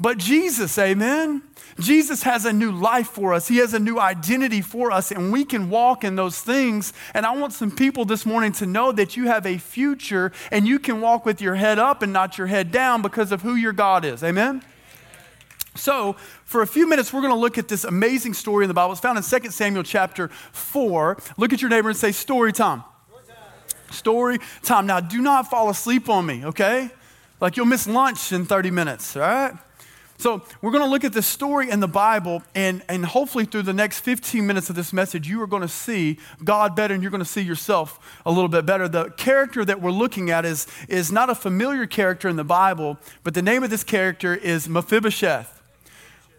but 0.00 0.18
Jesus, 0.18 0.78
amen? 0.78 1.42
Jesus 1.80 2.24
has 2.24 2.44
a 2.44 2.52
new 2.52 2.72
life 2.72 3.08
for 3.08 3.32
us. 3.32 3.46
He 3.46 3.58
has 3.58 3.72
a 3.72 3.78
new 3.78 3.98
identity 4.00 4.62
for 4.62 4.90
us, 4.90 5.12
and 5.12 5.32
we 5.32 5.44
can 5.44 5.70
walk 5.70 6.02
in 6.02 6.16
those 6.16 6.40
things. 6.40 6.92
And 7.14 7.24
I 7.24 7.36
want 7.36 7.52
some 7.52 7.70
people 7.70 8.04
this 8.04 8.26
morning 8.26 8.52
to 8.52 8.66
know 8.66 8.90
that 8.92 9.16
you 9.16 9.26
have 9.26 9.46
a 9.46 9.58
future 9.58 10.32
and 10.50 10.66
you 10.66 10.78
can 10.78 11.00
walk 11.00 11.24
with 11.24 11.40
your 11.40 11.54
head 11.54 11.78
up 11.78 12.02
and 12.02 12.12
not 12.12 12.36
your 12.36 12.48
head 12.48 12.72
down 12.72 13.02
because 13.02 13.30
of 13.30 13.42
who 13.42 13.54
your 13.54 13.72
God 13.72 14.04
is. 14.04 14.24
Amen? 14.24 14.62
So, 15.76 16.14
for 16.44 16.62
a 16.62 16.66
few 16.66 16.88
minutes, 16.88 17.12
we're 17.12 17.20
going 17.20 17.32
to 17.32 17.38
look 17.38 17.56
at 17.56 17.68
this 17.68 17.84
amazing 17.84 18.34
story 18.34 18.64
in 18.64 18.68
the 18.68 18.74
Bible. 18.74 18.92
It's 18.92 19.00
found 19.00 19.16
in 19.16 19.22
2 19.22 19.50
Samuel 19.50 19.84
chapter 19.84 20.28
4. 20.28 21.18
Look 21.36 21.52
at 21.52 21.62
your 21.62 21.70
neighbor 21.70 21.88
and 21.88 21.96
say, 21.96 22.10
Story 22.10 22.52
time. 22.52 22.82
Story 23.90 24.38
time. 24.62 24.86
Now, 24.86 25.00
do 25.00 25.20
not 25.20 25.50
fall 25.50 25.70
asleep 25.70 26.08
on 26.08 26.26
me, 26.26 26.44
okay? 26.46 26.90
Like 27.40 27.56
you'll 27.56 27.66
miss 27.66 27.86
lunch 27.86 28.32
in 28.32 28.44
30 28.44 28.70
minutes, 28.70 29.16
all 29.16 29.22
right? 29.22 29.54
So, 30.20 30.42
we're 30.60 30.72
going 30.72 30.82
to 30.82 30.90
look 30.90 31.04
at 31.04 31.12
this 31.12 31.28
story 31.28 31.70
in 31.70 31.78
the 31.78 31.86
Bible, 31.86 32.42
and, 32.52 32.82
and 32.88 33.06
hopefully, 33.06 33.44
through 33.44 33.62
the 33.62 33.72
next 33.72 34.00
15 34.00 34.44
minutes 34.44 34.68
of 34.68 34.74
this 34.74 34.92
message, 34.92 35.28
you 35.28 35.40
are 35.42 35.46
going 35.46 35.62
to 35.62 35.68
see 35.68 36.18
God 36.42 36.74
better 36.74 36.92
and 36.92 37.04
you're 37.04 37.12
going 37.12 37.22
to 37.22 37.28
see 37.28 37.42
yourself 37.42 38.20
a 38.26 38.32
little 38.32 38.48
bit 38.48 38.66
better. 38.66 38.88
The 38.88 39.10
character 39.10 39.64
that 39.64 39.80
we're 39.80 39.92
looking 39.92 40.28
at 40.30 40.44
is, 40.44 40.66
is 40.88 41.12
not 41.12 41.30
a 41.30 41.36
familiar 41.36 41.86
character 41.86 42.28
in 42.28 42.34
the 42.34 42.42
Bible, 42.42 42.98
but 43.22 43.34
the 43.34 43.42
name 43.42 43.62
of 43.62 43.70
this 43.70 43.84
character 43.84 44.34
is 44.34 44.68
Mephibosheth. 44.68 45.62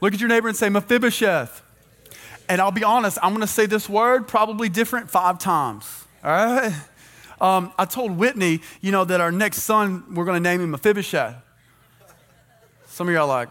Look 0.01 0.13
at 0.13 0.19
your 0.19 0.27
neighbor 0.27 0.49
and 0.49 0.57
say, 0.57 0.67
Mephibosheth. 0.67 1.61
And 2.49 2.59
I'll 2.59 2.71
be 2.71 2.83
honest, 2.83 3.17
I'm 3.23 3.29
going 3.29 3.41
to 3.41 3.47
say 3.47 3.65
this 3.65 3.87
word 3.87 4.27
probably 4.27 4.67
different 4.67 5.09
five 5.09 5.39
times, 5.39 6.03
all 6.21 6.31
right? 6.31 6.73
Um, 7.41 7.71
I 7.77 7.85
told 7.85 8.17
Whitney, 8.17 8.61
you 8.81 8.91
know, 8.91 9.05
that 9.05 9.21
our 9.21 9.31
next 9.31 9.63
son, 9.63 10.03
we're 10.13 10.25
going 10.25 10.41
to 10.41 10.49
name 10.49 10.61
him 10.61 10.71
Mephibosheth. 10.71 11.35
Some 12.87 13.07
of 13.07 13.13
y'all 13.13 13.27
like, 13.27 13.49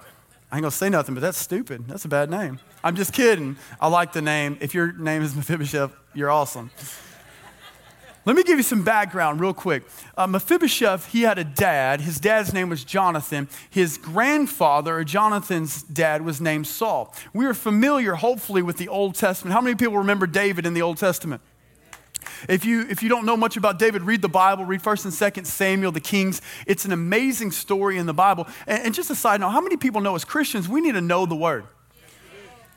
I 0.51 0.57
ain't 0.57 0.63
gonna 0.63 0.71
say 0.71 0.89
nothing, 0.89 1.15
but 1.15 1.21
that's 1.21 1.37
stupid. 1.37 1.87
That's 1.87 2.07
a 2.07 2.09
bad 2.09 2.31
name. 2.31 2.59
I'm 2.83 2.97
just 2.97 3.13
kidding. 3.13 3.57
I 3.81 3.89
like 3.89 4.13
the 4.13 4.23
name. 4.23 4.57
If 4.61 4.75
your 4.75 4.93
name 4.93 5.23
is 5.23 5.37
Mephibosheth, 5.37 5.93
you're 6.15 6.31
awesome. 6.31 6.71
Let 8.25 8.37
me 8.37 8.43
give 8.43 8.59
you 8.59 8.63
some 8.63 8.83
background 8.83 9.41
real 9.41 9.55
quick. 9.55 9.85
Uh, 10.17 10.27
Mephibosheth, 10.27 11.13
he 11.13 11.23
had 11.23 11.39
a 11.39 11.45
dad. 11.45 12.01
His 12.03 12.19
dad's 12.19 12.53
name 12.53 12.69
was 12.69 12.85
Jonathan. 12.85 13.49
His 13.71 13.97
grandfather, 13.97 15.03
Jonathan's 15.05 15.83
dad, 15.83 16.23
was 16.23 16.41
named 16.41 16.67
Saul. 16.67 17.15
We 17.33 17.47
are 17.47 17.55
familiar, 17.55 18.15
hopefully, 18.15 18.61
with 18.61 18.77
the 18.77 18.89
Old 18.89 19.15
Testament. 19.15 19.55
How 19.55 19.61
many 19.61 19.77
people 19.77 19.99
remember 19.99 20.27
David 20.27 20.67
in 20.67 20.75
the 20.75 20.83
Old 20.83 20.99
Testament? 20.99 21.41
If 22.49 22.65
you, 22.65 22.87
if 22.89 23.03
you 23.03 23.09
don't 23.09 23.27
know 23.27 23.37
much 23.37 23.57
about 23.57 23.79
David, 23.79 24.03
read 24.03 24.23
the 24.23 24.29
Bible, 24.29 24.65
read 24.65 24.83
1st 24.83 25.05
and 25.05 25.15
2nd 25.15 25.47
Samuel, 25.47 25.93
the 25.93 26.01
Kings. 26.01 26.41
It's 26.67 26.85
an 26.85 26.93
amazing 26.93 27.51
story 27.53 27.99
in 27.99 28.07
the 28.07 28.15
Bible. 28.15 28.47
And, 28.67 28.87
and 28.87 28.95
just 28.95 29.11
a 29.11 29.15
side 29.15 29.41
note, 29.41 29.51
how 29.51 29.61
many 29.61 29.77
people 29.77 30.01
know 30.01 30.15
as 30.15 30.25
Christians, 30.25 30.69
we 30.69 30.81
need 30.81 30.93
to 30.93 31.01
know 31.01 31.27
the 31.27 31.37
Word? 31.37 31.65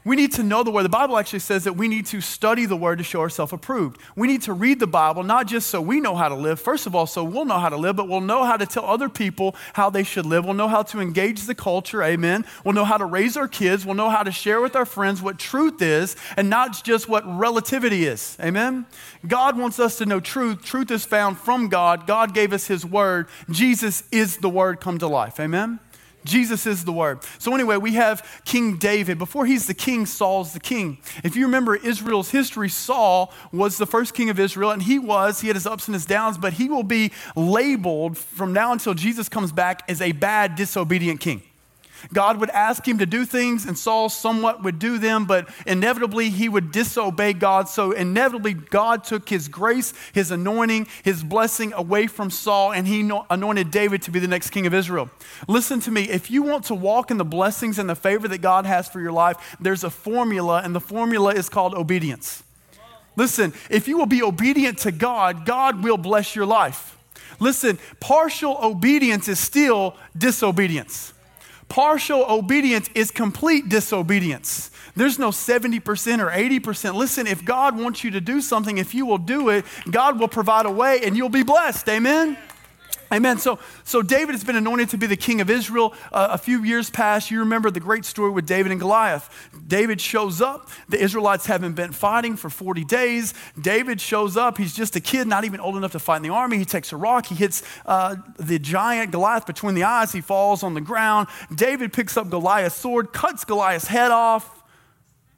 We 0.03 0.15
need 0.15 0.31
to 0.33 0.43
know 0.43 0.63
the 0.63 0.71
Word. 0.71 0.83
The 0.83 0.89
Bible 0.89 1.15
actually 1.17 1.39
says 1.39 1.63
that 1.65 1.73
we 1.73 1.87
need 1.87 2.07
to 2.07 2.21
study 2.21 2.65
the 2.65 2.75
Word 2.75 2.97
to 2.97 3.03
show 3.03 3.21
ourselves 3.21 3.53
approved. 3.53 3.99
We 4.15 4.27
need 4.27 4.41
to 4.43 4.53
read 4.53 4.79
the 4.79 4.87
Bible, 4.87 5.21
not 5.21 5.45
just 5.45 5.67
so 5.67 5.79
we 5.79 5.99
know 5.99 6.15
how 6.15 6.27
to 6.27 6.35
live, 6.35 6.59
first 6.59 6.87
of 6.87 6.95
all, 6.95 7.05
so 7.05 7.23
we'll 7.23 7.45
know 7.45 7.59
how 7.59 7.69
to 7.69 7.77
live, 7.77 7.95
but 7.95 8.07
we'll 8.07 8.19
know 8.19 8.43
how 8.43 8.57
to 8.57 8.65
tell 8.65 8.85
other 8.85 9.09
people 9.09 9.55
how 9.73 9.91
they 9.91 10.01
should 10.01 10.25
live. 10.25 10.43
We'll 10.43 10.55
know 10.55 10.67
how 10.67 10.81
to 10.83 10.99
engage 10.99 11.45
the 11.45 11.53
culture, 11.53 12.01
amen. 12.01 12.45
We'll 12.65 12.73
know 12.73 12.85
how 12.85 12.97
to 12.97 13.05
raise 13.05 13.37
our 13.37 13.47
kids. 13.47 13.85
We'll 13.85 13.95
know 13.95 14.09
how 14.09 14.23
to 14.23 14.31
share 14.31 14.59
with 14.59 14.75
our 14.75 14.85
friends 14.85 15.21
what 15.21 15.37
truth 15.37 15.83
is 15.83 16.15
and 16.35 16.49
not 16.49 16.83
just 16.83 17.07
what 17.07 17.23
relativity 17.37 18.05
is, 18.05 18.37
amen. 18.41 18.87
God 19.27 19.55
wants 19.55 19.79
us 19.79 19.99
to 19.99 20.07
know 20.07 20.19
truth. 20.19 20.63
Truth 20.63 20.89
is 20.89 21.05
found 21.05 21.37
from 21.37 21.69
God. 21.69 22.07
God 22.07 22.33
gave 22.33 22.53
us 22.53 22.65
His 22.65 22.83
Word. 22.83 23.27
Jesus 23.51 24.03
is 24.11 24.37
the 24.37 24.49
Word 24.49 24.79
come 24.79 24.97
to 24.97 25.07
life, 25.07 25.39
amen. 25.39 25.79
Jesus 26.23 26.65
is 26.65 26.85
the 26.85 26.91
word. 26.91 27.19
So, 27.39 27.53
anyway, 27.53 27.77
we 27.77 27.93
have 27.93 28.41
King 28.45 28.77
David. 28.77 29.17
Before 29.17 29.45
he's 29.45 29.67
the 29.67 29.73
king, 29.73 30.05
Saul's 30.05 30.53
the 30.53 30.59
king. 30.59 30.97
If 31.23 31.35
you 31.35 31.45
remember 31.45 31.75
Israel's 31.75 32.31
history, 32.31 32.69
Saul 32.69 33.33
was 33.51 33.77
the 33.77 33.87
first 33.87 34.13
king 34.13 34.29
of 34.29 34.39
Israel, 34.39 34.71
and 34.71 34.81
he 34.81 34.99
was, 34.99 35.41
he 35.41 35.47
had 35.47 35.55
his 35.55 35.67
ups 35.67 35.87
and 35.87 35.95
his 35.95 36.05
downs, 36.05 36.37
but 36.37 36.53
he 36.53 36.69
will 36.69 36.83
be 36.83 37.11
labeled 37.35 38.17
from 38.17 38.53
now 38.53 38.71
until 38.71 38.93
Jesus 38.93 39.29
comes 39.29 39.51
back 39.51 39.83
as 39.89 40.01
a 40.01 40.11
bad, 40.11 40.55
disobedient 40.55 41.19
king. 41.19 41.41
God 42.13 42.39
would 42.39 42.49
ask 42.49 42.87
him 42.87 42.97
to 42.99 43.05
do 43.05 43.25
things, 43.25 43.65
and 43.65 43.77
Saul 43.77 44.09
somewhat 44.09 44.63
would 44.63 44.79
do 44.79 44.97
them, 44.97 45.25
but 45.25 45.49
inevitably 45.65 46.29
he 46.29 46.49
would 46.49 46.71
disobey 46.71 47.33
God. 47.33 47.69
So, 47.69 47.91
inevitably, 47.91 48.53
God 48.53 49.03
took 49.03 49.29
his 49.29 49.47
grace, 49.47 49.93
his 50.13 50.31
anointing, 50.31 50.87
his 51.03 51.23
blessing 51.23 51.73
away 51.73 52.07
from 52.07 52.29
Saul, 52.29 52.73
and 52.73 52.87
he 52.87 53.09
anointed 53.29 53.71
David 53.71 54.01
to 54.03 54.11
be 54.11 54.19
the 54.19 54.27
next 54.27 54.49
king 54.49 54.65
of 54.65 54.73
Israel. 54.73 55.09
Listen 55.47 55.79
to 55.81 55.91
me 55.91 56.09
if 56.09 56.31
you 56.31 56.43
want 56.43 56.65
to 56.65 56.75
walk 56.75 57.11
in 57.11 57.17
the 57.17 57.25
blessings 57.25 57.79
and 57.79 57.89
the 57.89 57.95
favor 57.95 58.27
that 58.27 58.41
God 58.41 58.65
has 58.65 58.87
for 58.87 58.99
your 58.99 59.11
life, 59.11 59.55
there's 59.59 59.83
a 59.83 59.89
formula, 59.89 60.61
and 60.63 60.75
the 60.75 60.81
formula 60.81 61.33
is 61.33 61.49
called 61.49 61.73
obedience. 61.73 62.43
Listen, 63.15 63.53
if 63.69 63.87
you 63.87 63.97
will 63.97 64.05
be 64.05 64.23
obedient 64.23 64.79
to 64.79 64.91
God, 64.91 65.45
God 65.45 65.83
will 65.83 65.97
bless 65.97 66.35
your 66.35 66.45
life. 66.45 66.97
Listen, 67.39 67.79
partial 67.99 68.57
obedience 68.61 69.27
is 69.27 69.39
still 69.39 69.95
disobedience. 70.17 71.13
Partial 71.71 72.25
obedience 72.29 72.89
is 72.93 73.11
complete 73.11 73.69
disobedience. 73.69 74.71
There's 74.93 75.17
no 75.17 75.29
70% 75.29 75.79
or 76.19 76.29
80%. 76.29 76.95
Listen, 76.95 77.27
if 77.27 77.45
God 77.45 77.79
wants 77.79 78.03
you 78.03 78.11
to 78.11 78.19
do 78.19 78.41
something, 78.41 78.77
if 78.77 78.93
you 78.93 79.05
will 79.05 79.17
do 79.17 79.47
it, 79.47 79.63
God 79.89 80.19
will 80.19 80.27
provide 80.27 80.65
a 80.65 80.69
way 80.69 80.99
and 81.01 81.15
you'll 81.15 81.29
be 81.29 81.43
blessed. 81.43 81.87
Amen? 81.87 82.37
Amen. 83.11 83.39
So, 83.39 83.59
so 83.83 84.01
David 84.01 84.31
has 84.31 84.43
been 84.43 84.55
anointed 84.55 84.89
to 84.89 84.97
be 84.97 85.05
the 85.05 85.17
king 85.17 85.41
of 85.41 85.49
Israel. 85.49 85.93
Uh, 86.13 86.29
a 86.31 86.37
few 86.37 86.63
years 86.63 86.89
past, 86.89 87.29
you 87.29 87.39
remember 87.39 87.69
the 87.69 87.81
great 87.81 88.05
story 88.05 88.31
with 88.31 88.45
David 88.45 88.71
and 88.71 88.79
Goliath. 88.79 89.49
David 89.67 89.99
shows 89.99 90.39
up. 90.39 90.69
The 90.87 90.97
Israelites 90.97 91.45
haven't 91.45 91.73
been 91.73 91.91
fighting 91.91 92.37
for 92.37 92.49
40 92.49 92.85
days. 92.85 93.33
David 93.59 93.99
shows 93.99 94.37
up. 94.37 94.57
He's 94.57 94.73
just 94.73 94.95
a 94.95 95.01
kid, 95.01 95.27
not 95.27 95.43
even 95.43 95.59
old 95.59 95.75
enough 95.75 95.91
to 95.91 95.99
fight 95.99 96.17
in 96.17 96.23
the 96.23 96.29
army. 96.29 96.57
He 96.57 96.63
takes 96.63 96.93
a 96.93 96.97
rock. 96.97 97.25
He 97.25 97.35
hits 97.35 97.63
uh, 97.85 98.15
the 98.39 98.59
giant 98.59 99.11
Goliath 99.11 99.45
between 99.45 99.75
the 99.75 99.83
eyes. 99.83 100.13
He 100.13 100.21
falls 100.21 100.63
on 100.63 100.73
the 100.73 100.81
ground. 100.81 101.27
David 101.53 101.91
picks 101.91 102.15
up 102.15 102.29
Goliath's 102.29 102.75
sword, 102.75 103.11
cuts 103.11 103.43
Goliath's 103.43 103.87
head 103.87 104.11
off. 104.11 104.63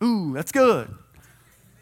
Ooh, 0.03 0.31
that's 0.33 0.51
good. 0.51 0.93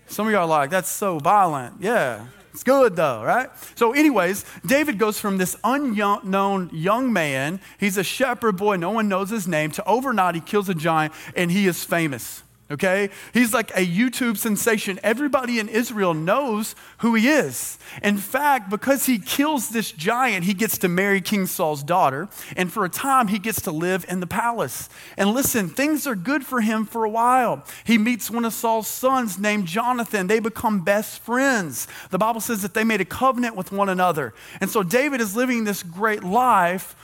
Some 0.07 0.27
of 0.27 0.33
y'all 0.33 0.43
are 0.43 0.47
like, 0.47 0.69
that's 0.69 0.89
so 0.89 1.19
violent. 1.19 1.75
Yeah. 1.81 2.27
It's 2.53 2.63
good 2.63 2.95
though, 2.95 3.23
right? 3.23 3.49
So, 3.75 3.93
anyways, 3.93 4.45
David 4.65 4.97
goes 4.97 5.19
from 5.19 5.37
this 5.37 5.55
unknown 5.63 6.69
young 6.73 7.13
man, 7.13 7.59
he's 7.79 7.97
a 7.97 8.03
shepherd 8.03 8.57
boy, 8.57 8.75
no 8.75 8.91
one 8.91 9.07
knows 9.07 9.29
his 9.29 9.47
name, 9.47 9.71
to 9.71 9.87
overnight 9.87 10.35
he 10.35 10.41
kills 10.41 10.69
a 10.69 10.75
giant 10.75 11.13
and 11.35 11.51
he 11.51 11.67
is 11.67 11.83
famous 11.83 12.43
okay? 12.71 13.09
He's 13.33 13.53
like 13.53 13.71
a 13.71 13.85
YouTube 13.85 14.37
sensation. 14.37 14.99
Everybody 15.03 15.59
in 15.59 15.69
Israel 15.69 16.13
knows 16.13 16.75
who 16.99 17.15
he 17.15 17.27
is. 17.27 17.77
In 18.01 18.17
fact, 18.17 18.69
because 18.69 19.05
he 19.05 19.19
kills 19.19 19.69
this 19.69 19.91
giant, 19.91 20.45
he 20.45 20.53
gets 20.53 20.77
to 20.79 20.87
marry 20.87 21.21
King 21.21 21.45
Saul's 21.45 21.83
daughter, 21.83 22.29
and 22.55 22.71
for 22.71 22.85
a 22.85 22.89
time, 22.89 23.27
he 23.27 23.39
gets 23.39 23.61
to 23.61 23.71
live 23.71 24.05
in 24.09 24.19
the 24.19 24.27
palace. 24.27 24.89
And 25.17 25.31
listen, 25.31 25.69
things 25.69 26.07
are 26.07 26.15
good 26.15 26.45
for 26.45 26.61
him 26.61 26.85
for 26.85 27.03
a 27.03 27.09
while. 27.09 27.63
He 27.83 27.97
meets 27.97 28.29
one 28.29 28.45
of 28.45 28.53
Saul's 28.53 28.87
sons 28.87 29.37
named 29.37 29.67
Jonathan. 29.67 30.27
They 30.27 30.39
become 30.39 30.83
best 30.83 31.19
friends. 31.19 31.87
The 32.09 32.17
Bible 32.17 32.41
says 32.41 32.61
that 32.61 32.73
they 32.73 32.83
made 32.83 33.01
a 33.01 33.05
covenant 33.05 33.55
with 33.55 33.71
one 33.71 33.89
another. 33.89 34.33
And 34.59 34.69
so 34.69 34.83
David 34.83 35.21
is 35.21 35.35
living 35.35 35.63
this 35.63 35.83
great 35.83 36.23
life, 36.23 36.95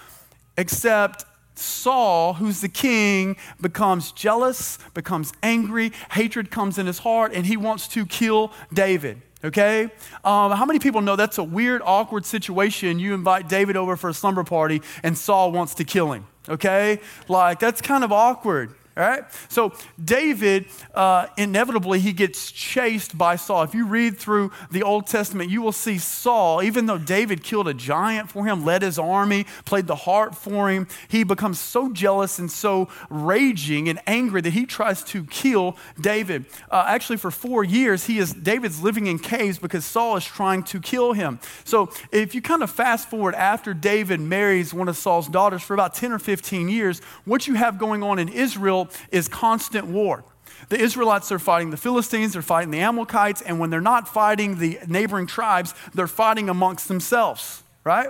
except 0.58 1.26
Saul, 1.58 2.34
who's 2.34 2.62
the 2.62 2.70
king, 2.70 3.38
becomes 3.62 4.12
jealous, 4.12 4.78
becomes 4.94 5.34
angry, 5.42 5.92
hatred 6.12 6.52
comes 6.52 6.78
in 6.78 6.86
his 6.86 7.00
heart, 7.00 7.34
and 7.34 7.46
he 7.46 7.58
wants 7.58 7.88
to 7.90 8.06
kill 8.06 8.52
David. 8.74 9.22
Okay? 9.44 9.84
Um, 10.24 10.52
how 10.52 10.66
many 10.66 10.80
people 10.80 11.02
know 11.02 11.16
that's 11.16 11.38
a 11.38 11.44
weird, 11.44 11.82
awkward 11.86 12.26
situation? 12.26 13.00
You 13.00 13.14
invite 13.14 13.48
David 13.48 13.78
over 13.78 13.96
for 13.96 14.10
a 14.10 14.14
slumber 14.14 14.44
party, 14.44 14.82
and 15.04 15.18
Saul 15.18 15.52
wants 15.52 15.76
to 15.76 15.84
kill 15.84 16.12
him. 16.12 16.26
Okay? 16.50 17.00
Like, 17.28 17.60
that's 17.60 17.82
kind 17.82 18.04
of 18.04 18.12
awkward. 18.12 18.74
All 18.98 19.04
right? 19.04 19.26
So 19.48 19.74
David, 20.04 20.66
uh, 20.96 21.28
inevitably, 21.38 22.00
he 22.00 22.14
gets 22.14 22.52
chased 22.52 23.16
by 23.16 23.36
Saul. 23.36 23.62
If 23.62 23.76
you 23.76 23.86
read 23.86 24.18
through 24.18 24.52
the 24.72 24.82
Old 24.82 25.06
Testament, 25.06 25.52
you 25.52 25.62
will 25.62 25.72
see 25.72 26.00
Saul, 26.00 26.64
even 26.64 26.88
though 26.88 26.98
David 26.98 27.44
killed 27.44 27.68
a 27.68 27.76
giant 27.76 28.32
for 28.32 28.46
him, 28.46 28.66
led 28.66 28.82
his 28.82 28.98
army, 28.98 29.46
played 29.66 29.86
the 29.86 29.96
harp 29.96 30.34
for 30.34 30.72
him, 30.72 30.88
he 31.10 31.24
becomes 31.24 31.60
so 31.60 31.92
jealous 31.94 32.40
and 32.40 32.50
so 32.50 32.90
raging 33.12 33.88
and 33.88 34.00
angry 34.08 34.42
that 34.42 34.54
he 34.54 34.66
tries 34.66 35.04
to 35.06 35.26
kill 35.26 35.78
David. 36.02 36.46
Uh, 36.72 36.86
actually, 36.88 37.18
for 37.18 37.30
four 37.30 37.64
years, 37.64 38.06
he 38.06 38.18
is 38.18 38.34
David's 38.34 38.82
living 38.82 39.06
in 39.06 39.20
caves 39.20 39.60
because 39.60 39.86
Saul 39.86 40.18
is 40.18 40.26
trying 40.26 40.64
to 40.64 40.80
kill 40.80 41.14
him. 41.14 41.40
So 41.66 41.92
if 42.12 42.34
you 42.34 42.42
kind 42.42 42.64
of 42.64 42.72
fast 42.72 43.10
forward 43.10 43.36
after 43.36 43.76
David 43.76 44.20
marries 44.20 44.74
one 44.74 44.90
of 44.90 44.98
Saul's 44.98 45.28
daughters 45.28 45.62
for 45.62 45.76
about 45.76 45.94
10 45.94 46.12
or 46.12 46.20
15 46.20 46.68
years, 46.68 47.00
what 47.26 47.48
you 47.48 47.54
have 47.54 47.78
going 47.78 48.02
on 48.02 48.18
in 48.18 48.30
Israel 48.30 48.87
is 49.12 49.28
constant 49.28 49.88
war. 49.88 50.24
The 50.70 50.80
Israelites 50.80 51.32
are 51.32 51.40
fighting 51.40 51.70
the 51.70 51.78
Philistines, 51.78 52.34
they're 52.34 52.42
fighting 52.42 52.72
the 52.72 52.80
Amalekites, 52.80 53.42
and 53.42 53.60
when 53.60 53.70
they're 53.70 53.80
not 53.82 54.08
fighting 54.08 54.58
the 54.58 54.80
neighboring 54.88 55.28
tribes, 55.28 55.74
they're 55.94 56.08
fighting 56.08 56.50
amongst 56.50 56.88
themselves, 56.88 57.64
right? 57.84 58.10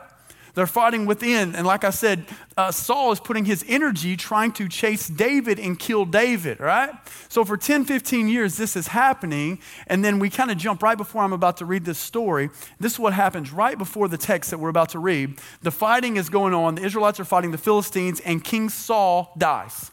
They're 0.57 0.65
fighting 0.65 1.05
within. 1.05 1.53
And 1.53 1.67
like 1.67 1.84
I 1.84 1.91
said, 1.91 2.25
uh, 2.57 2.71
Saul 2.71 3.11
is 3.11 3.19
putting 3.19 3.45
his 3.45 3.63
energy 3.67 4.17
trying 4.17 4.53
to 4.53 4.67
chase 4.67 5.07
David 5.07 5.59
and 5.59 5.78
kill 5.78 6.03
David, 6.03 6.59
right? 6.59 6.89
So 7.30 7.45
for 7.45 7.57
10, 7.57 7.86
15 7.86 8.28
years, 8.28 8.57
this 8.57 8.75
is 8.75 8.88
happening. 8.88 9.59
And 9.86 10.03
then 10.03 10.17
we 10.17 10.32
kind 10.32 10.49
of 10.49 10.57
jump 10.57 10.82
right 10.82 10.97
before 10.97 11.21
I'm 11.21 11.32
about 11.32 11.57
to 11.57 11.65
read 11.65 11.86
this 11.86 11.99
story. 11.99 12.49
This 12.80 12.93
is 12.93 12.99
what 12.99 13.13
happens 13.13 13.51
right 13.51 13.78
before 13.78 14.07
the 14.07 14.17
text 14.17 14.49
that 14.49 14.57
we're 14.57 14.69
about 14.69 14.89
to 14.89 14.99
read. 14.99 15.39
The 15.61 15.69
fighting 15.69 16.17
is 16.17 16.28
going 16.28 16.55
on. 16.55 16.73
The 16.73 16.86
Israelites 16.86 17.19
are 17.19 17.25
fighting 17.25 17.51
the 17.51 17.59
Philistines, 17.59 18.19
and 18.21 18.43
King 18.43 18.69
Saul 18.69 19.34
dies. 19.38 19.91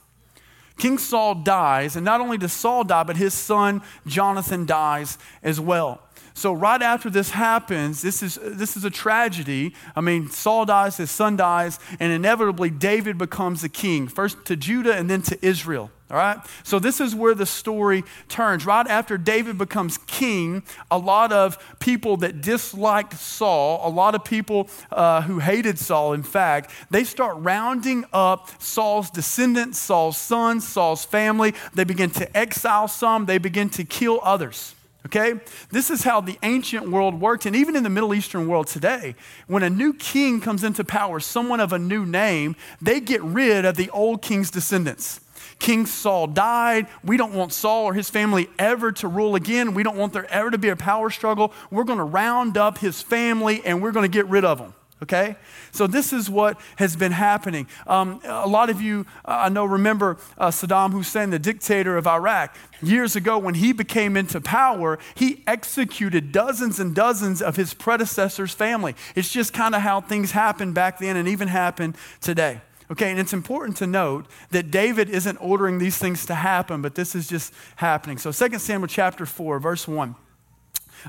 King 0.77 0.99
Saul 0.99 1.37
dies, 1.37 1.97
and 1.97 2.05
not 2.05 2.21
only 2.21 2.37
does 2.37 2.53
Saul 2.53 2.85
die, 2.85 3.05
but 3.05 3.17
his 3.17 3.33
son 3.33 3.83
Jonathan 4.07 4.67
dies 4.67 5.19
as 5.43 5.61
well. 5.61 6.01
So 6.35 6.53
right 6.53 6.83
after 6.83 7.09
this 7.11 7.31
happens, 7.31 8.03
this 8.03 8.23
is, 8.23 8.39
this 8.43 8.77
is 8.77 8.85
a 8.85 8.91
tragedy. 8.91 9.73
I 9.95 10.01
mean, 10.01 10.29
Saul 10.29 10.65
dies, 10.65 10.97
his 10.97 11.11
son 11.11 11.37
dies, 11.37 11.79
and 12.01 12.13
inevitably 12.13 12.71
David 12.71 13.19
becomes 13.19 13.63
the 13.63 13.69
king, 13.69 14.09
first 14.09 14.45
to 14.47 14.57
Judah 14.57 14.97
and 14.97 15.09
then 15.09 15.23
to 15.23 15.47
Israel. 15.47 15.93
All 16.11 16.19
right? 16.19 16.39
So 16.65 16.79
this 16.79 17.01
is 17.01 17.15
where 17.15 17.35
the 17.35 17.47
story 17.47 18.05
turns. 18.29 18.67
Right 18.67 18.87
after 18.87 19.17
David 19.17 19.57
becomes 19.57 19.97
king, 20.07 20.63
a 20.91 20.99
lot 20.99 21.33
of 21.33 21.59
people 21.81 22.19
that 22.19 22.43
disliked 22.43 23.15
Saul, 23.15 23.81
a 23.87 23.89
lot 23.89 24.15
of 24.15 24.23
people 24.23 24.69
uh, 24.93 25.23
who 25.23 25.39
hated 25.39 25.79
Saul, 25.79 26.13
in 26.13 26.23
fact, 26.23 26.71
they 26.91 27.05
start 27.05 27.39
rounding 27.39 28.05
up 28.13 28.51
Saul's 28.63 29.11
descendants, 29.11 29.79
Saul's 29.79 30.19
sons, 30.19 30.69
Saul's 30.69 31.07
family. 31.07 31.55
They 31.73 31.85
begin 31.85 32.11
to 32.11 32.37
exile 32.37 32.87
some, 32.87 33.25
they 33.25 33.39
begin 33.39 33.71
to 33.71 33.85
kill 33.85 34.21
others. 34.23 34.75
Okay? 35.07 35.35
This 35.71 35.91
is 35.91 36.03
how 36.03 36.21
the 36.21 36.39
ancient 36.43 36.89
world 36.89 37.19
worked. 37.19 37.47
And 37.47 37.57
even 37.57 37.77
in 37.77 37.83
the 37.83 37.91
Middle 37.91 38.15
Eastern 38.15 38.47
world 38.47 38.67
today, 38.67 39.15
when 39.47 39.63
a 39.63 39.71
new 39.71 39.95
king 39.95 40.41
comes 40.41 40.65
into 40.65 40.85
power, 40.85 41.19
someone 41.19 41.61
of 41.61 41.73
a 41.73 41.79
new 41.79 42.05
name, 42.05 42.57
they 42.81 43.01
get 43.01 43.23
rid 43.23 43.65
of 43.65 43.77
the 43.77 43.89
old 43.91 44.23
king's 44.23 44.51
descendants. 44.51 45.21
King 45.59 45.87
Saul 45.87 46.27
died. 46.27 46.87
We 47.03 47.17
don't 47.17 47.35
want 47.35 47.53
Saul 47.53 47.85
or 47.85 47.95
his 47.95 48.11
family 48.11 48.49
ever 48.59 48.93
to 48.93 49.09
rule 49.09 49.35
again. 49.35 49.75
We 49.75 49.83
don't 49.83 49.97
want 49.97 50.13
there 50.13 50.31
ever 50.31 50.51
to 50.51 50.59
be 50.59 50.69
a 50.69 50.77
power 50.77 51.11
struggle. 51.11 51.53
We're 51.71 51.85
going 51.85 51.99
to 51.99 52.05
round 52.05 52.57
up 52.57 52.79
his 52.79 53.03
family 53.03 53.63
and 53.65 53.83
we're 53.83 53.93
going 53.93 54.11
to 54.11 54.15
get 54.15 54.27
rid 54.27 54.45
of 54.45 54.59
them 54.59 54.75
okay? 55.05 55.37
So 55.71 55.87
this 55.87 56.13
is 56.13 56.29
what 56.29 56.59
has 56.77 56.97
been 56.97 57.13
happening. 57.13 57.67
Um, 57.87 58.21
a 58.25 58.49
lot 58.49 58.71
of 58.71 58.81
you, 58.81 59.07
uh, 59.25 59.45
I 59.45 59.49
know, 59.49 59.65
remember 59.65 60.19
uh, 60.37 60.49
Saddam 60.49 60.93
Hussein, 60.93 61.31
the 61.31 61.39
dictator 61.39 61.97
of 61.97 62.07
Iraq. 62.07 62.57
Years 62.83 63.15
ago, 63.15 63.39
when 63.39 63.55
he 63.55 63.73
became 63.73 64.17
into 64.17 64.41
power, 64.41 64.99
he 65.15 65.43
executed 65.47 66.33
dozens 66.33 66.81
and 66.81 66.95
dozens 66.95 67.41
of 67.41 67.57
his 67.57 67.75
predecessors' 67.75 68.53
family. 68.53 68.95
It's 69.15 69.31
just 69.31 69.53
kind 69.53 69.75
of 69.75 69.83
how 69.83 70.01
things 70.01 70.33
happened 70.33 70.75
back 70.75 70.99
then 70.99 71.17
and 71.17 71.29
even 71.29 71.49
happen 71.49 71.95
today. 72.21 72.61
Okay, 72.91 73.11
and 73.11 73.19
it's 73.19 73.33
important 73.33 73.79
to 73.79 73.87
note 73.87 74.27
that 74.51 74.71
David 74.71 75.09
isn't 75.09 75.39
ordering 75.39 75.79
these 75.79 75.97
things 75.97 76.27
to 76.27 76.35
happen, 76.35 76.83
but 76.83 76.95
this 76.95 77.15
is 77.15 77.29
just 77.29 77.53
happening. 77.77 78.19
So 78.19 78.31
2 78.31 78.59
Samuel 78.59 78.89
chapter 78.89 79.25
4, 79.25 79.59
verse 79.59 79.89
1. 79.89 80.15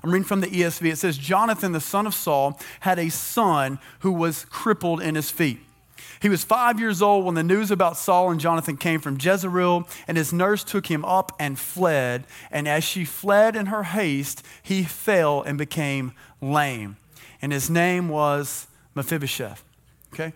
I'm 0.04 0.12
reading 0.12 0.26
from 0.26 0.42
the 0.42 0.48
ESV. 0.48 0.92
It 0.92 0.98
says, 0.98 1.18
Jonathan, 1.18 1.72
the 1.72 1.80
son 1.80 2.08
of 2.08 2.14
Saul, 2.14 2.60
had 2.82 3.00
a 3.00 3.10
son 3.10 3.80
who 4.00 4.12
was 4.12 4.46
crippled 4.46 5.02
in 5.02 5.16
his 5.16 5.30
feet. 5.30 5.60
He 6.22 6.30
was 6.30 6.44
five 6.44 6.80
years 6.80 7.02
old 7.02 7.26
when 7.26 7.36
the 7.36 7.44
news 7.44 7.72
about 7.72 7.98
Saul 7.98 8.32
and 8.32 8.40
Jonathan 8.40 8.78
came 8.78 9.00
from 9.00 9.18
Jezreel, 9.20 9.88
and 10.08 10.18
his 10.18 10.32
nurse 10.32 10.64
took 10.64 10.88
him 10.88 11.04
up 11.06 11.34
and 11.40 11.60
fled. 11.60 12.26
And 12.52 12.68
as 12.68 12.84
she 12.84 13.06
fled 13.06 13.56
in 13.56 13.68
her 13.68 13.84
haste, 13.84 14.46
he 14.64 14.84
fell 14.84 15.42
and 15.42 15.58
became 15.58 16.14
lame. 16.42 16.98
And 17.42 17.52
his 17.52 17.70
name 17.70 18.10
was 18.10 18.68
Mephibosheth. 18.96 19.64
Okay? 20.14 20.34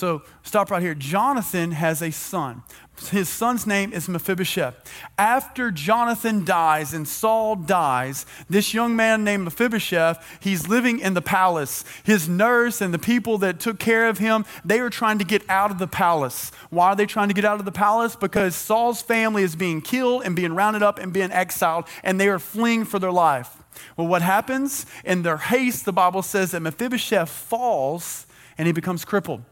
So 0.00 0.22
stop 0.42 0.70
right 0.70 0.80
here. 0.80 0.94
Jonathan 0.94 1.72
has 1.72 2.00
a 2.00 2.10
son. 2.10 2.62
His 3.10 3.28
son's 3.28 3.66
name 3.66 3.92
is 3.92 4.08
Mephibosheth. 4.08 4.74
After 5.18 5.70
Jonathan 5.70 6.42
dies 6.42 6.94
and 6.94 7.06
Saul 7.06 7.54
dies, 7.54 8.24
this 8.48 8.72
young 8.72 8.96
man 8.96 9.24
named 9.24 9.44
Mephibosheth, 9.44 10.38
he's 10.40 10.68
living 10.68 11.00
in 11.00 11.12
the 11.12 11.20
palace. 11.20 11.84
His 12.02 12.30
nurse 12.30 12.80
and 12.80 12.94
the 12.94 12.98
people 12.98 13.36
that 13.38 13.60
took 13.60 13.78
care 13.78 14.08
of 14.08 14.16
him, 14.16 14.46
they 14.64 14.80
are 14.80 14.88
trying 14.88 15.18
to 15.18 15.24
get 15.24 15.42
out 15.50 15.70
of 15.70 15.78
the 15.78 15.86
palace. 15.86 16.50
Why 16.70 16.88
are 16.88 16.96
they 16.96 17.04
trying 17.04 17.28
to 17.28 17.34
get 17.34 17.44
out 17.44 17.58
of 17.58 17.66
the 17.66 17.72
palace? 17.72 18.16
Because 18.16 18.54
Saul's 18.54 19.02
family 19.02 19.42
is 19.42 19.54
being 19.54 19.82
killed 19.82 20.22
and 20.24 20.34
being 20.34 20.54
rounded 20.54 20.82
up 20.82 20.98
and 20.98 21.12
being 21.12 21.30
exiled, 21.30 21.84
and 22.02 22.18
they 22.18 22.30
are 22.30 22.38
fleeing 22.38 22.86
for 22.86 22.98
their 22.98 23.12
life. 23.12 23.54
Well, 23.98 24.06
what 24.06 24.22
happens? 24.22 24.86
In 25.04 25.24
their 25.24 25.36
haste, 25.36 25.84
the 25.84 25.92
Bible 25.92 26.22
says 26.22 26.52
that 26.52 26.60
Mephibosheth 26.60 27.28
falls 27.28 28.26
and 28.56 28.66
he 28.66 28.72
becomes 28.72 29.04
crippled. 29.04 29.42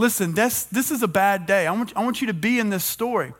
Listen, 0.00 0.32
this, 0.32 0.62
this 0.62 0.90
is 0.90 1.02
a 1.02 1.08
bad 1.08 1.44
day. 1.44 1.66
I 1.66 1.72
want, 1.72 1.94
I 1.94 2.02
want 2.02 2.22
you 2.22 2.26
to 2.28 2.32
be 2.32 2.58
in 2.58 2.70
this 2.70 2.86
story. 2.86 3.34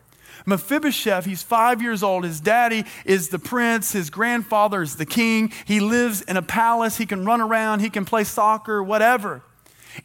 Mephibosheth, 0.44 1.24
he's 1.24 1.42
five 1.42 1.80
years 1.80 2.02
old. 2.02 2.22
His 2.22 2.38
daddy 2.38 2.84
is 3.06 3.30
the 3.30 3.38
prince. 3.38 3.92
His 3.92 4.10
grandfather 4.10 4.82
is 4.82 4.96
the 4.96 5.06
king. 5.06 5.54
He 5.64 5.80
lives 5.80 6.20
in 6.20 6.36
a 6.36 6.42
palace. 6.42 6.98
He 6.98 7.06
can 7.06 7.24
run 7.24 7.40
around. 7.40 7.80
He 7.80 7.88
can 7.88 8.04
play 8.04 8.24
soccer, 8.24 8.82
whatever. 8.82 9.40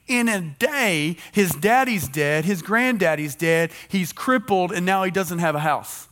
In 0.08 0.30
a 0.30 0.40
day, 0.40 1.18
his 1.34 1.52
daddy's 1.52 2.08
dead. 2.08 2.46
His 2.46 2.62
granddaddy's 2.62 3.36
dead. 3.36 3.72
He's 3.90 4.14
crippled, 4.14 4.72
and 4.72 4.86
now 4.86 5.04
he 5.04 5.12
doesn't 5.12 5.40
have 5.40 5.56
a 5.56 5.60
house. 5.60 6.08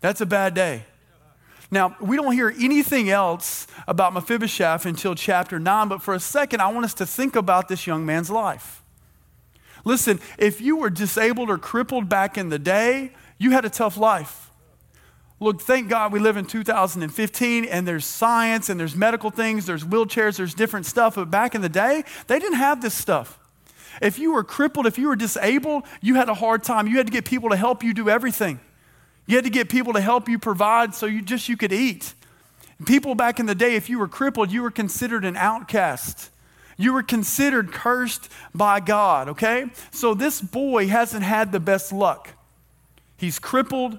That's 0.00 0.20
a 0.20 0.26
bad 0.26 0.54
day. 0.54 0.84
Now, 1.72 1.96
we 2.00 2.16
don't 2.16 2.34
hear 2.34 2.54
anything 2.56 3.10
else 3.10 3.66
about 3.88 4.12
Mephibosheth 4.12 4.86
until 4.86 5.16
chapter 5.16 5.58
9, 5.58 5.88
but 5.88 6.02
for 6.02 6.14
a 6.14 6.20
second, 6.20 6.60
I 6.60 6.68
want 6.68 6.84
us 6.84 6.94
to 6.94 7.04
think 7.04 7.34
about 7.34 7.66
this 7.66 7.84
young 7.84 8.06
man's 8.06 8.30
life. 8.30 8.84
Listen, 9.86 10.18
if 10.36 10.60
you 10.60 10.76
were 10.76 10.90
disabled 10.90 11.48
or 11.48 11.58
crippled 11.58 12.08
back 12.08 12.36
in 12.36 12.48
the 12.48 12.58
day, 12.58 13.12
you 13.38 13.52
had 13.52 13.64
a 13.64 13.70
tough 13.70 13.96
life. 13.96 14.50
Look, 15.38 15.60
thank 15.60 15.88
God 15.88 16.12
we 16.12 16.18
live 16.18 16.36
in 16.36 16.44
2015 16.44 17.64
and 17.64 17.86
there's 17.86 18.04
science 18.04 18.68
and 18.68 18.80
there's 18.80 18.96
medical 18.96 19.30
things, 19.30 19.64
there's 19.64 19.84
wheelchairs, 19.84 20.38
there's 20.38 20.54
different 20.54 20.86
stuff. 20.86 21.14
But 21.14 21.30
back 21.30 21.54
in 21.54 21.60
the 21.60 21.68
day, 21.68 22.02
they 22.26 22.40
didn't 22.40 22.58
have 22.58 22.82
this 22.82 22.94
stuff. 22.94 23.38
If 24.02 24.18
you 24.18 24.32
were 24.32 24.42
crippled, 24.42 24.86
if 24.86 24.98
you 24.98 25.06
were 25.06 25.14
disabled, 25.14 25.84
you 26.02 26.16
had 26.16 26.28
a 26.28 26.34
hard 26.34 26.64
time. 26.64 26.88
You 26.88 26.96
had 26.96 27.06
to 27.06 27.12
get 27.12 27.24
people 27.24 27.50
to 27.50 27.56
help 27.56 27.84
you 27.84 27.94
do 27.94 28.08
everything. 28.08 28.58
You 29.26 29.36
had 29.36 29.44
to 29.44 29.50
get 29.50 29.68
people 29.68 29.92
to 29.92 30.00
help 30.00 30.28
you 30.28 30.40
provide 30.40 30.96
so 30.96 31.06
you 31.06 31.22
just 31.22 31.48
you 31.48 31.56
could 31.56 31.72
eat. 31.72 32.12
People 32.86 33.14
back 33.14 33.38
in 33.38 33.46
the 33.46 33.54
day, 33.54 33.76
if 33.76 33.88
you 33.88 34.00
were 34.00 34.08
crippled, 34.08 34.50
you 34.50 34.62
were 34.62 34.72
considered 34.72 35.24
an 35.24 35.36
outcast. 35.36 36.30
You 36.76 36.92
were 36.92 37.02
considered 37.02 37.72
cursed 37.72 38.28
by 38.54 38.80
God, 38.80 39.30
okay? 39.30 39.66
So 39.90 40.14
this 40.14 40.40
boy 40.40 40.88
hasn't 40.88 41.22
had 41.22 41.52
the 41.52 41.60
best 41.60 41.92
luck. 41.92 42.34
He's 43.16 43.38
crippled. 43.38 43.98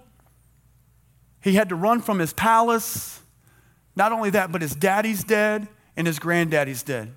He 1.41 1.53
had 1.53 1.69
to 1.69 1.75
run 1.75 2.01
from 2.01 2.19
his 2.19 2.34
palace. 2.34 3.21
Not 3.95 4.11
only 4.11 4.30
that, 4.32 4.51
but 4.51 4.61
his 4.61 4.75
daddy's 4.75 5.23
dead 5.23 5.67
and 5.95 6.05
his 6.05 6.19
granddaddy's 6.19 6.84
dead. 6.84 7.15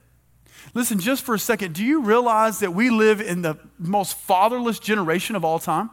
Listen, 0.72 0.98
just 0.98 1.24
for 1.24 1.34
a 1.34 1.38
second, 1.38 1.74
do 1.74 1.84
you 1.84 2.02
realize 2.02 2.61
that 2.61 2.72
we 2.72 2.90
live 2.90 3.20
in 3.20 3.42
the 3.42 3.58
most 3.78 4.16
fatherless 4.16 4.78
generation 4.78 5.36
of 5.36 5.44
all 5.44 5.58
time? 5.58 5.90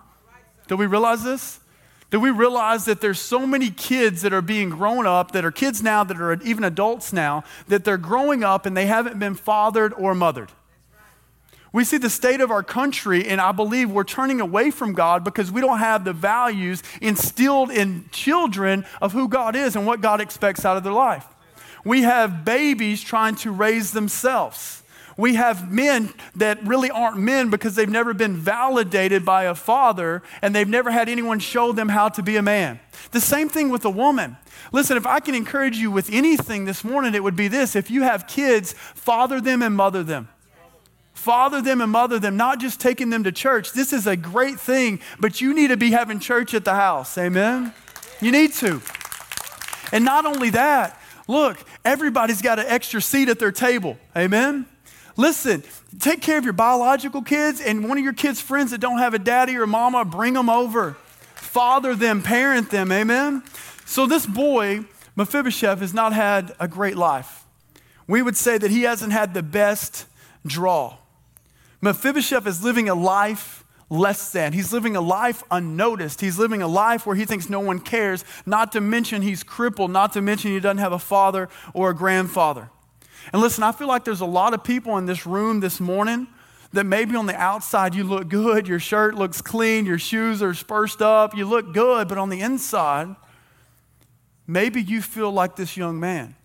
Do 0.67 0.77
we 0.77 0.85
realize 0.85 1.23
this? 1.23 1.59
Do 2.09 2.19
we 2.21 2.31
realize 2.31 2.85
that 2.85 3.01
there's 3.01 3.19
so 3.19 3.45
many 3.45 3.69
kids 3.69 4.21
that 4.21 4.31
are 4.31 4.41
being 4.41 4.69
grown 4.69 5.05
up, 5.05 5.31
that 5.31 5.43
are 5.43 5.51
kids 5.51 5.83
now, 5.83 6.05
that 6.05 6.19
are 6.19 6.41
even 6.41 6.63
adults 6.63 7.11
now, 7.11 7.43
that 7.67 7.83
they're 7.83 7.97
growing 7.97 8.43
up 8.43 8.65
and 8.65 8.77
they 8.77 8.85
haven't 8.85 9.19
been 9.19 9.35
fathered 9.35 9.93
or 9.93 10.15
mothered? 10.15 10.51
We 11.73 11.83
see 11.83 11.97
the 11.97 12.09
state 12.09 12.39
of 12.39 12.49
our 12.49 12.63
country, 12.63 13.27
and 13.27 13.41
I 13.41 13.51
believe 13.51 13.91
we're 13.91 14.05
turning 14.05 14.39
away 14.39 14.71
from 14.71 14.93
God 14.93 15.25
because 15.25 15.51
we 15.51 15.59
don't 15.59 15.79
have 15.79 16.05
the 16.05 16.13
values 16.13 16.81
instilled 17.01 17.71
in 17.71 18.05
children 18.11 18.85
of 19.01 19.11
who 19.11 19.27
God 19.27 19.55
is 19.55 19.75
and 19.75 19.85
what 19.85 19.99
God 19.99 20.21
expects 20.21 20.63
out 20.63 20.77
of 20.77 20.83
their 20.83 20.93
life. 20.93 21.25
We 21.83 22.03
have 22.03 22.45
babies 22.45 23.01
trying 23.01 23.35
to 23.37 23.51
raise 23.51 23.91
themselves. 23.91 24.81
We 25.17 25.33
have 25.33 25.71
men 25.71 26.13
that 26.35 26.63
really 26.63 26.91
aren't 26.91 27.17
men 27.17 27.49
because 27.49 27.73
they've 27.73 27.89
never 27.89 28.13
been 28.13 28.35
validated 28.35 29.25
by 29.25 29.43
a 29.43 29.55
father 29.55 30.21
and 30.43 30.55
they've 30.55 30.67
never 30.67 30.91
had 30.91 31.09
anyone 31.09 31.39
show 31.39 31.71
them 31.71 31.89
how 31.89 32.09
to 32.09 32.21
be 32.21 32.37
a 32.37 32.43
man. 32.43 32.79
The 33.11 33.19
same 33.19 33.49
thing 33.49 33.69
with 33.69 33.83
a 33.83 33.89
woman. 33.89 34.37
Listen, 34.71 34.95
if 34.95 35.07
I 35.07 35.19
can 35.19 35.33
encourage 35.33 35.77
you 35.77 35.89
with 35.89 36.11
anything 36.11 36.65
this 36.65 36.83
morning, 36.83 37.15
it 37.15 37.23
would 37.23 37.35
be 37.35 37.47
this. 37.47 37.75
If 37.75 37.89
you 37.89 38.03
have 38.03 38.27
kids, 38.27 38.73
father 38.73 39.41
them 39.41 39.63
and 39.63 39.75
mother 39.75 40.03
them. 40.03 40.29
Father 41.13 41.61
them 41.61 41.81
and 41.81 41.91
mother 41.91 42.19
them, 42.19 42.37
not 42.37 42.59
just 42.59 42.79
taking 42.79 43.09
them 43.09 43.23
to 43.23 43.31
church. 43.31 43.73
This 43.73 43.91
is 43.91 44.05
a 44.05 44.15
great 44.15 44.59
thing, 44.59 44.99
but 45.19 45.41
you 45.41 45.53
need 45.53 45.69
to 45.69 45.77
be 45.77 45.91
having 45.91 46.19
church 46.19 46.53
at 46.53 46.63
the 46.63 46.75
house. 46.75 47.17
Amen? 47.17 47.73
You 48.21 48.31
need 48.31 48.53
to. 48.53 48.81
And 49.91 50.05
not 50.05 50.27
only 50.27 50.51
that, 50.51 51.01
look, 51.27 51.57
everybody's 51.83 52.41
got 52.41 52.59
an 52.59 52.67
extra 52.67 53.01
seat 53.01 53.29
at 53.29 53.39
their 53.39 53.51
table. 53.51 53.97
Amen? 54.15 54.67
Listen, 55.17 55.63
take 55.99 56.21
care 56.21 56.37
of 56.37 56.43
your 56.43 56.53
biological 56.53 57.23
kids 57.23 57.59
and 57.59 57.89
one 57.89 57.97
of 57.97 58.03
your 58.03 58.13
kids' 58.13 58.39
friends 58.39 58.69
that 58.71 58.79
don't 58.79 58.99
have 58.99 59.15
a 59.15 59.19
daddy 59.19 59.57
or 59.57 59.65
mama, 59.65 60.05
bring 60.05 60.33
them 60.33 60.49
over. 60.49 60.95
Father 61.35 61.95
them, 61.95 62.21
parent 62.21 62.69
them, 62.69 62.91
amen? 62.91 63.41
So 63.85 64.05
this 64.05 64.27
boy, 64.27 64.85
Mephibosheth, 65.15 65.79
has 65.79 65.93
not 65.93 66.13
had 66.13 66.55
a 66.59 66.67
great 66.67 66.95
life. 66.95 67.45
We 68.07 68.21
would 68.21 68.37
say 68.37 68.59
that 68.59 68.69
he 68.69 68.83
hasn't 68.83 69.11
had 69.11 69.33
the 69.33 69.41
best 69.41 70.05
draw. 70.45 70.97
Mephibosheth 71.81 72.45
is 72.45 72.63
living 72.63 72.87
a 72.87 72.95
life 72.95 73.63
less 73.89 74.31
than. 74.31 74.53
He's 74.53 74.71
living 74.71 74.95
a 74.95 75.01
life 75.01 75.43
unnoticed. 75.49 76.21
He's 76.21 76.37
living 76.37 76.61
a 76.61 76.67
life 76.67 77.05
where 77.05 77.15
he 77.15 77.25
thinks 77.25 77.49
no 77.49 77.59
one 77.59 77.79
cares, 77.79 78.23
not 78.45 78.71
to 78.73 78.81
mention 78.81 79.21
he's 79.21 79.43
crippled, 79.43 79.91
not 79.91 80.13
to 80.13 80.21
mention 80.21 80.51
he 80.51 80.59
doesn't 80.59 80.77
have 80.77 80.91
a 80.93 80.99
father 80.99 81.49
or 81.73 81.89
a 81.89 81.95
grandfather. 81.95 82.69
And 83.33 83.41
listen, 83.41 83.63
I 83.63 83.71
feel 83.71 83.87
like 83.87 84.05
there's 84.05 84.21
a 84.21 84.25
lot 84.25 84.53
of 84.53 84.63
people 84.63 84.97
in 84.97 85.05
this 85.05 85.25
room 85.25 85.59
this 85.59 85.79
morning 85.79 86.27
that 86.73 86.85
maybe 86.85 87.15
on 87.15 87.25
the 87.25 87.35
outside 87.35 87.95
you 87.95 88.03
look 88.03 88.27
good, 88.27 88.67
your 88.67 88.79
shirt 88.79 89.15
looks 89.15 89.41
clean, 89.41 89.85
your 89.85 89.99
shoes 89.99 90.41
are 90.41 90.53
spruced 90.53 91.01
up, 91.01 91.35
you 91.35 91.45
look 91.45 91.73
good, 91.73 92.07
but 92.07 92.17
on 92.17 92.29
the 92.29 92.41
inside, 92.41 93.15
maybe 94.45 94.81
you 94.81 95.01
feel 95.01 95.31
like 95.31 95.55
this 95.55 95.77
young 95.77 95.99
man. 95.99 96.35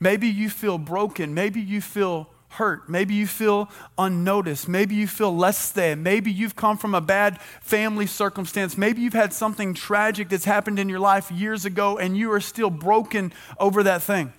Maybe 0.00 0.28
you 0.28 0.48
feel 0.48 0.78
broken. 0.78 1.34
Maybe 1.34 1.60
you 1.60 1.80
feel 1.80 2.30
hurt. 2.50 2.88
Maybe 2.88 3.14
you 3.14 3.26
feel 3.26 3.68
unnoticed. 3.98 4.68
Maybe 4.68 4.94
you 4.94 5.06
feel 5.06 5.36
less 5.36 5.70
than. 5.70 6.02
Maybe 6.02 6.32
you've 6.32 6.56
come 6.56 6.78
from 6.78 6.94
a 6.94 7.00
bad 7.00 7.40
family 7.60 8.06
circumstance. 8.06 8.78
Maybe 8.78 9.02
you've 9.02 9.12
had 9.12 9.32
something 9.32 9.74
tragic 9.74 10.28
that's 10.28 10.44
happened 10.44 10.78
in 10.78 10.88
your 10.88 11.00
life 11.00 11.30
years 11.30 11.64
ago 11.64 11.98
and 11.98 12.16
you 12.16 12.32
are 12.32 12.40
still 12.40 12.70
broken 12.70 13.32
over 13.58 13.82
that 13.82 14.02
thing. 14.02 14.32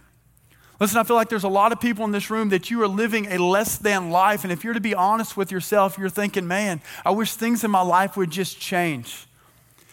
Listen, 0.79 0.97
I 0.97 1.03
feel 1.03 1.17
like 1.17 1.27
there's 1.27 1.43
a 1.43 1.49
lot 1.49 1.73
of 1.73 1.81
people 1.81 2.05
in 2.05 2.11
this 2.11 2.29
room 2.29 2.49
that 2.49 2.71
you 2.71 2.81
are 2.81 2.87
living 2.87 3.25
a 3.31 3.37
less 3.37 3.77
than 3.77 4.11
life. 4.11 4.43
And 4.43 4.53
if 4.53 4.63
you're 4.63 4.73
to 4.73 4.79
be 4.79 4.95
honest 4.95 5.35
with 5.35 5.51
yourself, 5.51 5.97
you're 5.97 6.09
thinking, 6.09 6.47
man, 6.47 6.81
I 7.03 7.11
wish 7.11 7.33
things 7.33 7.63
in 7.63 7.71
my 7.71 7.81
life 7.81 8.15
would 8.15 8.31
just 8.31 8.59
change. 8.59 9.27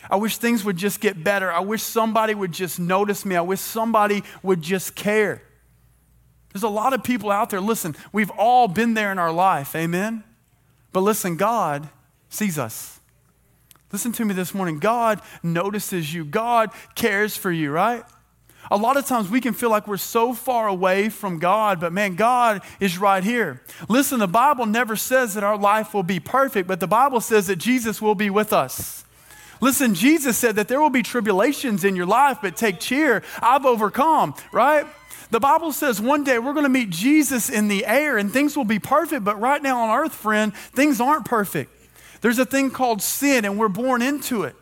I 0.09 0.17
wish 0.17 0.37
things 0.37 0.65
would 0.65 0.77
just 0.77 1.01
get 1.01 1.25
better. 1.25 1.51
I 1.51 1.61
wish 1.61 1.83
somebody 1.83 2.35
would 2.35 2.53
just 2.53 2.79
notice 2.79 3.25
me. 3.25 3.35
I 3.35 3.41
wish 3.41 3.61
somebody 3.61 4.23
would 4.45 4.63
just 4.63 4.95
care. 4.95 5.43
There's 6.53 6.63
a 6.63 6.69
lot 6.69 6.93
of 6.93 7.03
people 7.03 7.33
out 7.33 7.51
there. 7.51 7.61
Listen, 7.61 7.97
we've 8.13 8.31
all 8.31 8.69
been 8.69 8.95
there 8.95 9.11
in 9.11 9.19
our 9.19 9.33
life. 9.33 9.75
Amen? 9.75 10.23
But 10.93 11.01
listen, 11.01 11.37
God 11.37 11.89
sees 12.29 12.59
us. 12.59 13.01
Listen 13.93 14.13
to 14.13 14.25
me 14.25 14.35
this 14.35 14.55
morning. 14.55 14.79
God 14.79 15.21
notices 15.43 16.15
you, 16.15 16.25
God 16.25 16.71
cares 16.95 17.37
for 17.37 17.51
you, 17.51 17.71
right? 17.73 18.05
A 18.71 18.77
lot 18.77 18.97
of 18.97 19.07
times 19.07 19.31
we 19.31 19.41
can 19.41 19.55
feel 19.55 19.71
like 19.71 19.87
we're 19.87 19.97
so 19.97 20.33
far 20.33 20.67
away 20.69 21.09
from 21.09 21.39
God, 21.39 21.81
but 21.81 21.93
man, 21.93 22.17
God 22.17 22.63
is 22.81 22.99
right 22.99 23.23
here. 23.23 23.63
Listen, 23.89 24.19
the 24.19 24.27
Bible 24.27 24.67
never 24.67 24.97
says 24.97 25.35
that 25.35 25.45
our 25.45 25.57
life 25.57 25.95
will 25.95 26.03
be 26.03 26.19
perfect, 26.21 26.67
but 26.67 26.81
the 26.81 26.87
Bible 26.87 27.21
says 27.21 27.47
that 27.47 27.57
Jesus 27.57 28.03
will 28.03 28.15
be 28.15 28.31
with 28.31 28.53
us. 28.53 29.05
Listen, 29.61 29.95
Jesus 29.95 30.37
said 30.37 30.57
that 30.57 30.69
there 30.69 30.81
will 30.81 30.91
be 30.91 31.03
tribulations 31.03 31.85
in 31.85 31.97
your 31.97 32.07
life, 32.07 32.39
but 32.43 32.57
take 32.57 32.81
cheer. 32.81 33.23
I've 33.41 33.65
overcome, 33.65 34.35
right? 34.53 34.87
The 35.31 35.41
Bible 35.41 35.73
says 35.73 36.01
one 36.01 36.25
day 36.25 36.39
we're 36.39 36.53
going 36.53 36.65
to 36.65 36.69
meet 36.69 36.91
Jesus 36.91 37.49
in 37.49 37.69
the 37.69 37.87
air 37.87 38.19
and 38.19 38.33
things 38.33 38.57
will 38.57 38.65
be 38.65 38.79
perfect, 38.79 39.25
but 39.25 39.41
right 39.41 39.63
now 39.63 39.81
on 39.81 39.99
earth, 39.99 40.15
friend, 40.15 40.55
things 40.55 41.01
aren't 41.01 41.25
perfect. 41.25 41.71
There's 42.21 42.39
a 42.39 42.45
thing 42.45 42.71
called 42.71 43.03
sin, 43.03 43.45
and 43.45 43.59
we're 43.59 43.69
born 43.69 44.03
into 44.03 44.45
it. 44.45 44.57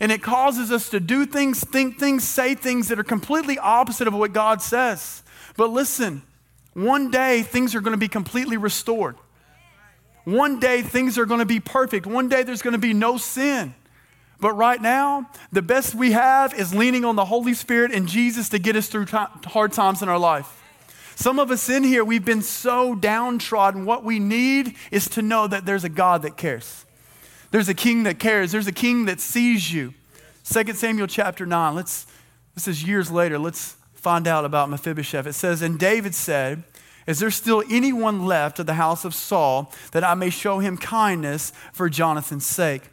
And 0.00 0.12
it 0.12 0.22
causes 0.22 0.70
us 0.70 0.90
to 0.90 1.00
do 1.00 1.24
things, 1.24 1.64
think 1.64 1.98
things, 1.98 2.24
say 2.24 2.54
things 2.54 2.88
that 2.88 2.98
are 2.98 3.04
completely 3.04 3.58
opposite 3.58 4.06
of 4.06 4.14
what 4.14 4.32
God 4.32 4.60
says. 4.60 5.22
But 5.56 5.70
listen, 5.70 6.22
one 6.74 7.10
day 7.10 7.42
things 7.42 7.74
are 7.74 7.80
going 7.80 7.94
to 7.94 7.98
be 7.98 8.08
completely 8.08 8.56
restored. 8.56 9.16
One 10.24 10.58
day 10.58 10.82
things 10.82 11.18
are 11.18 11.24
going 11.24 11.38
to 11.38 11.46
be 11.46 11.60
perfect. 11.60 12.04
One 12.06 12.28
day 12.28 12.42
there's 12.42 12.62
going 12.62 12.72
to 12.72 12.78
be 12.78 12.92
no 12.92 13.16
sin. 13.16 13.74
But 14.40 14.52
right 14.52 14.82
now, 14.82 15.30
the 15.52 15.62
best 15.62 15.94
we 15.94 16.12
have 16.12 16.52
is 16.52 16.74
leaning 16.74 17.04
on 17.04 17.16
the 17.16 17.24
Holy 17.24 17.54
Spirit 17.54 17.92
and 17.92 18.06
Jesus 18.06 18.50
to 18.50 18.58
get 18.58 18.76
us 18.76 18.88
through 18.88 19.06
t- 19.06 19.16
hard 19.46 19.72
times 19.72 20.02
in 20.02 20.08
our 20.08 20.18
life. 20.18 20.62
Some 21.14 21.38
of 21.38 21.50
us 21.50 21.70
in 21.70 21.82
here, 21.84 22.04
we've 22.04 22.24
been 22.24 22.42
so 22.42 22.94
downtrodden. 22.94 23.86
What 23.86 24.04
we 24.04 24.18
need 24.18 24.74
is 24.90 25.08
to 25.10 25.22
know 25.22 25.46
that 25.46 25.64
there's 25.64 25.84
a 25.84 25.88
God 25.88 26.22
that 26.22 26.36
cares. 26.36 26.85
There's 27.56 27.70
a 27.70 27.74
king 27.74 28.02
that 28.02 28.18
cares. 28.18 28.52
There's 28.52 28.66
a 28.66 28.70
king 28.70 29.06
that 29.06 29.18
sees 29.18 29.72
you. 29.72 29.94
2 30.44 30.74
Samuel 30.74 31.06
chapter 31.06 31.46
9. 31.46 31.74
Let's, 31.74 32.06
this 32.54 32.68
is 32.68 32.84
years 32.84 33.10
later. 33.10 33.38
Let's 33.38 33.76
find 33.94 34.28
out 34.28 34.44
about 34.44 34.68
Mephibosheth. 34.68 35.26
It 35.26 35.32
says, 35.32 35.62
And 35.62 35.78
David 35.78 36.14
said, 36.14 36.64
Is 37.06 37.18
there 37.18 37.30
still 37.30 37.64
anyone 37.70 38.26
left 38.26 38.58
of 38.58 38.66
the 38.66 38.74
house 38.74 39.06
of 39.06 39.14
Saul 39.14 39.72
that 39.92 40.04
I 40.04 40.12
may 40.12 40.28
show 40.28 40.58
him 40.58 40.76
kindness 40.76 41.50
for 41.72 41.88
Jonathan's 41.88 42.44
sake? 42.44 42.90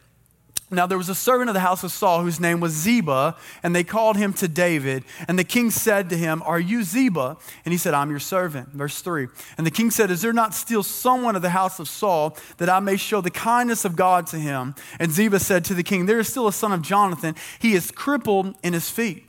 Now 0.73 0.87
there 0.87 0.97
was 0.97 1.09
a 1.09 1.15
servant 1.15 1.49
of 1.49 1.53
the 1.53 1.59
house 1.59 1.83
of 1.83 1.91
Saul 1.91 2.23
whose 2.23 2.39
name 2.39 2.59
was 2.59 2.71
Ziba, 2.71 3.35
and 3.61 3.75
they 3.75 3.83
called 3.83 4.17
him 4.17 4.33
to 4.33 4.47
David. 4.47 5.03
And 5.27 5.37
the 5.37 5.43
king 5.43 5.69
said 5.69 6.09
to 6.09 6.17
him, 6.17 6.41
Are 6.45 6.59
you 6.59 6.83
Ziba? 6.83 7.37
And 7.63 7.71
he 7.71 7.77
said, 7.77 7.93
I'm 7.93 8.09
your 8.09 8.19
servant. 8.19 8.69
Verse 8.69 8.99
3. 9.01 9.27
And 9.57 9.67
the 9.67 9.71
king 9.71 9.91
said, 9.91 10.09
Is 10.09 10.21
there 10.21 10.33
not 10.33 10.53
still 10.53 10.81
someone 10.81 11.35
of 11.35 11.43
the 11.43 11.51
house 11.51 11.79
of 11.79 11.87
Saul 11.87 12.35
that 12.57 12.69
I 12.69 12.79
may 12.79 12.97
show 12.97 13.21
the 13.21 13.29
kindness 13.29 13.85
of 13.85 13.95
God 13.95 14.25
to 14.27 14.37
him? 14.37 14.73
And 14.99 15.11
Ziba 15.11 15.39
said 15.39 15.63
to 15.65 15.75
the 15.75 15.83
king, 15.83 16.07
There 16.07 16.19
is 16.19 16.27
still 16.27 16.47
a 16.47 16.53
son 16.53 16.71
of 16.71 16.81
Jonathan. 16.81 17.35
He 17.59 17.73
is 17.73 17.91
crippled 17.91 18.55
in 18.63 18.73
his 18.73 18.89
feet. 18.89 19.27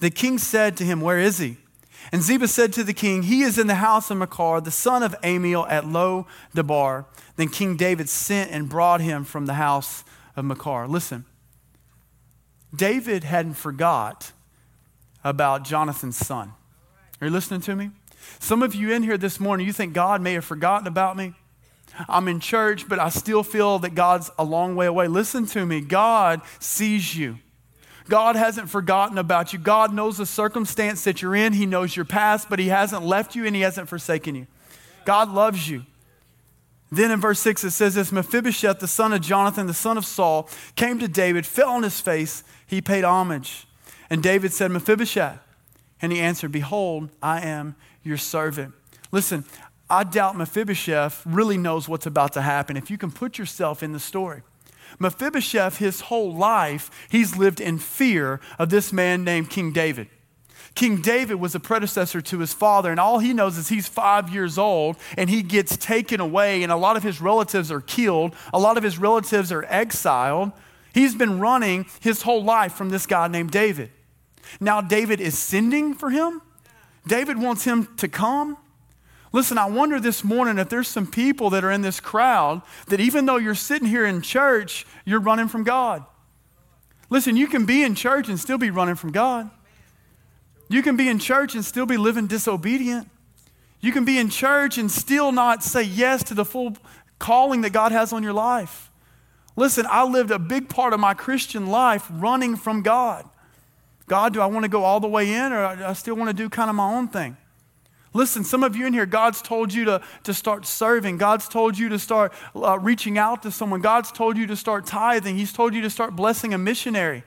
The 0.00 0.10
king 0.10 0.36
said 0.36 0.76
to 0.76 0.84
him, 0.84 1.00
Where 1.00 1.18
is 1.18 1.38
he? 1.38 1.56
And 2.10 2.22
Ziba 2.22 2.48
said 2.48 2.72
to 2.74 2.84
the 2.84 2.92
king, 2.92 3.22
He 3.22 3.42
is 3.42 3.58
in 3.58 3.66
the 3.66 3.76
house 3.76 4.10
of 4.10 4.18
Machir, 4.18 4.60
the 4.60 4.70
son 4.70 5.02
of 5.02 5.14
Amiel 5.22 5.66
at 5.68 5.86
Lo 5.86 6.26
Debar. 6.54 7.06
Then 7.36 7.48
King 7.48 7.76
David 7.76 8.08
sent 8.08 8.50
and 8.50 8.68
brought 8.68 9.00
him 9.00 9.24
from 9.24 9.46
the 9.46 9.54
house 9.54 10.04
of 10.36 10.44
Machir. 10.44 10.86
Listen, 10.86 11.24
David 12.74 13.24
hadn't 13.24 13.54
forgot 13.54 14.32
about 15.24 15.64
Jonathan's 15.64 16.16
son. 16.16 16.52
Are 17.20 17.26
you 17.26 17.32
listening 17.32 17.60
to 17.62 17.76
me? 17.76 17.90
Some 18.38 18.62
of 18.62 18.74
you 18.74 18.92
in 18.92 19.02
here 19.02 19.18
this 19.18 19.38
morning, 19.38 19.66
you 19.66 19.72
think 19.72 19.92
God 19.92 20.20
may 20.20 20.32
have 20.34 20.44
forgotten 20.44 20.86
about 20.86 21.16
me. 21.16 21.34
I'm 22.08 22.28
in 22.28 22.40
church, 22.40 22.88
but 22.88 22.98
I 22.98 23.10
still 23.10 23.42
feel 23.42 23.78
that 23.80 23.94
God's 23.94 24.30
a 24.38 24.44
long 24.44 24.76
way 24.76 24.86
away. 24.86 25.08
Listen 25.08 25.46
to 25.46 25.66
me. 25.66 25.80
God 25.80 26.40
sees 26.58 27.14
you. 27.14 27.38
God 28.08 28.34
hasn't 28.34 28.70
forgotten 28.70 29.18
about 29.18 29.52
you. 29.52 29.58
God 29.58 29.94
knows 29.94 30.18
the 30.18 30.26
circumstance 30.26 31.04
that 31.04 31.22
you're 31.22 31.36
in. 31.36 31.52
He 31.52 31.66
knows 31.66 31.94
your 31.94 32.04
past, 32.04 32.48
but 32.50 32.58
He 32.58 32.68
hasn't 32.68 33.04
left 33.04 33.34
you 33.34 33.46
and 33.46 33.54
He 33.54 33.62
hasn't 33.62 33.88
forsaken 33.88 34.34
you. 34.34 34.46
God 35.04 35.30
loves 35.30 35.68
you. 35.68 35.84
Then 36.92 37.10
in 37.10 37.22
verse 37.22 37.40
6 37.40 37.64
it 37.64 37.70
says 37.70 37.94
this 37.94 38.12
Mephibosheth, 38.12 38.78
the 38.78 38.86
son 38.86 39.14
of 39.14 39.22
Jonathan, 39.22 39.66
the 39.66 39.72
son 39.72 39.96
of 39.96 40.04
Saul, 40.04 40.46
came 40.76 40.98
to 40.98 41.08
David, 41.08 41.46
fell 41.46 41.70
on 41.70 41.82
his 41.82 42.00
face, 42.00 42.44
he 42.66 42.82
paid 42.82 43.02
homage. 43.02 43.66
And 44.10 44.22
David 44.22 44.52
said, 44.52 44.70
Mephibosheth. 44.70 45.38
And 46.02 46.12
he 46.12 46.20
answered, 46.20 46.52
Behold, 46.52 47.08
I 47.22 47.40
am 47.40 47.76
your 48.02 48.18
servant. 48.18 48.74
Listen, 49.10 49.46
I 49.88 50.04
doubt 50.04 50.36
Mephibosheth 50.36 51.22
really 51.24 51.56
knows 51.56 51.88
what's 51.88 52.06
about 52.06 52.34
to 52.34 52.42
happen 52.42 52.76
if 52.76 52.90
you 52.90 52.98
can 52.98 53.10
put 53.10 53.38
yourself 53.38 53.82
in 53.82 53.92
the 53.92 54.00
story. 54.00 54.42
Mephibosheth, 54.98 55.78
his 55.78 56.02
whole 56.02 56.34
life, 56.34 56.90
he's 57.10 57.38
lived 57.38 57.60
in 57.60 57.78
fear 57.78 58.38
of 58.58 58.68
this 58.68 58.92
man 58.92 59.24
named 59.24 59.48
King 59.48 59.72
David. 59.72 60.08
King 60.74 61.02
David 61.02 61.34
was 61.34 61.54
a 61.54 61.60
predecessor 61.60 62.20
to 62.22 62.38
his 62.38 62.54
father, 62.54 62.90
and 62.90 62.98
all 62.98 63.18
he 63.18 63.34
knows 63.34 63.58
is 63.58 63.68
he's 63.68 63.86
five 63.86 64.32
years 64.32 64.56
old 64.56 64.96
and 65.18 65.28
he 65.28 65.42
gets 65.42 65.76
taken 65.76 66.20
away, 66.20 66.62
and 66.62 66.72
a 66.72 66.76
lot 66.76 66.96
of 66.96 67.02
his 67.02 67.20
relatives 67.20 67.70
are 67.70 67.80
killed, 67.80 68.34
a 68.54 68.58
lot 68.58 68.78
of 68.78 68.82
his 68.82 68.98
relatives 68.98 69.52
are 69.52 69.64
exiled. 69.68 70.52
He's 70.94 71.14
been 71.14 71.38
running 71.40 71.86
his 72.00 72.22
whole 72.22 72.42
life 72.42 72.72
from 72.72 72.90
this 72.90 73.06
guy 73.06 73.28
named 73.28 73.50
David. 73.50 73.90
Now, 74.60 74.80
David 74.80 75.20
is 75.20 75.38
sending 75.38 75.94
for 75.94 76.10
him. 76.10 76.42
David 77.06 77.38
wants 77.38 77.64
him 77.64 77.88
to 77.96 78.08
come. 78.08 78.56
Listen, 79.32 79.56
I 79.56 79.66
wonder 79.66 79.98
this 79.98 80.22
morning 80.22 80.58
if 80.58 80.68
there's 80.68 80.88
some 80.88 81.06
people 81.06 81.50
that 81.50 81.64
are 81.64 81.70
in 81.70 81.80
this 81.80 82.00
crowd 82.00 82.62
that 82.88 83.00
even 83.00 83.24
though 83.24 83.38
you're 83.38 83.54
sitting 83.54 83.88
here 83.88 84.04
in 84.04 84.20
church, 84.20 84.86
you're 85.04 85.20
running 85.20 85.48
from 85.48 85.64
God. 85.64 86.04
Listen, 87.08 87.36
you 87.36 87.46
can 87.46 87.64
be 87.64 87.82
in 87.82 87.94
church 87.94 88.28
and 88.28 88.38
still 88.38 88.58
be 88.58 88.70
running 88.70 88.94
from 88.94 89.10
God. 89.12 89.50
You 90.72 90.82
can 90.82 90.96
be 90.96 91.10
in 91.10 91.18
church 91.18 91.54
and 91.54 91.62
still 91.62 91.84
be 91.84 91.98
living 91.98 92.26
disobedient. 92.26 93.10
You 93.82 93.92
can 93.92 94.06
be 94.06 94.16
in 94.16 94.30
church 94.30 94.78
and 94.78 94.90
still 94.90 95.30
not 95.30 95.62
say 95.62 95.82
yes 95.82 96.22
to 96.24 96.34
the 96.34 96.46
full 96.46 96.78
calling 97.18 97.60
that 97.60 97.74
God 97.74 97.92
has 97.92 98.10
on 98.10 98.22
your 98.22 98.32
life. 98.32 98.90
Listen, 99.54 99.84
I 99.90 100.04
lived 100.04 100.30
a 100.30 100.38
big 100.38 100.70
part 100.70 100.94
of 100.94 101.00
my 101.00 101.12
Christian 101.12 101.66
life 101.66 102.08
running 102.10 102.56
from 102.56 102.80
God. 102.80 103.28
God, 104.06 104.32
do 104.32 104.40
I 104.40 104.46
want 104.46 104.64
to 104.64 104.68
go 104.70 104.82
all 104.82 104.98
the 104.98 105.08
way 105.08 105.34
in 105.34 105.52
or 105.52 105.62
I 105.62 105.92
still 105.92 106.14
want 106.14 106.30
to 106.30 106.34
do 106.34 106.48
kind 106.48 106.70
of 106.70 106.76
my 106.76 106.90
own 106.90 107.08
thing? 107.08 107.36
Listen, 108.14 108.42
some 108.42 108.64
of 108.64 108.74
you 108.74 108.86
in 108.86 108.94
here, 108.94 109.04
God's 109.04 109.42
told 109.42 109.74
you 109.74 109.84
to, 109.84 110.00
to 110.24 110.32
start 110.32 110.64
serving. 110.64 111.18
God's 111.18 111.48
told 111.48 111.76
you 111.76 111.90
to 111.90 111.98
start 111.98 112.32
uh, 112.56 112.78
reaching 112.78 113.18
out 113.18 113.42
to 113.42 113.50
someone. 113.50 113.82
God's 113.82 114.10
told 114.10 114.38
you 114.38 114.46
to 114.46 114.56
start 114.56 114.86
tithing. 114.86 115.36
He's 115.36 115.52
told 115.52 115.74
you 115.74 115.82
to 115.82 115.90
start 115.90 116.16
blessing 116.16 116.54
a 116.54 116.58
missionary. 116.58 117.24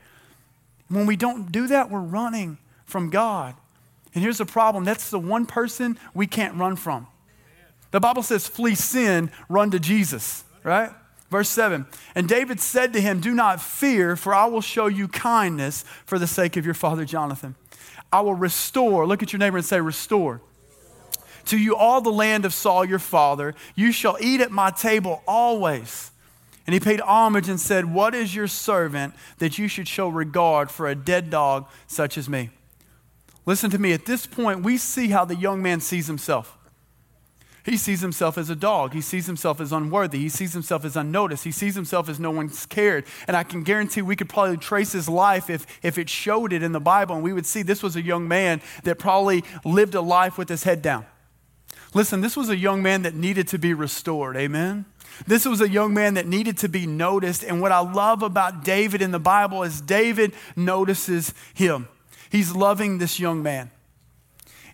When 0.88 1.06
we 1.06 1.16
don't 1.16 1.52
do 1.52 1.68
that, 1.68 1.92
we're 1.92 2.00
running 2.00 2.58
from 2.86 3.10
God. 3.10 3.56
And 4.14 4.24
here's 4.24 4.38
the 4.38 4.46
problem 4.46 4.86
that's 4.86 5.10
the 5.10 5.20
one 5.20 5.46
person 5.46 6.00
we 6.14 6.28
can't 6.28 6.56
run 6.56 6.76
from. 6.76 7.08
The 7.92 8.00
Bible 8.00 8.24
says, 8.24 8.48
flee 8.48 8.76
sin, 8.76 9.32
run 9.48 9.72
to 9.72 9.80
Jesus, 9.80 10.44
right? 10.64 10.92
Verse 11.30 11.50
7 11.50 11.86
And 12.14 12.28
David 12.28 12.60
said 12.60 12.94
to 12.94 13.02
him, 13.02 13.20
Do 13.20 13.34
not 13.34 13.62
fear, 13.62 14.16
for 14.16 14.34
I 14.34 14.46
will 14.46 14.62
show 14.62 14.88
you 14.88 15.08
kindness 15.08 15.84
for 16.06 16.20
the 16.20 16.28
sake 16.28 16.58
of 16.58 16.66
your 16.66 16.74
father 16.74 17.06
Jonathan. 17.06 17.56
I 18.12 18.22
will 18.22 18.34
restore, 18.34 19.06
look 19.06 19.24
at 19.24 19.34
your 19.34 19.40
neighbor 19.40 19.58
and 19.58 19.66
say, 19.66 19.82
Restore. 19.82 20.42
to 21.46 21.58
you 21.58 21.76
all 21.76 22.02
the 22.02 22.12
land 22.12 22.46
of 22.46 22.54
Saul 22.54 22.86
your 22.86 23.00
father. 23.00 23.54
You 23.76 23.92
shall 23.92 24.18
eat 24.22 24.42
at 24.42 24.52
my 24.52 24.72
table 24.72 25.22
always. 25.28 26.12
And 26.68 26.74
he 26.74 26.80
paid 26.80 27.00
homage 27.02 27.50
and 27.50 27.60
said, 27.60 27.94
What 27.94 28.16
is 28.16 28.34
your 28.34 28.48
servant 28.48 29.14
that 29.40 29.58
you 29.58 29.68
should 29.68 29.88
show 29.88 30.08
regard 30.10 30.72
for 30.72 30.88
a 30.88 30.96
dead 30.96 31.30
dog 31.30 31.68
such 31.88 32.18
as 32.18 32.30
me? 32.30 32.50
Listen 33.46 33.70
to 33.70 33.80
me. 33.80 33.94
At 33.94 34.06
this 34.06 34.26
point, 34.26 34.64
we 34.64 34.78
see 34.78 35.10
how 35.10 35.26
the 35.26 35.36
young 35.36 35.62
man 35.62 35.80
sees 35.80 36.08
himself. 36.08 36.58
He 37.66 37.78
sees 37.78 38.02
himself 38.02 38.38
as 38.38 38.52
a 38.52 38.56
dog. 38.56 38.94
He 38.94 39.02
sees 39.02 39.26
himself 39.26 39.60
as 39.60 39.72
unworthy. 39.72 40.20
He 40.20 40.30
sees 40.30 40.54
himself 40.54 40.86
as 40.86 40.96
unnoticed. 40.96 41.44
He 41.44 41.52
sees 41.52 41.74
himself 41.74 42.08
as 42.08 42.20
no 42.20 42.30
one's 42.30 42.68
cared. 42.68 43.06
And 43.28 43.36
I 43.36 43.42
can 43.42 43.64
guarantee 43.64 44.04
we 44.04 44.16
could 44.16 44.30
probably 44.30 44.58
trace 44.58 44.92
his 44.92 45.10
life 45.10 45.50
if, 45.50 45.66
if 45.82 45.98
it 45.98 46.08
showed 46.08 46.54
it 46.54 46.62
in 46.62 46.74
the 46.74 46.80
Bible, 46.80 47.16
and 47.16 47.24
we 47.24 47.34
would 47.34 47.48
see 47.48 47.64
this 47.64 47.82
was 47.82 47.96
a 47.96 48.04
young 48.04 48.28
man 48.28 48.62
that 48.84 49.00
probably 49.00 49.44
lived 49.64 49.96
a 49.96 50.02
life 50.02 50.38
with 50.38 50.48
his 50.48 50.64
head 50.64 50.84
down. 50.84 51.08
Listen, 51.96 52.22
this 52.22 52.38
was 52.38 52.50
a 52.50 52.58
young 52.58 52.84
man 52.84 53.02
that 53.02 53.16
needed 53.16 53.48
to 53.48 53.58
be 53.58 53.74
restored. 53.74 54.38
Amen? 54.38 54.86
This 55.26 55.46
was 55.46 55.60
a 55.60 55.70
young 55.70 55.92
man 55.94 56.16
that 56.16 56.28
needed 56.28 56.60
to 56.60 56.70
be 56.70 56.86
noticed. 56.86 57.44
And 57.44 57.62
what 57.62 57.72
I 57.72 57.80
love 57.80 58.22
about 58.22 58.64
David 58.64 59.02
in 59.02 59.10
the 59.10 59.20
Bible 59.20 59.64
is 59.64 59.82
David 59.82 60.34
notices 60.56 61.34
him. 61.56 61.88
He's 62.30 62.56
loving 62.56 62.98
this 62.98 63.20
young 63.20 63.44
man. 63.44 63.72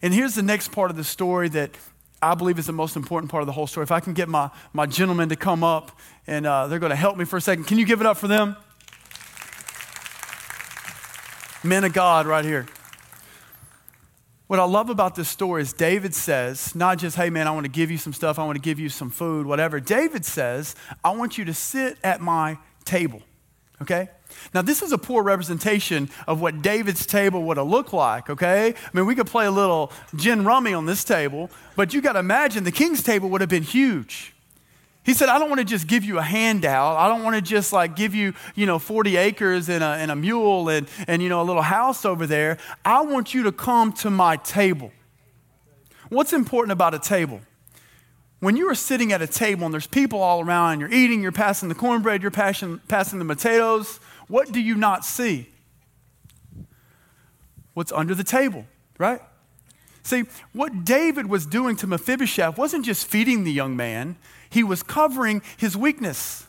And 0.02 0.14
here's 0.14 0.36
the 0.36 0.44
next 0.44 0.72
part 0.72 0.92
of 0.92 0.98
the 0.98 1.04
story 1.04 1.50
that 1.50 1.78
I 2.22 2.36
believe 2.36 2.60
is 2.60 2.68
the 2.68 2.74
most 2.74 2.96
important 2.96 3.32
part 3.32 3.42
of 3.42 3.48
the 3.48 3.54
whole 3.54 3.68
story. 3.68 3.84
If 3.84 3.92
I 3.92 4.00
can 4.00 4.14
get 4.14 4.30
my, 4.30 4.50
my 4.74 4.86
gentlemen 4.86 5.30
to 5.30 5.36
come 5.36 5.64
up 5.64 5.98
and 6.28 6.46
uh, 6.46 6.68
they're 6.68 6.80
going 6.80 6.92
to 6.92 6.96
help 6.96 7.18
me 7.18 7.26
for 7.26 7.38
a 7.38 7.42
second. 7.42 7.66
Can 7.66 7.78
you 7.78 7.86
give 7.86 8.00
it 8.00 8.08
up 8.08 8.18
for 8.18 8.28
them? 8.28 8.56
Men 11.64 11.84
of 11.84 11.94
God, 11.94 12.26
right 12.26 12.46
here. 12.46 12.68
What 14.48 14.60
I 14.60 14.66
love 14.66 14.90
about 14.90 15.16
this 15.16 15.30
story 15.30 15.62
is 15.62 15.72
David 15.72 16.14
says, 16.14 16.76
not 16.76 16.98
just, 16.98 17.16
hey 17.16 17.30
man, 17.30 17.48
I 17.48 17.52
want 17.52 17.64
to 17.64 17.72
give 17.72 17.90
you 17.90 17.98
some 17.98 18.12
stuff, 18.12 18.38
I 18.38 18.44
want 18.44 18.58
to 18.58 18.62
give 18.62 18.80
you 18.80 18.90
some 18.90 19.10
food, 19.10 19.46
whatever. 19.46 19.80
David 19.80 20.26
says, 20.26 20.76
I 21.04 21.12
want 21.12 21.38
you 21.38 21.46
to 21.46 21.54
sit 21.54 21.98
at 22.04 22.20
my 22.20 22.58
table, 22.84 23.22
okay? 23.82 24.10
Now, 24.54 24.62
this 24.62 24.82
is 24.82 24.92
a 24.92 24.98
poor 24.98 25.24
representation 25.24 26.10
of 26.28 26.42
what 26.42 26.62
David's 26.62 27.06
table 27.06 27.44
would 27.44 27.58
have 27.58 27.68
looked 27.68 27.94
like, 27.94 28.30
okay? 28.30 28.70
I 28.70 28.90
mean, 28.94 29.06
we 29.06 29.16
could 29.16 29.28
play 29.28 29.46
a 29.46 29.52
little 29.52 29.92
gin 30.16 30.44
rummy 30.44 30.74
on 30.74 30.86
this 30.86 31.04
table, 31.04 31.50
but 31.76 31.94
you 31.94 32.02
got 32.02 32.14
to 32.14 32.20
imagine 32.20 32.64
the 32.64 32.72
king's 32.72 33.04
table 33.04 33.30
would 33.30 33.42
have 33.42 33.50
been 33.50 33.64
huge. 33.64 34.34
He 35.04 35.14
said, 35.16 35.30
I 35.30 35.40
don't 35.40 35.50
want 35.50 35.60
to 35.60 35.66
just 35.66 35.88
give 35.88 36.04
you 36.04 36.20
a 36.20 36.24
handout. 36.24 36.98
I 36.98 37.08
don't 37.08 37.24
want 37.24 37.36
to 37.36 37.42
just 37.42 37.74
like 37.74 37.96
give 37.96 38.14
you, 38.14 38.34
you 38.54 38.68
know, 38.68 38.78
40 38.78 39.18
acres 39.18 39.68
and 39.68 39.84
a, 39.84 39.88
and 39.88 40.12
a 40.12 40.16
mule 40.16 40.70
and, 40.70 40.88
and, 41.08 41.24
you 41.24 41.30
know, 41.30 41.42
a 41.42 41.44
little 41.44 41.64
house 41.64 42.06
over 42.06 42.28
there. 42.28 42.60
I 42.86 43.02
want 43.02 43.34
you 43.34 43.44
to 43.44 43.52
come 43.52 43.94
to 43.94 44.12
my 44.12 44.38
table. 44.38 44.92
What's 46.10 46.34
important 46.34 46.72
about 46.72 46.94
a 46.94 47.00
table? 47.00 47.42
When 48.42 48.58
you 48.58 48.70
are 48.70 48.76
sitting 48.76 49.12
at 49.12 49.22
a 49.22 49.28
table 49.28 49.66
and 49.66 49.74
there's 49.74 49.88
people 49.88 50.22
all 50.22 50.42
around 50.42 50.74
and 50.74 50.82
you're 50.82 50.94
eating, 50.94 51.22
you're 51.24 51.32
passing 51.32 51.70
the 51.70 51.76
cornbread, 51.76 52.22
you're 52.22 52.32
passing, 52.32 52.80
passing 52.88 53.18
the 53.18 53.26
potatoes, 53.26 54.00
what 54.28 54.52
do 54.52 54.60
you 54.60 54.76
not 54.76 55.06
see? 55.06 55.50
What's 57.74 57.92
under 57.92 58.14
the 58.16 58.24
table, 58.24 58.66
right? 58.98 59.22
See, 60.04 60.26
what 60.54 60.84
David 60.84 61.28
was 61.28 61.46
doing 61.46 61.76
to 61.78 61.88
Mephibosheth 61.88 62.58
wasn't 62.58 62.86
just 62.86 63.06
feeding 63.06 63.44
the 63.44 63.52
young 63.52 63.76
man, 63.76 64.18
he 64.50 64.64
was 64.64 64.84
covering 64.84 65.42
his 65.58 65.78
weakness. 65.78 66.46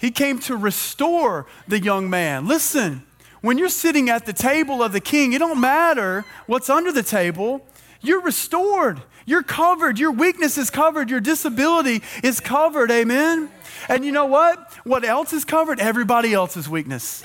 He 0.00 0.10
came 0.10 0.38
to 0.40 0.56
restore 0.56 1.46
the 1.66 1.80
young 1.80 2.10
man. 2.10 2.46
Listen, 2.46 3.04
when 3.40 3.58
you're 3.58 3.68
sitting 3.68 4.08
at 4.10 4.26
the 4.26 4.32
table 4.32 4.82
of 4.82 4.92
the 4.92 5.00
king, 5.00 5.32
it 5.32 5.38
don't 5.38 5.60
matter 5.60 6.24
what's 6.46 6.70
under 6.70 6.92
the 6.92 7.02
table, 7.02 7.66
you're 8.00 8.20
restored. 8.20 9.02
You're 9.26 9.42
covered. 9.42 9.98
Your 9.98 10.12
weakness 10.12 10.58
is 10.58 10.70
covered. 10.70 11.10
Your 11.10 11.20
disability 11.20 12.02
is 12.22 12.40
covered. 12.40 12.90
Amen. 12.90 13.50
And 13.88 14.04
you 14.04 14.12
know 14.12 14.26
what? 14.26 14.72
What 14.84 15.04
else 15.04 15.32
is 15.32 15.44
covered? 15.44 15.80
Everybody 15.80 16.32
else's 16.32 16.68
weakness. 16.68 17.24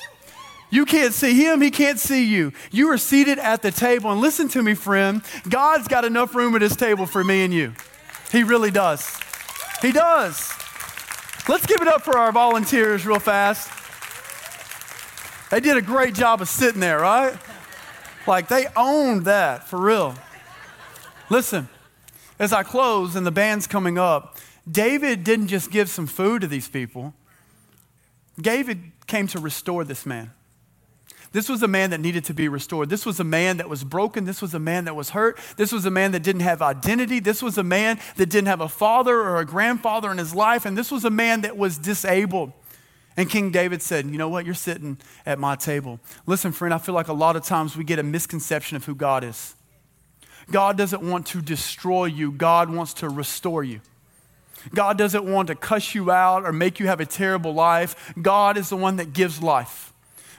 You 0.72 0.86
can't 0.86 1.14
see 1.14 1.34
him, 1.34 1.62
he 1.62 1.72
can't 1.72 2.00
see 2.00 2.26
you. 2.26 2.54
You 2.72 2.92
are 2.92 2.98
seated 2.98 3.40
at 3.40 3.64
the 3.64 3.72
table. 3.72 4.12
And 4.12 4.22
listen 4.22 4.48
to 4.50 4.62
me, 4.62 4.76
friend, 4.76 5.24
God's 5.50 5.88
got 5.88 6.06
enough 6.06 6.36
room 6.36 6.56
at 6.56 6.62
his 6.62 6.76
table 6.76 7.08
for 7.08 7.24
me 7.24 7.44
and 7.44 7.54
you. 7.54 7.74
He 8.32 8.44
really 8.44 8.70
does. 8.70 9.20
He 9.82 9.92
does. 9.92 10.54
Let's 11.48 11.66
give 11.66 11.82
it 11.82 11.88
up 11.88 12.04
for 12.04 12.18
our 12.18 12.32
volunteers 12.32 13.06
real 13.06 13.20
fast. 13.20 13.72
They 15.50 15.60
did 15.60 15.78
a 15.78 15.82
great 15.82 16.14
job 16.14 16.42
of 16.42 16.48
sitting 16.48 16.80
there, 16.80 17.00
right? 17.00 17.36
Like 18.28 18.48
they 18.48 18.68
owned 18.76 19.26
that 19.26 19.68
for 19.68 19.82
real. 19.82 20.14
Listen, 21.32 21.68
as 22.40 22.54
I 22.54 22.64
close 22.64 23.16
and 23.16 23.28
the 23.28 23.32
band's 23.32 23.68
coming 23.68 23.98
up, 23.98 24.38
David 24.70 25.24
didn't 25.24 25.48
just 25.48 25.72
give 25.72 25.90
some 25.90 26.08
food 26.08 26.42
to 26.42 26.48
these 26.48 26.68
people, 26.68 27.14
David 28.40 28.92
came 29.08 29.28
to 29.28 29.40
restore 29.40 29.84
this 29.84 30.06
man. 30.06 30.32
This 31.32 31.48
was 31.48 31.62
a 31.62 31.68
man 31.68 31.92
that 31.92 32.00
needed 32.00 32.26
to 32.26 32.34
be 32.34 32.48
restored. 32.48 32.90
This 32.90 33.06
was 33.06 33.20
a 33.20 33.24
man 33.24 33.58
that 33.58 33.70
was 33.70 33.84
broken. 33.84 34.26
This 34.26 34.42
was 34.42 34.56
a 34.56 34.60
man 34.60 34.86
that 34.86 34.96
was 34.96 35.12
hurt. 35.12 35.38
This 35.58 35.72
was 35.72 35.86
a 35.86 35.92
man 35.92 36.12
that 36.14 36.24
didn't 36.24 36.42
have 36.42 36.62
identity. 36.62 37.20
This 37.20 37.44
was 37.44 37.58
a 37.58 37.64
man 37.64 38.00
that 38.16 38.30
didn't 38.30 38.48
have 38.48 38.62
a 38.62 38.70
father 38.70 39.20
or 39.20 39.38
a 39.38 39.46
grandfather 39.46 40.12
in 40.12 40.18
his 40.18 40.34
life. 40.34 40.66
And 40.66 40.76
this 40.76 40.92
was 40.92 41.06
a 41.06 41.12
man 41.12 41.42
that 41.42 41.56
was 41.56 41.78
disabled. 41.78 42.52
And 43.16 43.30
King 43.30 43.52
David 43.52 43.84
said, 43.84 44.06
You 44.08 44.18
know 44.18 44.30
what? 44.30 44.46
You're 44.46 44.56
sitting 44.56 44.98
at 45.24 45.38
my 45.38 45.56
table. 45.56 46.00
Listen, 46.26 46.52
friend, 46.52 46.74
I 46.74 46.80
feel 46.80 46.96
like 46.96 47.10
a 47.10 47.14
lot 47.14 47.36
of 47.36 47.44
times 47.44 47.78
we 47.78 47.84
get 47.84 48.00
a 48.00 48.04
misconception 48.04 48.78
of 48.78 48.86
who 48.86 48.96
God 48.96 49.24
is. 49.24 49.56
God 50.52 50.78
doesn't 50.78 51.02
want 51.02 51.28
to 51.28 51.42
destroy 51.42 52.06
you, 52.06 52.32
God 52.32 52.70
wants 52.70 52.94
to 52.96 53.10
restore 53.10 53.64
you. 53.64 53.82
God 54.74 54.98
doesn't 54.98 55.26
want 55.26 55.48
to 55.48 55.56
cuss 55.56 55.96
you 55.96 56.12
out 56.12 56.44
or 56.44 56.52
make 56.52 56.80
you 56.80 56.88
have 56.88 57.00
a 57.00 57.06
terrible 57.06 57.54
life. 57.54 58.14
God 58.22 58.58
is 58.58 58.70
the 58.70 58.78
one 58.78 58.98
that 58.98 59.14
gives 59.14 59.42
life. 59.42 59.94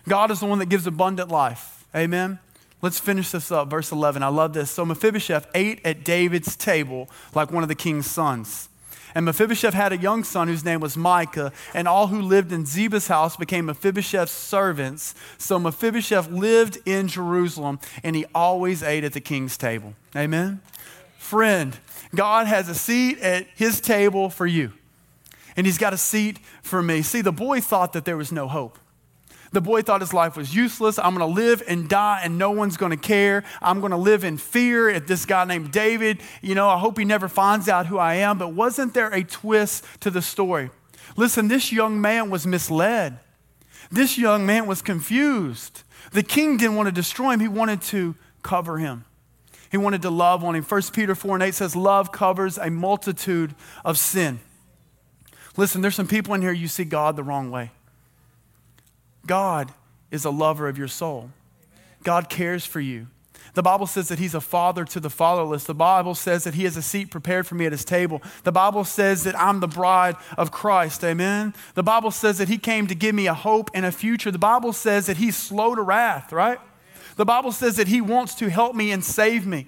God 0.08 0.30
is 0.30 0.40
the 0.40 0.46
one 0.46 0.58
that 0.58 0.66
gives 0.66 0.86
abundant 0.86 1.30
life. 1.30 1.84
Amen. 1.94 2.38
Let's 2.82 2.98
finish 2.98 3.30
this 3.30 3.52
up. 3.52 3.68
Verse 3.68 3.92
11. 3.92 4.22
I 4.22 4.28
love 4.28 4.52
this. 4.52 4.70
So 4.70 4.84
Mephibosheth 4.84 5.46
ate 5.54 5.80
at 5.84 6.04
David's 6.04 6.56
table 6.56 7.10
like 7.34 7.52
one 7.52 7.62
of 7.62 7.68
the 7.68 7.74
king's 7.74 8.10
sons. 8.10 8.69
And 9.14 9.24
Mephibosheth 9.24 9.74
had 9.74 9.92
a 9.92 9.96
young 9.96 10.24
son 10.24 10.48
whose 10.48 10.64
name 10.64 10.80
was 10.80 10.96
Micah, 10.96 11.52
and 11.74 11.88
all 11.88 12.08
who 12.08 12.20
lived 12.20 12.52
in 12.52 12.64
Ziba's 12.64 13.08
house 13.08 13.36
became 13.36 13.66
Mephibosheth's 13.66 14.32
servants. 14.32 15.14
So 15.38 15.58
Mephibosheth 15.58 16.30
lived 16.30 16.78
in 16.86 17.08
Jerusalem, 17.08 17.80
and 18.02 18.14
he 18.14 18.26
always 18.34 18.82
ate 18.82 19.04
at 19.04 19.12
the 19.12 19.20
king's 19.20 19.56
table. 19.56 19.94
Amen? 20.16 20.60
Friend, 21.18 21.76
God 22.14 22.46
has 22.46 22.68
a 22.68 22.74
seat 22.74 23.18
at 23.20 23.46
his 23.54 23.80
table 23.80 24.30
for 24.30 24.46
you, 24.46 24.72
and 25.56 25.66
he's 25.66 25.78
got 25.78 25.92
a 25.92 25.98
seat 25.98 26.38
for 26.62 26.82
me. 26.82 27.02
See, 27.02 27.20
the 27.20 27.32
boy 27.32 27.60
thought 27.60 27.92
that 27.92 28.04
there 28.04 28.16
was 28.16 28.32
no 28.32 28.48
hope. 28.48 28.78
The 29.52 29.60
boy 29.60 29.82
thought 29.82 30.00
his 30.00 30.14
life 30.14 30.36
was 30.36 30.54
useless. 30.54 30.98
I'm 30.98 31.14
going 31.14 31.28
to 31.28 31.40
live 31.40 31.62
and 31.66 31.88
die 31.88 32.20
and 32.22 32.38
no 32.38 32.52
one's 32.52 32.76
going 32.76 32.90
to 32.90 32.96
care. 32.96 33.42
I'm 33.60 33.80
going 33.80 33.90
to 33.90 33.96
live 33.96 34.22
in 34.22 34.36
fear 34.36 34.88
at 34.88 35.08
this 35.08 35.26
guy 35.26 35.44
named 35.44 35.72
David. 35.72 36.20
You 36.40 36.54
know, 36.54 36.68
I 36.68 36.78
hope 36.78 36.98
he 36.98 37.04
never 37.04 37.28
finds 37.28 37.68
out 37.68 37.86
who 37.86 37.98
I 37.98 38.14
am. 38.16 38.38
But 38.38 38.54
wasn't 38.54 38.94
there 38.94 39.12
a 39.12 39.24
twist 39.24 39.84
to 40.00 40.10
the 40.10 40.22
story? 40.22 40.70
Listen, 41.16 41.48
this 41.48 41.72
young 41.72 42.00
man 42.00 42.30
was 42.30 42.46
misled. 42.46 43.18
This 43.90 44.16
young 44.16 44.46
man 44.46 44.66
was 44.66 44.82
confused. 44.82 45.82
The 46.12 46.22
king 46.22 46.56
didn't 46.56 46.76
want 46.76 46.86
to 46.86 46.92
destroy 46.92 47.32
him, 47.32 47.40
he 47.40 47.48
wanted 47.48 47.82
to 47.82 48.14
cover 48.42 48.78
him. 48.78 49.04
He 49.70 49.76
wanted 49.76 50.02
to 50.02 50.10
love 50.10 50.44
on 50.44 50.54
him. 50.54 50.64
1 50.64 50.82
Peter 50.92 51.14
4 51.14 51.36
and 51.36 51.42
8 51.42 51.54
says, 51.54 51.76
Love 51.76 52.10
covers 52.12 52.58
a 52.58 52.70
multitude 52.70 53.54
of 53.84 53.98
sin. 53.98 54.40
Listen, 55.56 55.80
there's 55.80 55.94
some 55.94 56.08
people 56.08 56.34
in 56.34 56.42
here 56.42 56.52
you 56.52 56.68
see 56.68 56.84
God 56.84 57.16
the 57.16 57.22
wrong 57.22 57.50
way. 57.50 57.70
God 59.26 59.72
is 60.10 60.24
a 60.24 60.30
lover 60.30 60.68
of 60.68 60.78
your 60.78 60.88
soul. 60.88 61.30
God 62.02 62.28
cares 62.28 62.64
for 62.64 62.80
you. 62.80 63.08
The 63.54 63.62
Bible 63.62 63.86
says 63.86 64.08
that 64.08 64.18
He's 64.18 64.34
a 64.34 64.40
father 64.40 64.84
to 64.84 65.00
the 65.00 65.10
fatherless. 65.10 65.64
The 65.64 65.74
Bible 65.74 66.14
says 66.14 66.44
that 66.44 66.54
He 66.54 66.64
has 66.64 66.76
a 66.76 66.82
seat 66.82 67.10
prepared 67.10 67.46
for 67.46 67.56
me 67.56 67.66
at 67.66 67.72
His 67.72 67.84
table. 67.84 68.22
The 68.44 68.52
Bible 68.52 68.84
says 68.84 69.24
that 69.24 69.38
I'm 69.38 69.60
the 69.60 69.68
bride 69.68 70.16
of 70.38 70.52
Christ. 70.52 71.02
Amen. 71.04 71.54
The 71.74 71.82
Bible 71.82 72.10
says 72.10 72.38
that 72.38 72.48
He 72.48 72.58
came 72.58 72.86
to 72.86 72.94
give 72.94 73.14
me 73.14 73.26
a 73.26 73.34
hope 73.34 73.70
and 73.74 73.84
a 73.84 73.92
future. 73.92 74.30
The 74.30 74.38
Bible 74.38 74.72
says 74.72 75.06
that 75.06 75.16
He's 75.16 75.36
slow 75.36 75.74
to 75.74 75.82
wrath, 75.82 76.32
right? 76.32 76.58
The 77.16 77.24
Bible 77.24 77.52
says 77.52 77.76
that 77.76 77.88
He 77.88 78.00
wants 78.00 78.34
to 78.36 78.50
help 78.50 78.76
me 78.76 78.92
and 78.92 79.04
save 79.04 79.46
me. 79.46 79.66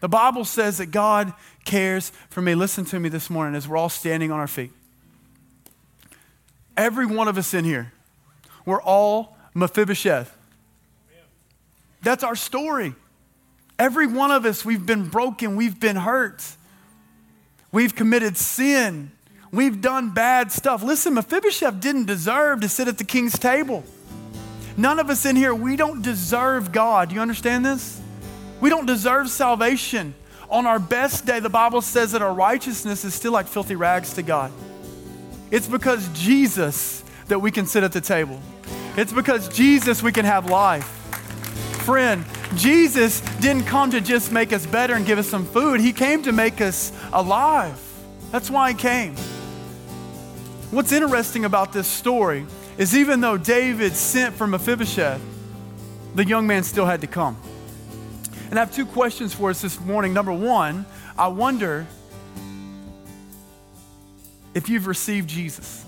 The 0.00 0.08
Bible 0.08 0.44
says 0.44 0.78
that 0.78 0.86
God 0.86 1.32
cares 1.64 2.12
for 2.28 2.42
me. 2.42 2.54
Listen 2.54 2.84
to 2.86 3.00
me 3.00 3.08
this 3.08 3.30
morning 3.30 3.54
as 3.54 3.68
we're 3.68 3.76
all 3.76 3.88
standing 3.88 4.30
on 4.30 4.38
our 4.38 4.46
feet. 4.46 4.72
Every 6.76 7.06
one 7.06 7.28
of 7.28 7.38
us 7.38 7.54
in 7.54 7.64
here 7.64 7.92
we're 8.64 8.82
all 8.82 9.36
Mephibosheth. 9.54 10.36
That's 12.02 12.22
our 12.22 12.36
story. 12.36 12.94
Every 13.78 14.06
one 14.06 14.30
of 14.30 14.44
us, 14.44 14.64
we've 14.64 14.84
been 14.84 15.08
broken, 15.08 15.56
we've 15.56 15.80
been 15.80 15.96
hurt, 15.96 16.44
we've 17.72 17.94
committed 17.94 18.36
sin, 18.36 19.10
we've 19.50 19.80
done 19.80 20.10
bad 20.10 20.52
stuff. 20.52 20.82
Listen, 20.82 21.14
Mephibosheth 21.14 21.80
didn't 21.80 22.04
deserve 22.04 22.60
to 22.60 22.68
sit 22.68 22.86
at 22.86 22.98
the 22.98 23.04
king's 23.04 23.38
table. 23.38 23.82
None 24.76 24.98
of 24.98 25.10
us 25.10 25.24
in 25.24 25.34
here, 25.34 25.54
we 25.54 25.76
don't 25.76 26.02
deserve 26.02 26.72
God. 26.72 27.08
Do 27.08 27.14
you 27.14 27.20
understand 27.20 27.64
this? 27.64 28.00
We 28.60 28.70
don't 28.70 28.86
deserve 28.86 29.28
salvation. 29.28 30.14
On 30.50 30.66
our 30.66 30.78
best 30.78 31.26
day, 31.26 31.40
the 31.40 31.48
Bible 31.48 31.80
says 31.80 32.12
that 32.12 32.22
our 32.22 32.34
righteousness 32.34 33.04
is 33.04 33.14
still 33.14 33.32
like 33.32 33.46
filthy 33.46 33.76
rags 33.76 34.14
to 34.14 34.22
God. 34.22 34.52
It's 35.50 35.66
because 35.66 36.08
Jesus 36.08 37.02
that 37.28 37.38
we 37.38 37.50
can 37.50 37.66
sit 37.66 37.82
at 37.82 37.92
the 37.92 38.00
table. 38.00 38.40
It's 38.96 39.12
because 39.12 39.48
Jesus 39.48 40.02
we 40.02 40.12
can 40.12 40.24
have 40.24 40.48
life. 40.48 40.84
Friend, 41.84 42.24
Jesus 42.54 43.20
didn't 43.40 43.64
come 43.64 43.90
to 43.90 44.00
just 44.00 44.30
make 44.30 44.52
us 44.52 44.64
better 44.66 44.94
and 44.94 45.04
give 45.04 45.18
us 45.18 45.28
some 45.28 45.44
food. 45.44 45.80
He 45.80 45.92
came 45.92 46.22
to 46.22 46.32
make 46.32 46.60
us 46.60 46.92
alive. 47.12 47.78
That's 48.30 48.50
why 48.50 48.72
he 48.72 48.76
came. 48.76 49.16
What's 50.70 50.92
interesting 50.92 51.44
about 51.44 51.72
this 51.72 51.86
story 51.86 52.46
is 52.78 52.96
even 52.96 53.20
though 53.20 53.36
David 53.36 53.94
sent 53.94 54.34
for 54.34 54.46
Mephibosheth, 54.46 55.20
the 56.14 56.24
young 56.24 56.46
man 56.46 56.62
still 56.62 56.86
had 56.86 57.00
to 57.02 57.06
come. 57.06 57.36
And 58.50 58.58
I 58.58 58.62
have 58.62 58.74
two 58.74 58.86
questions 58.86 59.34
for 59.34 59.50
us 59.50 59.60
this 59.60 59.80
morning. 59.80 60.12
Number 60.12 60.32
one, 60.32 60.86
I 61.18 61.28
wonder 61.28 61.86
if 64.54 64.68
you've 64.68 64.86
received 64.86 65.28
Jesus. 65.28 65.83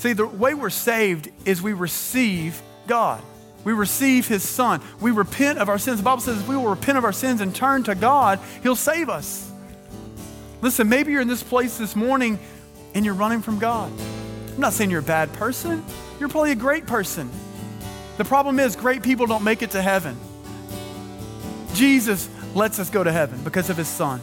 See, 0.00 0.14
the 0.14 0.26
way 0.26 0.54
we're 0.54 0.70
saved 0.70 1.30
is 1.44 1.60
we 1.60 1.74
receive 1.74 2.62
God. 2.86 3.22
We 3.64 3.74
receive 3.74 4.26
His 4.26 4.42
Son. 4.42 4.80
We 4.98 5.10
repent 5.10 5.58
of 5.58 5.68
our 5.68 5.76
sins. 5.76 5.98
The 5.98 6.04
Bible 6.04 6.22
says 6.22 6.40
if 6.40 6.48
we 6.48 6.56
will 6.56 6.70
repent 6.70 6.96
of 6.96 7.04
our 7.04 7.12
sins 7.12 7.42
and 7.42 7.54
turn 7.54 7.82
to 7.82 7.94
God, 7.94 8.40
He'll 8.62 8.76
save 8.76 9.10
us. 9.10 9.52
Listen, 10.62 10.88
maybe 10.88 11.12
you're 11.12 11.20
in 11.20 11.28
this 11.28 11.42
place 11.42 11.76
this 11.76 11.94
morning 11.94 12.38
and 12.94 13.04
you're 13.04 13.12
running 13.12 13.42
from 13.42 13.58
God. 13.58 13.92
I'm 14.54 14.60
not 14.60 14.72
saying 14.72 14.90
you're 14.90 15.00
a 15.00 15.02
bad 15.02 15.34
person, 15.34 15.84
you're 16.18 16.30
probably 16.30 16.52
a 16.52 16.56
great 16.56 16.86
person. 16.86 17.30
The 18.16 18.24
problem 18.24 18.58
is, 18.58 18.76
great 18.76 19.02
people 19.02 19.26
don't 19.26 19.44
make 19.44 19.60
it 19.60 19.72
to 19.72 19.82
heaven. 19.82 20.16
Jesus 21.74 22.26
lets 22.54 22.78
us 22.78 22.88
go 22.88 23.04
to 23.04 23.12
heaven 23.12 23.44
because 23.44 23.68
of 23.68 23.76
His 23.76 23.88
Son. 23.88 24.22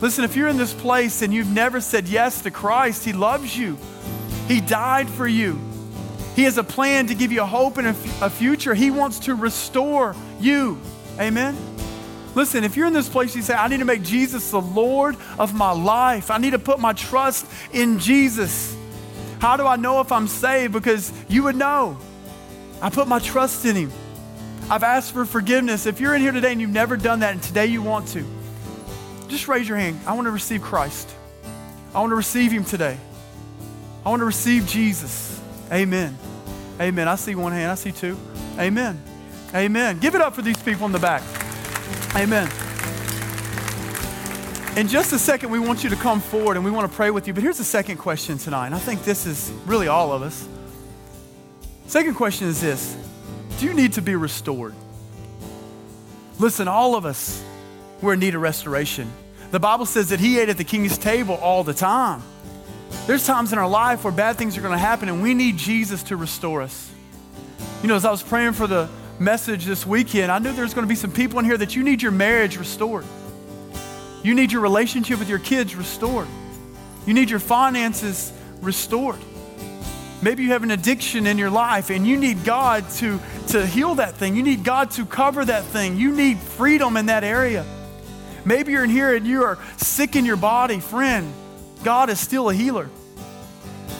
Listen, 0.00 0.24
if 0.24 0.34
you're 0.34 0.48
in 0.48 0.56
this 0.56 0.74
place 0.74 1.22
and 1.22 1.32
you've 1.32 1.52
never 1.52 1.80
said 1.80 2.08
yes 2.08 2.42
to 2.42 2.50
Christ, 2.50 3.04
He 3.04 3.12
loves 3.12 3.56
you. 3.56 3.78
He 4.48 4.60
died 4.60 5.08
for 5.08 5.28
you. 5.28 5.58
He 6.34 6.44
has 6.44 6.56
a 6.56 6.64
plan 6.64 7.08
to 7.08 7.14
give 7.14 7.32
you 7.32 7.44
hope 7.44 7.76
and 7.76 7.86
a, 7.88 7.90
f- 7.90 8.22
a 8.22 8.30
future. 8.30 8.72
He 8.72 8.90
wants 8.90 9.20
to 9.20 9.34
restore 9.34 10.16
you. 10.40 10.80
Amen. 11.20 11.56
Listen, 12.34 12.64
if 12.64 12.76
you're 12.76 12.86
in 12.86 12.92
this 12.92 13.08
place, 13.08 13.34
you 13.34 13.42
say, 13.42 13.54
I 13.54 13.68
need 13.68 13.80
to 13.80 13.84
make 13.84 14.02
Jesus 14.02 14.50
the 14.50 14.60
Lord 14.60 15.16
of 15.38 15.54
my 15.54 15.72
life. 15.72 16.30
I 16.30 16.38
need 16.38 16.52
to 16.52 16.58
put 16.58 16.78
my 16.78 16.92
trust 16.92 17.46
in 17.72 17.98
Jesus. 17.98 18.76
How 19.40 19.56
do 19.56 19.66
I 19.66 19.76
know 19.76 20.00
if 20.00 20.12
I'm 20.12 20.28
saved? 20.28 20.72
Because 20.72 21.12
you 21.28 21.42
would 21.44 21.56
know. 21.56 21.98
I 22.80 22.90
put 22.90 23.08
my 23.08 23.18
trust 23.18 23.64
in 23.64 23.76
Him. 23.76 23.92
I've 24.70 24.84
asked 24.84 25.12
for 25.12 25.24
forgiveness. 25.24 25.86
If 25.86 26.00
you're 26.00 26.14
in 26.14 26.22
here 26.22 26.32
today 26.32 26.52
and 26.52 26.60
you've 26.60 26.70
never 26.70 26.96
done 26.96 27.20
that 27.20 27.32
and 27.32 27.42
today 27.42 27.66
you 27.66 27.82
want 27.82 28.08
to, 28.08 28.24
just 29.28 29.48
raise 29.48 29.68
your 29.68 29.78
hand. 29.78 29.98
I 30.06 30.14
want 30.14 30.26
to 30.26 30.30
receive 30.30 30.62
Christ. 30.62 31.08
I 31.94 32.00
want 32.00 32.12
to 32.12 32.16
receive 32.16 32.52
Him 32.52 32.64
today. 32.64 32.96
I 34.08 34.10
want 34.10 34.20
to 34.20 34.24
receive 34.24 34.66
Jesus. 34.66 35.38
Amen. 35.70 36.16
Amen. 36.80 37.08
I 37.08 37.16
see 37.16 37.34
one 37.34 37.52
hand. 37.52 37.70
I 37.70 37.74
see 37.74 37.92
two. 37.92 38.16
Amen. 38.58 38.98
Amen. 39.54 39.98
Give 39.98 40.14
it 40.14 40.22
up 40.22 40.34
for 40.34 40.40
these 40.40 40.56
people 40.62 40.86
in 40.86 40.92
the 40.92 40.98
back. 40.98 41.22
Amen. 42.16 42.46
In 44.78 44.88
just 44.88 45.12
a 45.12 45.18
second, 45.18 45.50
we 45.50 45.58
want 45.58 45.84
you 45.84 45.90
to 45.90 45.96
come 45.96 46.22
forward 46.22 46.56
and 46.56 46.64
we 46.64 46.70
want 46.70 46.90
to 46.90 46.96
pray 46.96 47.10
with 47.10 47.26
you. 47.26 47.34
But 47.34 47.42
here's 47.42 47.58
the 47.58 47.64
second 47.64 47.98
question 47.98 48.38
tonight. 48.38 48.64
And 48.64 48.74
I 48.74 48.78
think 48.78 49.04
this 49.04 49.26
is 49.26 49.52
really 49.66 49.88
all 49.88 50.10
of 50.10 50.22
us. 50.22 50.48
Second 51.86 52.14
question 52.14 52.48
is 52.48 52.62
this 52.62 52.96
Do 53.58 53.66
you 53.66 53.74
need 53.74 53.92
to 53.92 54.00
be 54.00 54.16
restored? 54.16 54.74
Listen, 56.38 56.66
all 56.66 56.96
of 56.96 57.04
us, 57.04 57.44
we're 58.00 58.14
in 58.14 58.20
need 58.20 58.34
of 58.34 58.40
restoration. 58.40 59.12
The 59.50 59.60
Bible 59.60 59.84
says 59.84 60.08
that 60.08 60.18
He 60.18 60.38
ate 60.38 60.48
at 60.48 60.56
the 60.56 60.64
king's 60.64 60.96
table 60.96 61.34
all 61.34 61.62
the 61.62 61.74
time. 61.74 62.22
There's 63.08 63.24
times 63.24 63.54
in 63.54 63.58
our 63.58 63.66
life 63.66 64.04
where 64.04 64.12
bad 64.12 64.36
things 64.36 64.58
are 64.58 64.60
going 64.60 64.74
to 64.74 64.76
happen, 64.76 65.08
and 65.08 65.22
we 65.22 65.32
need 65.32 65.56
Jesus 65.56 66.02
to 66.04 66.16
restore 66.16 66.60
us. 66.60 66.90
You 67.80 67.88
know, 67.88 67.94
as 67.94 68.04
I 68.04 68.10
was 68.10 68.22
praying 68.22 68.52
for 68.52 68.66
the 68.66 68.86
message 69.18 69.64
this 69.64 69.86
weekend, 69.86 70.30
I 70.30 70.38
knew 70.38 70.52
there's 70.52 70.74
going 70.74 70.86
to 70.86 70.88
be 70.88 70.94
some 70.94 71.10
people 71.10 71.38
in 71.38 71.46
here 71.46 71.56
that 71.56 71.74
you 71.74 71.82
need 71.82 72.02
your 72.02 72.12
marriage 72.12 72.58
restored. 72.58 73.06
You 74.22 74.34
need 74.34 74.52
your 74.52 74.60
relationship 74.60 75.18
with 75.18 75.30
your 75.30 75.38
kids 75.38 75.74
restored. 75.74 76.28
You 77.06 77.14
need 77.14 77.30
your 77.30 77.38
finances 77.38 78.30
restored. 78.60 79.20
Maybe 80.20 80.42
you 80.42 80.50
have 80.50 80.62
an 80.62 80.70
addiction 80.70 81.26
in 81.26 81.38
your 81.38 81.48
life 81.48 81.88
and 81.88 82.06
you 82.06 82.18
need 82.18 82.44
God 82.44 82.90
to, 82.96 83.18
to 83.48 83.66
heal 83.66 83.94
that 83.94 84.16
thing. 84.16 84.36
You 84.36 84.42
need 84.42 84.64
God 84.64 84.90
to 84.90 85.06
cover 85.06 85.46
that 85.46 85.64
thing. 85.64 85.96
You 85.96 86.12
need 86.12 86.36
freedom 86.36 86.98
in 86.98 87.06
that 87.06 87.24
area. 87.24 87.64
Maybe 88.44 88.72
you're 88.72 88.84
in 88.84 88.90
here 88.90 89.14
and 89.14 89.26
you 89.26 89.44
are 89.44 89.58
sick 89.78 90.14
in 90.14 90.26
your 90.26 90.36
body. 90.36 90.80
Friend, 90.80 91.32
God 91.84 92.10
is 92.10 92.20
still 92.20 92.50
a 92.50 92.54
healer, 92.54 92.90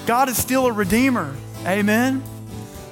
God 0.06 0.28
is 0.28 0.36
still 0.36 0.66
a 0.66 0.72
redeemer. 0.72 1.34
Amen. 1.66 2.22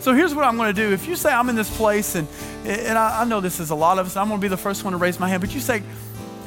So 0.00 0.14
here's 0.14 0.34
what 0.34 0.44
I'm 0.44 0.56
going 0.56 0.74
to 0.74 0.80
do. 0.80 0.92
If 0.92 1.08
you 1.08 1.16
say 1.16 1.32
I'm 1.32 1.48
in 1.48 1.56
this 1.56 1.74
place, 1.76 2.14
and, 2.14 2.28
and 2.64 2.96
I, 2.96 3.22
I 3.22 3.24
know 3.24 3.40
this 3.40 3.58
is 3.58 3.70
a 3.70 3.74
lot 3.74 3.98
of 3.98 4.06
us, 4.06 4.16
I'm 4.16 4.28
going 4.28 4.40
to 4.40 4.44
be 4.44 4.48
the 4.48 4.56
first 4.56 4.84
one 4.84 4.92
to 4.92 4.98
raise 4.98 5.18
my 5.18 5.28
hand, 5.28 5.40
but 5.40 5.54
you 5.54 5.60
say, 5.60 5.82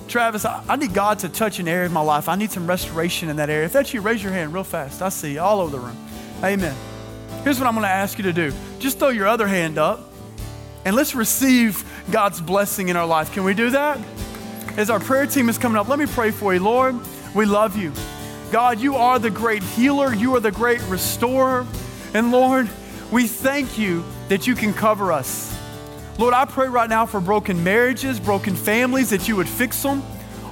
Travis, 0.08 0.46
I, 0.46 0.64
I 0.68 0.76
need 0.76 0.94
God 0.94 1.20
to 1.20 1.30
touch 1.30 1.60
an 1.60 1.68
area 1.68 1.86
of 1.86 1.92
my 1.92 2.02
life. 2.02 2.30
I 2.30 2.36
need 2.36 2.52
some 2.52 2.68
restoration 2.68 3.30
in 3.30 3.36
that 3.36 3.50
area. 3.50 3.66
If 3.66 3.74
that's 3.74 3.94
you, 3.94 4.02
raise 4.02 4.24
your 4.24 4.32
hand 4.32 4.54
real 4.54 4.64
fast. 4.64 5.02
I 5.02 5.10
see 5.10 5.34
you 5.34 5.42
all 5.42 5.60
over 5.60 5.72
the 5.72 5.80
room. 5.80 5.98
Amen. 6.44 6.76
Here's 7.44 7.60
what 7.60 7.68
I'm 7.68 7.74
going 7.74 7.84
to 7.84 7.90
ask 7.90 8.18
you 8.18 8.24
to 8.24 8.34
do 8.34 8.54
just 8.80 9.00
throw 9.00 9.10
your 9.10 9.28
other 9.28 9.48
hand 9.48 9.78
up 9.78 10.10
and 10.86 10.96
let's 10.96 11.14
receive 11.14 11.84
God's 12.12 12.42
blessing 12.42 12.90
in 12.90 12.96
our 12.96 13.06
life. 13.06 13.34
Can 13.34 13.44
we 13.44 13.54
do 13.54 13.70
that? 13.72 14.00
As 14.78 14.90
our 14.90 15.00
prayer 15.00 15.26
team 15.26 15.50
is 15.50 15.58
coming 15.58 15.78
up, 15.78 15.88
let 15.88 16.00
me 16.00 16.06
pray 16.06 16.32
for 16.32 16.54
you. 16.54 16.60
Lord, 16.60 16.96
we 17.36 17.46
love 17.46 17.76
you. 17.76 17.92
God, 18.52 18.80
you 18.80 18.96
are 18.96 19.20
the 19.20 19.30
great 19.30 19.62
healer, 19.62 20.14
you 20.14 20.36
are 20.36 20.40
the 20.40 20.52
great 20.52 20.82
restorer. 20.84 21.68
And 22.16 22.32
Lord, 22.32 22.68
we 23.12 23.28
thank 23.28 23.78
you 23.78 24.04
that 24.30 24.48
you 24.48 24.56
can 24.56 24.74
cover 24.74 25.12
us. 25.12 25.56
Lord, 26.18 26.34
I 26.34 26.46
pray 26.46 26.68
right 26.68 26.90
now 26.90 27.06
for 27.06 27.20
broken 27.20 27.64
marriages, 27.64 28.20
broken 28.20 28.56
families, 28.56 29.12
that 29.12 29.28
you 29.28 29.36
would 29.36 29.48
fix 29.48 29.82
them. 29.84 30.04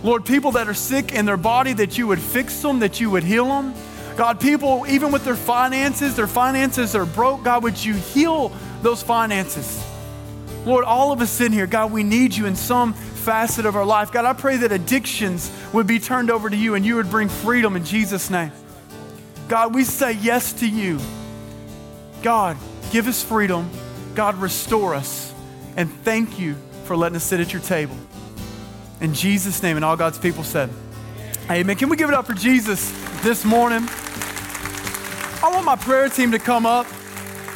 Lord, 0.04 0.26
people 0.26 0.52
that 0.52 0.68
are 0.68 0.76
sick 0.76 1.12
in 1.12 1.26
their 1.26 1.38
body, 1.38 1.74
that 1.74 1.98
you 1.98 2.06
would 2.08 2.20
fix 2.20 2.62
them, 2.62 2.80
that 2.80 3.00
you 3.00 3.10
would 3.10 3.24
heal 3.24 3.46
them. 3.46 3.74
God, 4.16 4.40
people, 4.40 4.86
even 4.88 5.12
with 5.12 5.26
their 5.26 5.36
finances, 5.36 6.16
their 6.16 6.28
finances 6.28 6.96
are 6.96 7.06
broke. 7.06 7.44
God, 7.44 7.64
would 7.64 7.84
you 7.84 7.96
heal 7.96 8.50
those 8.84 9.02
finances? 9.02 9.84
Lord, 10.66 10.86
all 10.86 11.12
of 11.12 11.22
us 11.22 11.42
in 11.42 11.52
here, 11.52 11.68
God, 11.68 11.92
we 11.92 12.04
need 12.04 12.36
you 12.36 12.46
in 12.46 12.56
some 12.56 12.94
facet 13.28 13.66
of 13.66 13.76
our 13.76 13.84
life. 13.84 14.10
God, 14.10 14.24
I 14.24 14.32
pray 14.32 14.56
that 14.56 14.72
addictions 14.72 15.52
would 15.74 15.86
be 15.86 16.00
turned 16.00 16.32
over 16.32 16.50
to 16.50 16.56
you 16.56 16.76
and 16.76 16.86
you 16.86 16.96
would 16.96 17.10
bring 17.10 17.28
freedom 17.28 17.76
in 17.76 17.84
Jesus' 17.84 18.30
name. 18.30 18.54
God, 19.50 19.76
we 19.76 19.84
say 19.84 20.14
yes 20.14 20.54
to 20.54 20.66
you. 20.66 20.98
God, 22.24 22.56
give 22.90 23.06
us 23.06 23.22
freedom. 23.22 23.70
God, 24.16 24.38
restore 24.38 24.96
us. 24.96 25.34
And 25.76 25.92
thank 26.06 26.40
you 26.40 26.56
for 26.86 26.96
letting 26.96 27.18
us 27.18 27.26
sit 27.26 27.42
at 27.42 27.52
your 27.52 27.62
table. 27.62 27.98
In 29.02 29.14
Jesus' 29.14 29.62
name, 29.62 29.76
and 29.76 29.84
all 29.84 29.98
God's 29.98 30.18
people 30.18 30.46
said, 30.46 30.70
Amen. 31.52 31.76
Can 31.76 31.90
we 31.90 31.98
give 31.98 32.08
it 32.08 32.16
up 32.16 32.28
for 32.28 32.34
Jesus 32.34 32.94
this 33.24 33.44
morning? 33.44 33.90
I 35.44 35.52
want 35.52 35.66
my 35.66 35.76
prayer 35.76 36.08
team 36.08 36.32
to 36.32 36.40
come 36.40 36.66
up. 36.66 36.88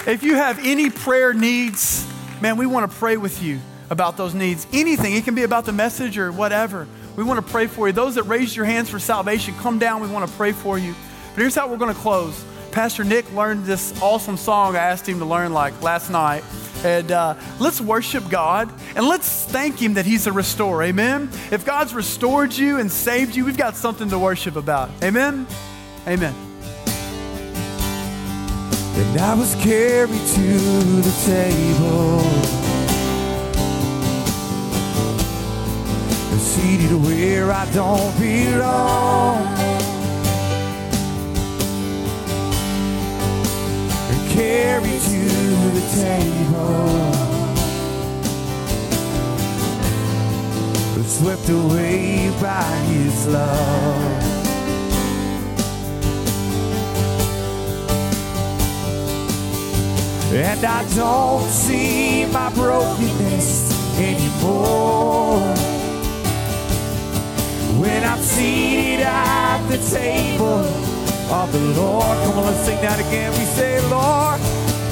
If 0.05 0.21
you 0.21 0.35
have 0.35 0.59
any 0.65 0.89
prayer 0.89 1.33
needs, 1.33 2.05
man, 2.41 2.57
we 2.57 2.65
want 2.65 2.91
to 2.91 2.97
pray 2.97 3.15
with 3.15 3.41
you 3.41 3.61
about 3.91 4.17
those 4.17 4.33
needs. 4.33 4.65
Anything, 4.73 5.13
it 5.13 5.25
can 5.25 5.35
be 5.35 5.43
about 5.43 5.65
the 5.65 5.73
message 5.73 6.17
or 6.17 6.31
whatever. 6.31 6.87
We 7.15 7.23
want 7.23 7.45
to 7.45 7.51
pray 7.51 7.67
for 7.67 7.87
you. 7.87 7.93
Those 7.93 8.15
that 8.15 8.23
raised 8.23 8.55
your 8.55 8.65
hands 8.65 8.89
for 8.89 8.97
salvation, 8.97 9.53
come 9.55 9.77
down. 9.77 10.01
We 10.01 10.07
want 10.07 10.27
to 10.27 10.35
pray 10.35 10.53
for 10.53 10.79
you. 10.79 10.95
But 11.33 11.41
here's 11.41 11.53
how 11.53 11.69
we're 11.69 11.77
going 11.77 11.93
to 11.93 11.99
close. 11.99 12.43
Pastor 12.71 13.03
Nick 13.03 13.31
learned 13.33 13.65
this 13.65 13.93
awesome 14.01 14.37
song 14.37 14.77
I 14.77 14.79
asked 14.79 15.07
him 15.07 15.19
to 15.19 15.25
learn 15.25 15.51
like 15.51 15.79
last 15.81 16.09
night. 16.09 16.43
And 16.85 17.11
uh, 17.11 17.35
let's 17.59 17.81
worship 17.81 18.27
God 18.29 18.73
and 18.95 19.05
let's 19.05 19.45
thank 19.45 19.79
Him 19.79 19.95
that 19.95 20.05
He's 20.05 20.25
a 20.25 20.31
restorer. 20.31 20.81
Amen. 20.81 21.29
If 21.51 21.63
God's 21.63 21.93
restored 21.93 22.53
you 22.53 22.79
and 22.79 22.91
saved 22.91 23.35
you, 23.35 23.45
we've 23.45 23.57
got 23.57 23.75
something 23.75 24.09
to 24.09 24.17
worship 24.17 24.55
about. 24.55 24.89
Amen. 25.03 25.45
Amen. 26.07 26.33
And 28.95 29.19
I 29.19 29.35
was 29.35 29.53
carried 29.55 30.09
to 30.09 30.57
the 31.01 31.23
table 31.25 32.40
seated 36.41 36.93
where 37.03 37.51
I 37.51 37.65
don't 37.71 38.13
belong. 38.19 39.45
And 44.11 44.31
carried 44.31 45.01
to 45.13 45.23
the 45.77 45.85
table, 46.01 47.11
swept 51.05 51.47
away 51.49 52.31
by 52.41 52.63
His 52.89 53.27
love. 53.27 54.41
And 60.33 60.63
I 60.63 60.87
don't 60.95 61.43
see 61.49 62.25
my 62.25 62.49
brokenness 62.53 63.99
anymore. 63.99 65.70
When 67.81 68.03
I'm 68.03 68.19
seated 68.19 69.01
at 69.01 69.67
the 69.67 69.77
table 69.77 70.61
of 71.33 71.51
the 71.51 71.59
Lord. 71.81 72.15
Come 72.23 72.37
on, 72.37 72.45
let's 72.45 72.63
sing 72.65 72.79
that 72.81 72.99
again. 72.99 73.31
We 73.31 73.45
say, 73.57 73.81
Lord, 73.89 74.39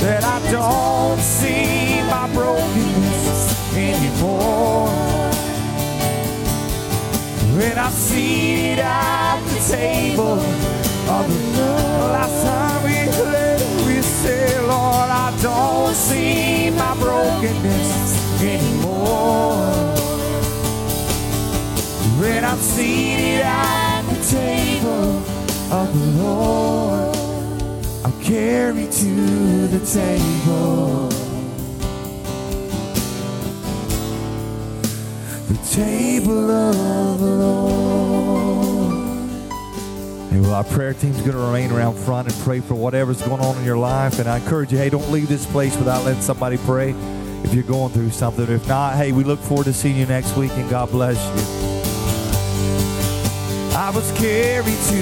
that 0.01 0.23
I 0.23 0.37
don't 0.51 1.19
see 1.19 2.01
my 2.09 2.25
brokenness 2.33 3.41
anymore. 3.77 4.89
When 7.55 7.77
I'm 7.77 7.91
seated 7.91 8.79
at 8.79 9.39
the 9.51 9.59
table 9.77 10.39
of 11.15 11.25
the 11.29 11.41
Lord. 11.57 12.11
Last 12.17 12.43
time 12.43 12.83
we 12.83 12.97
played, 13.19 13.85
we 13.85 14.01
say, 14.01 14.59
Lord, 14.61 15.09
I 15.25 15.29
don't 15.41 15.93
see 15.93 16.71
my 16.71 16.95
brokenness 16.95 18.41
anymore. 18.41 19.88
When 22.19 22.43
I'm 22.43 22.57
seated 22.57 23.45
at 23.45 24.01
the 24.01 24.21
table 24.29 25.23
of 25.71 25.97
the 25.97 26.05
Lord, 26.21 27.15
I'm 28.03 28.11
carried 28.21 28.91
to 28.91 29.67
the 29.67 29.79
table. 29.85 31.07
The 35.47 35.57
table 35.71 36.51
of 36.51 37.19
the 37.21 37.25
Lord. 37.25 39.29
Hey, 40.29 40.41
well, 40.41 40.55
our 40.55 40.65
prayer 40.65 40.93
team's 40.93 41.21
going 41.21 41.31
to 41.31 41.37
remain 41.37 41.71
around 41.71 41.95
front 41.95 42.27
and 42.27 42.37
pray 42.43 42.59
for 42.59 42.75
whatever's 42.75 43.21
going 43.21 43.39
on 43.39 43.57
in 43.59 43.63
your 43.63 43.77
life. 43.77 44.19
And 44.19 44.27
I 44.27 44.39
encourage 44.39 44.73
you, 44.73 44.77
hey, 44.77 44.89
don't 44.89 45.09
leave 45.09 45.29
this 45.29 45.45
place 45.45 45.73
without 45.77 46.03
letting 46.03 46.21
somebody 46.21 46.57
pray 46.57 46.93
if 47.45 47.53
you're 47.53 47.63
going 47.63 47.93
through 47.93 48.09
something. 48.09 48.45
If 48.49 48.67
not, 48.67 48.97
hey, 48.97 49.13
we 49.13 49.23
look 49.23 49.39
forward 49.39 49.67
to 49.67 49.73
seeing 49.73 49.95
you 49.95 50.05
next 50.05 50.35
week 50.35 50.51
and 50.51 50.69
God 50.69 50.91
bless 50.91 51.15
you. 51.15 51.78
I 53.81 53.91
was 53.91 54.11
carried 54.11 54.65
to 54.65 55.01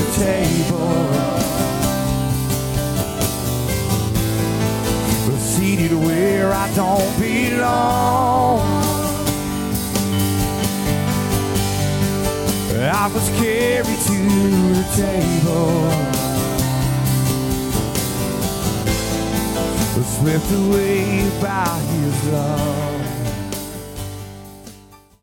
the 0.00 0.08
table. 0.16 0.88
Seated 5.38 5.92
where 5.92 6.50
I 6.50 6.72
don't 6.74 7.20
belong. 7.20 8.60
I 12.78 13.10
was 13.12 13.28
carried 13.38 14.00
to 14.08 14.18
the 14.72 14.86
table. 14.96 16.16
Swept 20.16 20.50
away 20.52 21.28
by 21.42 21.78
his 21.90 22.32
love. 22.32 22.95